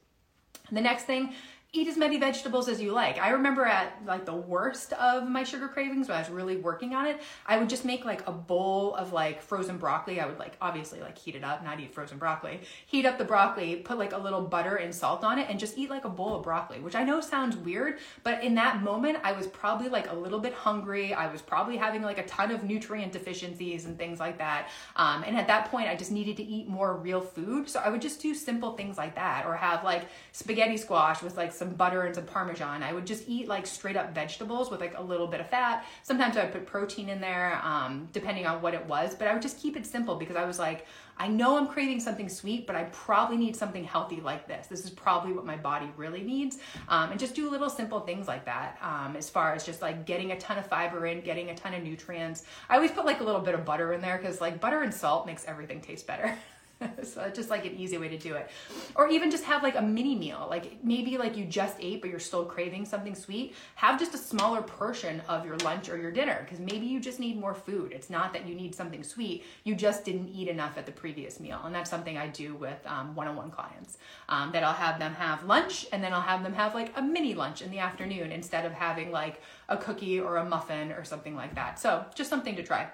The 0.72 0.80
next 0.80 1.04
thing 1.04 1.34
eat 1.74 1.88
as 1.88 1.96
many 1.96 2.18
vegetables 2.18 2.68
as 2.68 2.80
you 2.80 2.92
like. 2.92 3.18
I 3.18 3.30
remember 3.30 3.64
at 3.66 4.00
like 4.06 4.24
the 4.24 4.34
worst 4.34 4.92
of 4.92 5.28
my 5.28 5.42
sugar 5.42 5.66
cravings 5.66 6.08
when 6.08 6.16
I 6.16 6.20
was 6.20 6.30
really 6.30 6.56
working 6.56 6.94
on 6.94 7.06
it, 7.06 7.20
I 7.46 7.58
would 7.58 7.68
just 7.68 7.84
make 7.84 8.04
like 8.04 8.26
a 8.28 8.32
bowl 8.32 8.94
of 8.94 9.12
like 9.12 9.42
frozen 9.42 9.76
broccoli. 9.76 10.20
I 10.20 10.26
would 10.26 10.38
like 10.38 10.52
obviously 10.60 11.00
like 11.00 11.18
heat 11.18 11.34
it 11.34 11.42
up, 11.42 11.64
not 11.64 11.80
eat 11.80 11.92
frozen 11.92 12.16
broccoli. 12.16 12.60
Heat 12.86 13.04
up 13.04 13.18
the 13.18 13.24
broccoli, 13.24 13.76
put 13.76 13.98
like 13.98 14.12
a 14.12 14.18
little 14.18 14.40
butter 14.40 14.76
and 14.76 14.94
salt 14.94 15.24
on 15.24 15.40
it 15.40 15.48
and 15.50 15.58
just 15.58 15.76
eat 15.76 15.90
like 15.90 16.04
a 16.04 16.08
bowl 16.08 16.36
of 16.36 16.44
broccoli, 16.44 16.78
which 16.78 16.94
I 16.94 17.02
know 17.02 17.20
sounds 17.20 17.56
weird, 17.56 17.98
but 18.22 18.44
in 18.44 18.54
that 18.54 18.80
moment 18.82 19.18
I 19.24 19.32
was 19.32 19.48
probably 19.48 19.88
like 19.88 20.10
a 20.12 20.14
little 20.14 20.38
bit 20.38 20.54
hungry. 20.54 21.12
I 21.12 21.30
was 21.30 21.42
probably 21.42 21.76
having 21.76 22.02
like 22.02 22.18
a 22.18 22.26
ton 22.26 22.52
of 22.52 22.62
nutrient 22.62 23.12
deficiencies 23.12 23.86
and 23.86 23.98
things 23.98 24.20
like 24.20 24.38
that. 24.38 24.68
Um, 24.94 25.24
and 25.24 25.36
at 25.36 25.48
that 25.48 25.72
point 25.72 25.88
I 25.88 25.96
just 25.96 26.12
needed 26.12 26.36
to 26.36 26.44
eat 26.44 26.68
more 26.68 26.94
real 26.94 27.20
food. 27.20 27.68
So 27.68 27.80
I 27.80 27.88
would 27.88 28.00
just 28.00 28.22
do 28.22 28.32
simple 28.32 28.76
things 28.76 28.96
like 28.96 29.16
that 29.16 29.44
or 29.44 29.56
have 29.56 29.82
like 29.82 30.04
spaghetti 30.30 30.76
squash 30.76 31.20
with 31.20 31.36
like 31.36 31.52
some 31.52 31.63
some 31.64 31.74
butter 31.74 32.02
and 32.02 32.14
some 32.14 32.24
parmesan. 32.24 32.82
I 32.82 32.92
would 32.92 33.06
just 33.06 33.24
eat 33.26 33.48
like 33.48 33.66
straight 33.66 33.96
up 33.96 34.14
vegetables 34.14 34.70
with 34.70 34.80
like 34.80 34.96
a 34.98 35.02
little 35.02 35.26
bit 35.26 35.40
of 35.40 35.48
fat. 35.48 35.86
Sometimes 36.02 36.36
I 36.36 36.44
would 36.44 36.52
put 36.52 36.66
protein 36.66 37.08
in 37.08 37.20
there, 37.20 37.60
um, 37.64 38.08
depending 38.12 38.46
on 38.46 38.60
what 38.60 38.74
it 38.74 38.84
was. 38.86 39.14
But 39.14 39.28
I 39.28 39.32
would 39.32 39.42
just 39.42 39.58
keep 39.58 39.76
it 39.76 39.86
simple 39.86 40.16
because 40.16 40.36
I 40.36 40.44
was 40.44 40.58
like, 40.58 40.86
I 41.16 41.28
know 41.28 41.56
I'm 41.56 41.68
craving 41.68 42.00
something 42.00 42.28
sweet, 42.28 42.66
but 42.66 42.76
I 42.76 42.84
probably 42.84 43.36
need 43.36 43.54
something 43.56 43.84
healthy 43.84 44.20
like 44.20 44.46
this. 44.48 44.66
This 44.66 44.84
is 44.84 44.90
probably 44.90 45.32
what 45.32 45.46
my 45.46 45.56
body 45.56 45.88
really 45.96 46.22
needs. 46.22 46.58
Um, 46.88 47.12
and 47.12 47.20
just 47.20 47.34
do 47.34 47.48
little 47.48 47.70
simple 47.70 48.00
things 48.00 48.26
like 48.26 48.44
that 48.44 48.78
um, 48.82 49.16
as 49.16 49.30
far 49.30 49.54
as 49.54 49.64
just 49.64 49.80
like 49.80 50.06
getting 50.06 50.32
a 50.32 50.38
ton 50.38 50.58
of 50.58 50.66
fiber 50.66 51.06
in, 51.06 51.20
getting 51.20 51.50
a 51.50 51.54
ton 51.54 51.72
of 51.72 51.82
nutrients. 51.82 52.44
I 52.68 52.74
always 52.74 52.90
put 52.90 53.06
like 53.06 53.20
a 53.20 53.24
little 53.24 53.40
bit 53.40 53.54
of 53.54 53.64
butter 53.64 53.92
in 53.92 54.00
there 54.00 54.18
because 54.18 54.40
like 54.40 54.60
butter 54.60 54.82
and 54.82 54.92
salt 54.92 55.26
makes 55.26 55.44
everything 55.46 55.80
taste 55.80 56.06
better. 56.06 56.36
so 57.02 57.22
it's 57.22 57.36
just 57.36 57.50
like 57.50 57.64
an 57.64 57.74
easy 57.76 57.98
way 57.98 58.08
to 58.08 58.18
do 58.18 58.34
it. 58.34 58.50
Or 58.94 59.08
even 59.08 59.30
just 59.30 59.44
have 59.44 59.62
like 59.62 59.76
a 59.76 59.82
mini 59.82 60.14
meal. 60.14 60.46
Like 60.50 60.84
maybe 60.84 61.18
like 61.18 61.36
you 61.36 61.44
just 61.44 61.76
ate 61.80 62.00
but 62.00 62.10
you're 62.10 62.18
still 62.18 62.44
craving 62.44 62.84
something 62.84 63.14
sweet. 63.14 63.54
Have 63.76 63.98
just 63.98 64.14
a 64.14 64.18
smaller 64.18 64.62
portion 64.62 65.22
of 65.28 65.44
your 65.46 65.56
lunch 65.58 65.88
or 65.88 65.96
your 65.96 66.10
dinner 66.10 66.40
because 66.44 66.60
maybe 66.60 66.86
you 66.86 67.00
just 67.00 67.20
need 67.20 67.38
more 67.38 67.54
food. 67.54 67.92
It's 67.92 68.10
not 68.10 68.32
that 68.32 68.46
you 68.46 68.54
need 68.54 68.74
something 68.74 69.02
sweet. 69.02 69.44
You 69.64 69.74
just 69.74 70.04
didn't 70.04 70.28
eat 70.28 70.48
enough 70.48 70.76
at 70.76 70.86
the 70.86 70.92
previous 70.92 71.40
meal. 71.40 71.60
And 71.64 71.74
that's 71.74 71.90
something 71.90 72.18
i 72.18 72.28
do 72.28 72.54
with 72.54 72.78
um, 72.86 73.14
one-on-one 73.14 73.50
clients 73.50 73.98
um, 74.28 74.52
that 74.52 74.62
i'll 74.62 74.72
have 74.72 74.98
them 74.98 75.14
have 75.14 75.44
lunch 75.44 75.86
and 75.92 76.02
then 76.02 76.12
i'll 76.12 76.20
have 76.20 76.42
them 76.42 76.52
have 76.52 76.74
like 76.74 76.92
a 76.96 77.02
mini 77.02 77.34
lunch 77.34 77.62
in 77.62 77.70
the 77.70 77.78
afternoon 77.78 78.32
instead 78.32 78.64
of 78.64 78.72
having 78.72 79.10
like 79.10 79.40
a 79.68 79.76
cookie 79.76 80.20
or 80.20 80.36
a 80.36 80.44
muffin 80.44 80.92
or 80.92 81.04
something 81.04 81.34
like 81.34 81.54
that. 81.54 81.78
So 81.78 82.04
just 82.14 82.30
something 82.30 82.56
to 82.56 82.62
try 82.62 82.88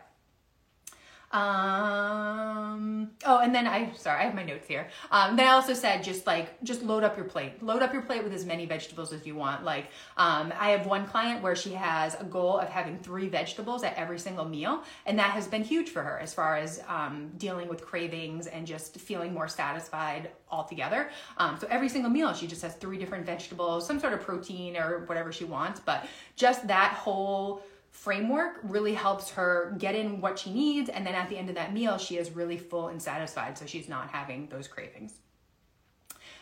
um, 1.33 3.11
oh, 3.25 3.39
and 3.39 3.55
then 3.55 3.69
I, 3.69 3.93
sorry, 3.95 4.21
I 4.21 4.25
have 4.25 4.35
my 4.35 4.43
notes 4.43 4.67
here. 4.67 4.89
Um, 5.13 5.37
then 5.37 5.47
I 5.47 5.53
also 5.53 5.75
said 5.75 6.03
just 6.03 6.27
like, 6.27 6.61
just 6.65 6.83
load 6.83 7.05
up 7.05 7.17
your 7.17 7.27
plate. 7.27 7.63
Load 7.63 7.83
up 7.83 7.93
your 7.93 8.03
plate 8.03 8.25
with 8.25 8.33
as 8.33 8.45
many 8.45 8.67
vegetables 8.67 9.13
as 9.13 9.25
you 9.25 9.37
want. 9.37 9.65
Like, 9.65 9.87
um, 10.17 10.53
I 10.59 10.71
have 10.71 10.87
one 10.87 11.07
client 11.07 11.41
where 11.41 11.55
she 11.55 11.73
has 11.75 12.17
a 12.21 12.25
goal 12.25 12.59
of 12.59 12.69
having 12.69 12.99
three 12.99 13.29
vegetables 13.29 13.85
at 13.85 13.95
every 13.95 14.19
single 14.19 14.45
meal. 14.45 14.83
And 15.07 15.17
that 15.21 15.31
has 15.31 15.47
been 15.47 15.63
huge 15.63 15.91
for 15.91 16.03
her 16.03 16.19
as 16.19 16.35
far 16.35 16.57
as 16.57 16.83
um, 16.89 17.31
dealing 17.39 17.69
with 17.69 17.85
cravings 17.85 18.49
and 18.49 18.67
just 18.67 18.99
feeling 18.99 19.33
more 19.33 19.47
satisfied 19.47 20.31
altogether. 20.51 21.11
Um, 21.37 21.59
so 21.61 21.69
every 21.71 21.89
single 21.89 22.11
meal, 22.11 22.35
she 22.35 22.49
just 22.49 22.63
has 22.63 22.75
three 22.75 22.99
different 22.99 23.25
vegetables, 23.25 23.87
some 23.87 24.01
sort 24.01 24.15
of 24.15 24.21
protein 24.21 24.77
or 24.77 25.05
whatever 25.07 25.31
she 25.31 25.45
wants. 25.45 25.79
But 25.79 26.07
just 26.35 26.67
that 26.67 26.95
whole, 26.95 27.63
framework 28.01 28.61
really 28.63 28.95
helps 28.95 29.29
her 29.29 29.75
get 29.77 29.95
in 29.95 30.23
what 30.23 30.39
she 30.39 30.51
needs 30.51 30.89
and 30.89 31.07
then 31.07 31.15
at 31.15 31.29
the 31.29 31.37
end 31.37 31.51
of 31.51 31.55
that 31.55 31.75
meal 31.75 31.99
she 31.99 32.17
is 32.17 32.31
really 32.31 32.57
full 32.57 32.89
and 32.89 33.01
satisfied 33.01 33.59
so 33.59 33.67
she's 33.67 33.91
not 33.91 34.09
having 34.09 34.47
those 34.47 34.67
cravings 34.67 35.19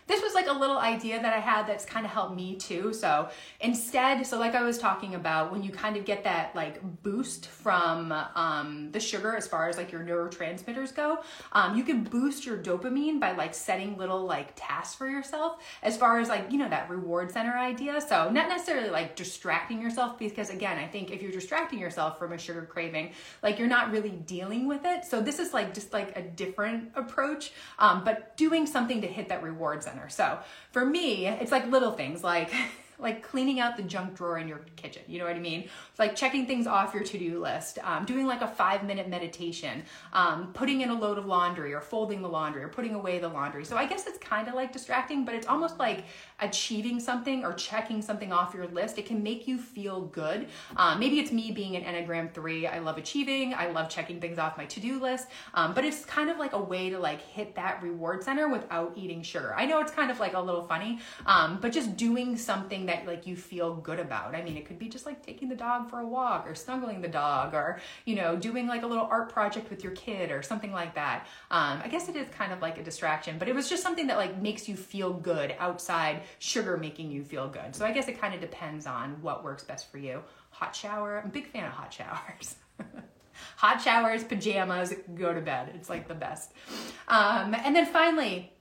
this 0.08 0.22
was 0.22 0.34
like 0.34 0.48
a 0.48 0.52
little 0.52 0.78
idea 0.78 1.20
that 1.20 1.34
I 1.34 1.38
had 1.38 1.66
that's 1.66 1.84
kind 1.84 2.04
of 2.06 2.10
helped 2.10 2.34
me 2.34 2.56
too. 2.56 2.92
So 2.92 3.28
instead, 3.60 4.26
so 4.26 4.38
like 4.38 4.54
I 4.54 4.62
was 4.62 4.78
talking 4.78 5.14
about, 5.14 5.52
when 5.52 5.62
you 5.62 5.70
kind 5.70 5.96
of 5.96 6.04
get 6.06 6.24
that 6.24 6.56
like 6.56 6.80
boost 7.02 7.46
from 7.46 8.12
um, 8.34 8.90
the 8.90 9.00
sugar 9.00 9.36
as 9.36 9.46
far 9.46 9.68
as 9.68 9.76
like 9.76 9.92
your 9.92 10.02
neurotransmitters 10.02 10.94
go, 10.94 11.18
um, 11.52 11.76
you 11.76 11.84
can 11.84 12.04
boost 12.04 12.46
your 12.46 12.56
dopamine 12.56 13.20
by 13.20 13.32
like 13.32 13.54
setting 13.54 13.98
little 13.98 14.24
like 14.24 14.52
tasks 14.56 14.94
for 14.94 15.06
yourself 15.06 15.62
as 15.82 15.96
far 15.96 16.18
as 16.18 16.28
like, 16.28 16.50
you 16.50 16.56
know, 16.56 16.68
that 16.70 16.88
reward 16.88 17.30
center 17.30 17.56
idea. 17.58 18.00
So 18.00 18.30
not 18.30 18.48
necessarily 18.48 18.88
like 18.88 19.14
distracting 19.14 19.82
yourself 19.82 20.18
because 20.18 20.48
again, 20.48 20.78
I 20.78 20.86
think 20.86 21.10
if 21.10 21.20
you're 21.20 21.32
distracting 21.32 21.78
yourself 21.78 22.18
from 22.18 22.32
a 22.32 22.38
sugar 22.38 22.62
craving, 22.62 23.12
like 23.42 23.58
you're 23.58 23.68
not 23.68 23.92
really 23.92 24.10
dealing 24.10 24.66
with 24.66 24.86
it. 24.86 25.04
So 25.04 25.20
this 25.20 25.38
is 25.38 25.52
like 25.52 25.74
just 25.74 25.92
like 25.92 26.16
a 26.16 26.22
different 26.22 26.92
approach, 26.94 27.52
um, 27.78 28.04
but 28.04 28.38
doing 28.38 28.64
something 28.64 29.02
to 29.02 29.06
hit 29.06 29.28
that 29.28 29.42
reward 29.42 29.82
center 29.82 29.97
center. 29.98 30.08
So 30.08 30.38
for 30.72 30.84
me, 30.84 31.26
it's 31.26 31.52
like 31.52 31.66
little 31.66 31.92
things 31.92 32.22
like 32.22 32.50
like 33.00 33.22
cleaning 33.22 33.60
out 33.60 33.76
the 33.76 33.82
junk 33.84 34.16
drawer 34.16 34.38
in 34.38 34.48
your 34.48 34.58
kitchen. 34.74 35.02
You 35.06 35.20
know 35.20 35.24
what 35.24 35.36
I 35.36 35.38
mean? 35.38 35.68
It's 35.90 35.98
like 36.00 36.16
checking 36.16 36.46
things 36.46 36.66
off 36.66 36.92
your 36.92 37.04
to-do 37.04 37.40
list, 37.40 37.78
um, 37.84 38.04
doing 38.04 38.26
like 38.26 38.40
a 38.40 38.48
five 38.48 38.82
minute 38.82 39.08
meditation, 39.08 39.84
um, 40.12 40.52
putting 40.52 40.80
in 40.80 40.90
a 40.90 40.98
load 40.98 41.16
of 41.16 41.24
laundry 41.24 41.72
or 41.74 41.80
folding 41.80 42.22
the 42.22 42.28
laundry 42.28 42.64
or 42.64 42.68
putting 42.68 42.96
away 42.96 43.20
the 43.20 43.28
laundry. 43.28 43.64
So 43.64 43.76
I 43.76 43.86
guess 43.86 44.08
it's 44.08 44.18
kind 44.18 44.48
of 44.48 44.54
like 44.54 44.72
distracting, 44.72 45.24
but 45.24 45.36
it's 45.36 45.46
almost 45.46 45.78
like 45.78 46.06
achieving 46.40 47.00
something 47.00 47.44
or 47.44 47.52
checking 47.52 48.00
something 48.00 48.32
off 48.32 48.54
your 48.54 48.66
list. 48.68 48.98
It 48.98 49.06
can 49.06 49.22
make 49.22 49.48
you 49.48 49.58
feel 49.58 50.02
good. 50.02 50.48
Um, 50.76 51.00
maybe 51.00 51.18
it's 51.18 51.32
me 51.32 51.50
being 51.50 51.76
an 51.76 51.82
Enneagram 51.82 52.32
3. 52.32 52.66
I 52.66 52.78
love 52.78 52.98
achieving. 52.98 53.54
I 53.54 53.70
love 53.70 53.88
checking 53.88 54.20
things 54.20 54.38
off 54.38 54.56
my 54.56 54.64
to-do 54.66 55.00
list. 55.00 55.28
Um, 55.54 55.74
but 55.74 55.84
it's 55.84 56.04
kind 56.04 56.30
of 56.30 56.38
like 56.38 56.52
a 56.52 56.60
way 56.60 56.90
to 56.90 56.98
like 56.98 57.20
hit 57.20 57.54
that 57.56 57.82
reward 57.82 58.22
center 58.22 58.48
without 58.48 58.92
eating 58.96 59.22
sugar. 59.22 59.54
I 59.56 59.66
know 59.66 59.80
it's 59.80 59.92
kind 59.92 60.10
of 60.10 60.20
like 60.20 60.34
a 60.34 60.40
little 60.40 60.62
funny, 60.64 61.00
um, 61.26 61.58
but 61.60 61.72
just 61.72 61.96
doing 61.96 62.36
something 62.36 62.86
that 62.86 63.06
like 63.06 63.26
you 63.26 63.36
feel 63.36 63.74
good 63.74 63.98
about. 63.98 64.34
I 64.34 64.42
mean, 64.42 64.56
it 64.56 64.64
could 64.64 64.78
be 64.78 64.88
just 64.88 65.06
like 65.06 65.24
taking 65.24 65.48
the 65.48 65.56
dog 65.56 65.90
for 65.90 66.00
a 66.00 66.06
walk 66.06 66.48
or 66.48 66.54
snuggling 66.54 67.00
the 67.00 67.08
dog 67.08 67.54
or, 67.54 67.80
you 68.04 68.14
know, 68.14 68.36
doing 68.36 68.66
like 68.66 68.82
a 68.82 68.86
little 68.86 69.08
art 69.10 69.32
project 69.32 69.70
with 69.70 69.82
your 69.82 69.92
kid 69.92 70.30
or 70.30 70.42
something 70.42 70.72
like 70.72 70.94
that. 70.94 71.26
Um, 71.50 71.80
I 71.82 71.88
guess 71.88 72.08
it 72.08 72.16
is 72.16 72.28
kind 72.28 72.52
of 72.52 72.62
like 72.62 72.78
a 72.78 72.82
distraction, 72.82 73.38
but 73.38 73.48
it 73.48 73.54
was 73.54 73.68
just 73.68 73.82
something 73.82 74.06
that 74.06 74.16
like 74.16 74.40
makes 74.40 74.68
you 74.68 74.76
feel 74.76 75.12
good 75.12 75.54
outside 75.58 76.22
sugar 76.38 76.76
making 76.76 77.10
you 77.10 77.24
feel 77.24 77.48
good. 77.48 77.74
So 77.74 77.84
I 77.84 77.92
guess 77.92 78.08
it 78.08 78.20
kind 78.20 78.34
of 78.34 78.40
depends 78.40 78.86
on 78.86 79.20
what 79.22 79.44
works 79.44 79.64
best 79.64 79.90
for 79.90 79.98
you. 79.98 80.22
Hot 80.50 80.74
shower, 80.74 81.20
I'm 81.20 81.28
a 81.28 81.32
big 81.32 81.46
fan 81.46 81.64
of 81.64 81.72
hot 81.72 81.92
showers. 81.92 82.56
hot 83.56 83.80
showers, 83.80 84.24
pajamas, 84.24 84.94
go 85.14 85.32
to 85.32 85.40
bed. 85.40 85.72
It's 85.74 85.88
like 85.88 86.08
the 86.08 86.14
best. 86.14 86.52
Um, 87.06 87.54
and 87.54 87.74
then 87.74 87.86
finally, 87.86 88.52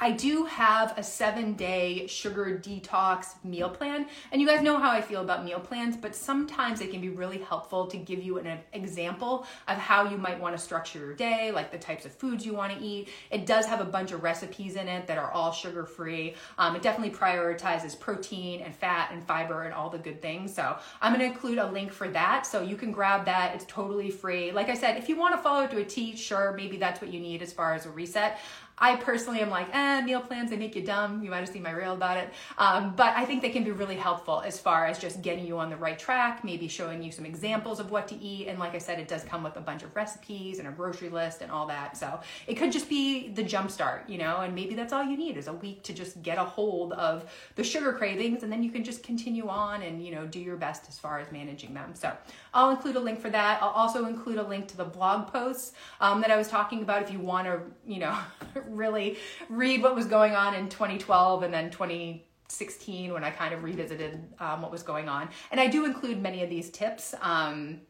I 0.00 0.10
do 0.10 0.44
have 0.46 0.98
a 0.98 1.04
seven 1.04 1.54
day 1.54 2.08
sugar 2.08 2.60
detox 2.60 3.42
meal 3.44 3.70
plan. 3.70 4.06
And 4.32 4.40
you 4.40 4.46
guys 4.46 4.60
know 4.60 4.76
how 4.76 4.90
I 4.90 5.00
feel 5.00 5.20
about 5.20 5.44
meal 5.44 5.60
plans, 5.60 5.96
but 5.96 6.16
sometimes 6.16 6.80
it 6.80 6.90
can 6.90 7.00
be 7.00 7.10
really 7.10 7.38
helpful 7.38 7.86
to 7.86 7.96
give 7.96 8.20
you 8.20 8.38
an 8.38 8.58
example 8.72 9.46
of 9.68 9.78
how 9.78 10.10
you 10.10 10.18
might 10.18 10.40
want 10.40 10.56
to 10.56 10.62
structure 10.62 10.98
your 10.98 11.14
day, 11.14 11.52
like 11.52 11.70
the 11.70 11.78
types 11.78 12.04
of 12.04 12.12
foods 12.12 12.44
you 12.44 12.54
want 12.54 12.76
to 12.76 12.84
eat. 12.84 13.08
It 13.30 13.46
does 13.46 13.66
have 13.66 13.80
a 13.80 13.84
bunch 13.84 14.10
of 14.10 14.24
recipes 14.24 14.74
in 14.74 14.88
it 14.88 15.06
that 15.06 15.16
are 15.16 15.30
all 15.30 15.52
sugar 15.52 15.86
free. 15.86 16.34
Um, 16.58 16.74
it 16.74 16.82
definitely 16.82 17.16
prioritizes 17.16 17.98
protein 17.98 18.62
and 18.62 18.74
fat 18.74 19.10
and 19.12 19.22
fiber 19.22 19.62
and 19.62 19.72
all 19.72 19.90
the 19.90 19.98
good 19.98 20.20
things. 20.20 20.52
So 20.52 20.76
I'm 21.00 21.14
going 21.14 21.24
to 21.24 21.32
include 21.32 21.58
a 21.58 21.70
link 21.70 21.92
for 21.92 22.08
that. 22.08 22.46
So 22.46 22.62
you 22.62 22.74
can 22.74 22.90
grab 22.90 23.24
that. 23.26 23.54
It's 23.54 23.64
totally 23.68 24.10
free. 24.10 24.50
Like 24.50 24.68
I 24.68 24.74
said, 24.74 24.96
if 24.96 25.08
you 25.08 25.16
want 25.16 25.36
to 25.36 25.40
follow 25.40 25.62
it 25.62 25.70
to 25.70 25.78
a 25.78 25.84
T, 25.84 26.16
sure, 26.16 26.52
maybe 26.56 26.78
that's 26.78 27.00
what 27.00 27.12
you 27.12 27.20
need 27.20 27.42
as 27.42 27.52
far 27.52 27.74
as 27.74 27.86
a 27.86 27.90
reset. 27.90 28.40
I 28.76 28.96
personally 28.96 29.40
am 29.40 29.50
like, 29.50 29.68
eh, 29.72 30.00
meal 30.02 30.20
plans, 30.20 30.50
they 30.50 30.56
make 30.56 30.74
you 30.74 30.82
dumb. 30.82 31.22
You 31.22 31.30
might 31.30 31.40
have 31.40 31.48
seen 31.48 31.62
my 31.62 31.70
reel 31.70 31.92
about 31.92 32.16
it. 32.16 32.30
Um, 32.58 32.94
but 32.96 33.14
I 33.16 33.24
think 33.24 33.42
they 33.42 33.50
can 33.50 33.62
be 33.62 33.70
really 33.70 33.96
helpful 33.96 34.40
as 34.40 34.58
far 34.58 34.86
as 34.86 34.98
just 34.98 35.22
getting 35.22 35.46
you 35.46 35.58
on 35.58 35.70
the 35.70 35.76
right 35.76 35.98
track, 35.98 36.42
maybe 36.42 36.66
showing 36.66 37.02
you 37.02 37.12
some 37.12 37.24
examples 37.24 37.78
of 37.78 37.90
what 37.90 38.08
to 38.08 38.16
eat. 38.16 38.48
And 38.48 38.58
like 38.58 38.74
I 38.74 38.78
said, 38.78 38.98
it 38.98 39.06
does 39.06 39.22
come 39.22 39.44
with 39.44 39.56
a 39.56 39.60
bunch 39.60 39.84
of 39.84 39.94
recipes 39.94 40.58
and 40.58 40.66
a 40.66 40.72
grocery 40.72 41.08
list 41.08 41.40
and 41.40 41.52
all 41.52 41.66
that. 41.68 41.96
So 41.96 42.18
it 42.46 42.54
could 42.54 42.72
just 42.72 42.88
be 42.88 43.28
the 43.28 43.44
jump 43.44 43.70
start, 43.70 44.08
you 44.08 44.18
know, 44.18 44.38
and 44.40 44.54
maybe 44.54 44.74
that's 44.74 44.92
all 44.92 45.04
you 45.04 45.16
need 45.16 45.36
is 45.36 45.46
a 45.46 45.52
week 45.52 45.84
to 45.84 45.92
just 45.92 46.20
get 46.22 46.38
a 46.38 46.44
hold 46.44 46.92
of 46.94 47.30
the 47.54 47.62
sugar 47.62 47.92
cravings. 47.92 48.42
And 48.42 48.50
then 48.50 48.62
you 48.62 48.70
can 48.70 48.82
just 48.82 49.02
continue 49.04 49.48
on 49.48 49.82
and, 49.82 50.04
you 50.04 50.12
know, 50.12 50.26
do 50.26 50.40
your 50.40 50.56
best 50.56 50.88
as 50.88 50.98
far 50.98 51.20
as 51.20 51.30
managing 51.30 51.74
them. 51.74 51.94
So 51.94 52.12
I'll 52.52 52.70
include 52.70 52.96
a 52.96 53.00
link 53.00 53.20
for 53.20 53.30
that. 53.30 53.62
I'll 53.62 53.68
also 53.70 54.06
include 54.06 54.38
a 54.38 54.42
link 54.42 54.66
to 54.68 54.76
the 54.76 54.84
blog 54.84 55.28
posts 55.28 55.72
um, 56.00 56.20
that 56.22 56.30
I 56.30 56.36
was 56.36 56.48
talking 56.48 56.82
about 56.82 57.02
if 57.02 57.12
you 57.12 57.20
want 57.20 57.46
to, 57.46 57.60
you 57.86 58.00
know, 58.00 58.18
really 58.68 59.18
read 59.48 59.82
what 59.82 59.94
was 59.94 60.06
going 60.06 60.34
on 60.34 60.54
in 60.54 60.68
2012 60.68 61.42
and 61.42 61.52
then 61.52 61.70
2016 61.70 63.12
when 63.12 63.24
I 63.24 63.30
kind 63.30 63.54
of 63.54 63.62
revisited 63.62 64.20
um, 64.38 64.62
what 64.62 64.70
was 64.70 64.82
going 64.82 65.08
on. 65.08 65.28
And 65.50 65.60
I 65.60 65.66
do 65.66 65.84
include 65.84 66.20
many 66.20 66.42
of 66.42 66.50
these 66.50 66.70
tips. 66.70 67.14
Um, 67.20 67.80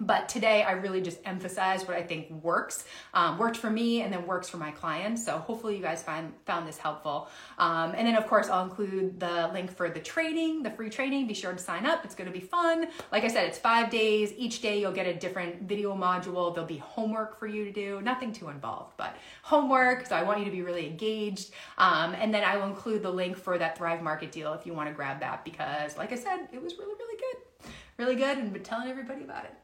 but 0.00 0.28
today 0.28 0.62
I 0.62 0.72
really 0.72 1.00
just 1.00 1.18
emphasize 1.24 1.86
what 1.86 1.96
I 1.96 2.02
think 2.02 2.30
works, 2.42 2.84
um, 3.12 3.38
worked 3.38 3.56
for 3.56 3.70
me 3.70 4.02
and 4.02 4.12
then 4.12 4.26
works 4.26 4.48
for 4.48 4.56
my 4.56 4.70
clients. 4.72 5.24
So 5.24 5.38
hopefully 5.38 5.76
you 5.76 5.82
guys 5.82 6.02
find, 6.02 6.32
found 6.46 6.66
this 6.66 6.78
helpful. 6.78 7.28
Um, 7.58 7.94
and 7.96 8.06
then 8.06 8.16
of 8.16 8.26
course 8.26 8.48
I'll 8.48 8.64
include 8.64 9.20
the 9.20 9.50
link 9.52 9.70
for 9.70 9.88
the 9.88 10.00
training, 10.00 10.62
the 10.62 10.70
free 10.70 10.90
training. 10.90 11.26
Be 11.26 11.34
sure 11.34 11.52
to 11.52 11.58
sign 11.58 11.86
up. 11.86 12.04
It's 12.04 12.14
going 12.14 12.26
to 12.26 12.32
be 12.32 12.44
fun. 12.44 12.88
Like 13.12 13.24
I 13.24 13.28
said, 13.28 13.46
it's 13.46 13.58
five 13.58 13.90
days. 13.90 14.32
Each 14.36 14.60
day 14.60 14.80
you'll 14.80 14.92
get 14.92 15.06
a 15.06 15.14
different 15.14 15.62
video 15.62 15.94
module. 15.94 16.52
There'll 16.52 16.66
be 16.66 16.78
homework 16.78 17.38
for 17.38 17.46
you 17.46 17.64
to 17.64 17.72
do. 17.72 18.00
Nothing 18.02 18.32
too 18.32 18.48
involved, 18.48 18.94
but 18.96 19.16
homework. 19.42 20.06
So 20.06 20.16
I 20.16 20.22
want 20.22 20.40
you 20.40 20.44
to 20.46 20.50
be 20.50 20.62
really 20.62 20.86
engaged. 20.88 21.52
Um, 21.78 22.14
and 22.14 22.34
then 22.34 22.42
I 22.42 22.56
will 22.56 22.66
include 22.66 23.02
the 23.02 23.10
link 23.10 23.36
for 23.36 23.58
that 23.58 23.78
Thrive 23.78 24.02
Market 24.02 24.32
deal 24.32 24.52
if 24.54 24.66
you 24.66 24.74
want 24.74 24.88
to 24.88 24.94
grab 24.94 25.20
that 25.20 25.44
because 25.44 25.96
like 25.96 26.12
I 26.12 26.16
said, 26.16 26.48
it 26.52 26.60
was 26.60 26.78
really, 26.78 26.94
really 26.94 27.16
good 27.16 27.43
really 27.96 28.16
good 28.16 28.38
and 28.38 28.52
been 28.52 28.62
telling 28.62 28.88
everybody 28.88 29.24
about 29.24 29.44
it. 29.44 29.54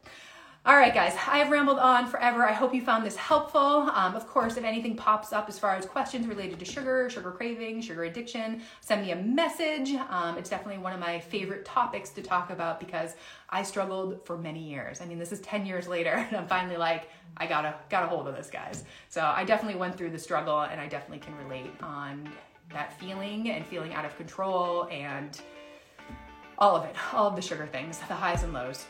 All 0.67 0.77
right, 0.77 0.93
guys, 0.93 1.17
I've 1.27 1.51
rambled 1.51 1.79
on 1.79 2.07
forever. 2.07 2.47
I 2.47 2.53
hope 2.53 2.75
you 2.75 2.83
found 2.83 3.07
this 3.07 3.17
helpful. 3.17 3.61
Um, 3.61 4.15
of 4.15 4.27
course, 4.27 4.59
if 4.59 4.65
anything 4.65 4.95
pops 4.95 5.33
up 5.33 5.49
as 5.49 5.59
far 5.59 5.75
as 5.75 5.87
questions 5.87 6.27
related 6.27 6.59
to 6.59 6.67
sugar, 6.67 7.09
sugar 7.09 7.31
craving, 7.31 7.81
sugar 7.81 8.05
addiction, 8.05 8.61
send 8.83 9.01
me 9.01 9.13
a 9.13 9.17
message. 9.17 9.95
Um, 10.11 10.37
it's 10.37 10.51
definitely 10.51 10.83
one 10.83 10.93
of 10.93 11.01
my 11.01 11.19
favorite 11.19 11.65
topics 11.65 12.11
to 12.11 12.21
talk 12.21 12.51
about 12.51 12.79
because 12.79 13.15
I 13.49 13.63
struggled 13.63 14.27
for 14.27 14.37
many 14.37 14.63
years. 14.63 15.01
I 15.01 15.07
mean, 15.07 15.19
this 15.19 15.33
is 15.33 15.41
10 15.41 15.65
years 15.65 15.89
later, 15.89 16.11
and 16.29 16.37
I'm 16.37 16.47
finally 16.47 16.77
like, 16.77 17.09
I 17.39 17.47
gotta 17.47 17.75
got 17.89 18.03
a 18.03 18.07
hold 18.07 18.29
of 18.29 18.37
this, 18.37 18.51
guys. 18.51 18.85
So 19.09 19.23
I 19.23 19.45
definitely 19.45 19.81
went 19.81 19.97
through 19.97 20.11
the 20.11 20.19
struggle, 20.19 20.61
and 20.61 20.79
I 20.79 20.89
definitely 20.89 21.21
can 21.21 21.39
relate 21.39 21.71
on 21.81 22.29
that 22.71 22.93
feeling 23.01 23.49
and 23.51 23.65
feeling 23.65 23.95
out 23.95 24.05
of 24.05 24.15
control 24.19 24.89
and 24.91 25.41
all 26.61 26.77
of 26.77 26.85
it, 26.85 26.95
all 27.15 27.27
of 27.27 27.37
the 27.37 27.43
sugar 27.43 27.67
things, 27.67 27.99
the 28.01 28.15
highs 28.15 28.43
and 28.43 28.53
lows. 28.53 28.85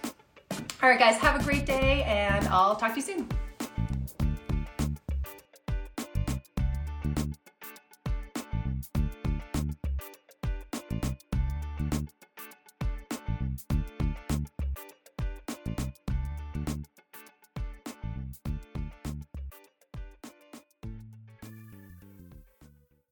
All 0.82 0.88
right, 0.88 0.98
guys, 0.98 1.16
have 1.18 1.40
a 1.40 1.44
great 1.44 1.66
day, 1.66 2.02
and 2.02 2.46
I'll 2.48 2.74
talk 2.74 2.90
to 2.94 2.96
you 2.96 3.02
soon. 3.02 3.28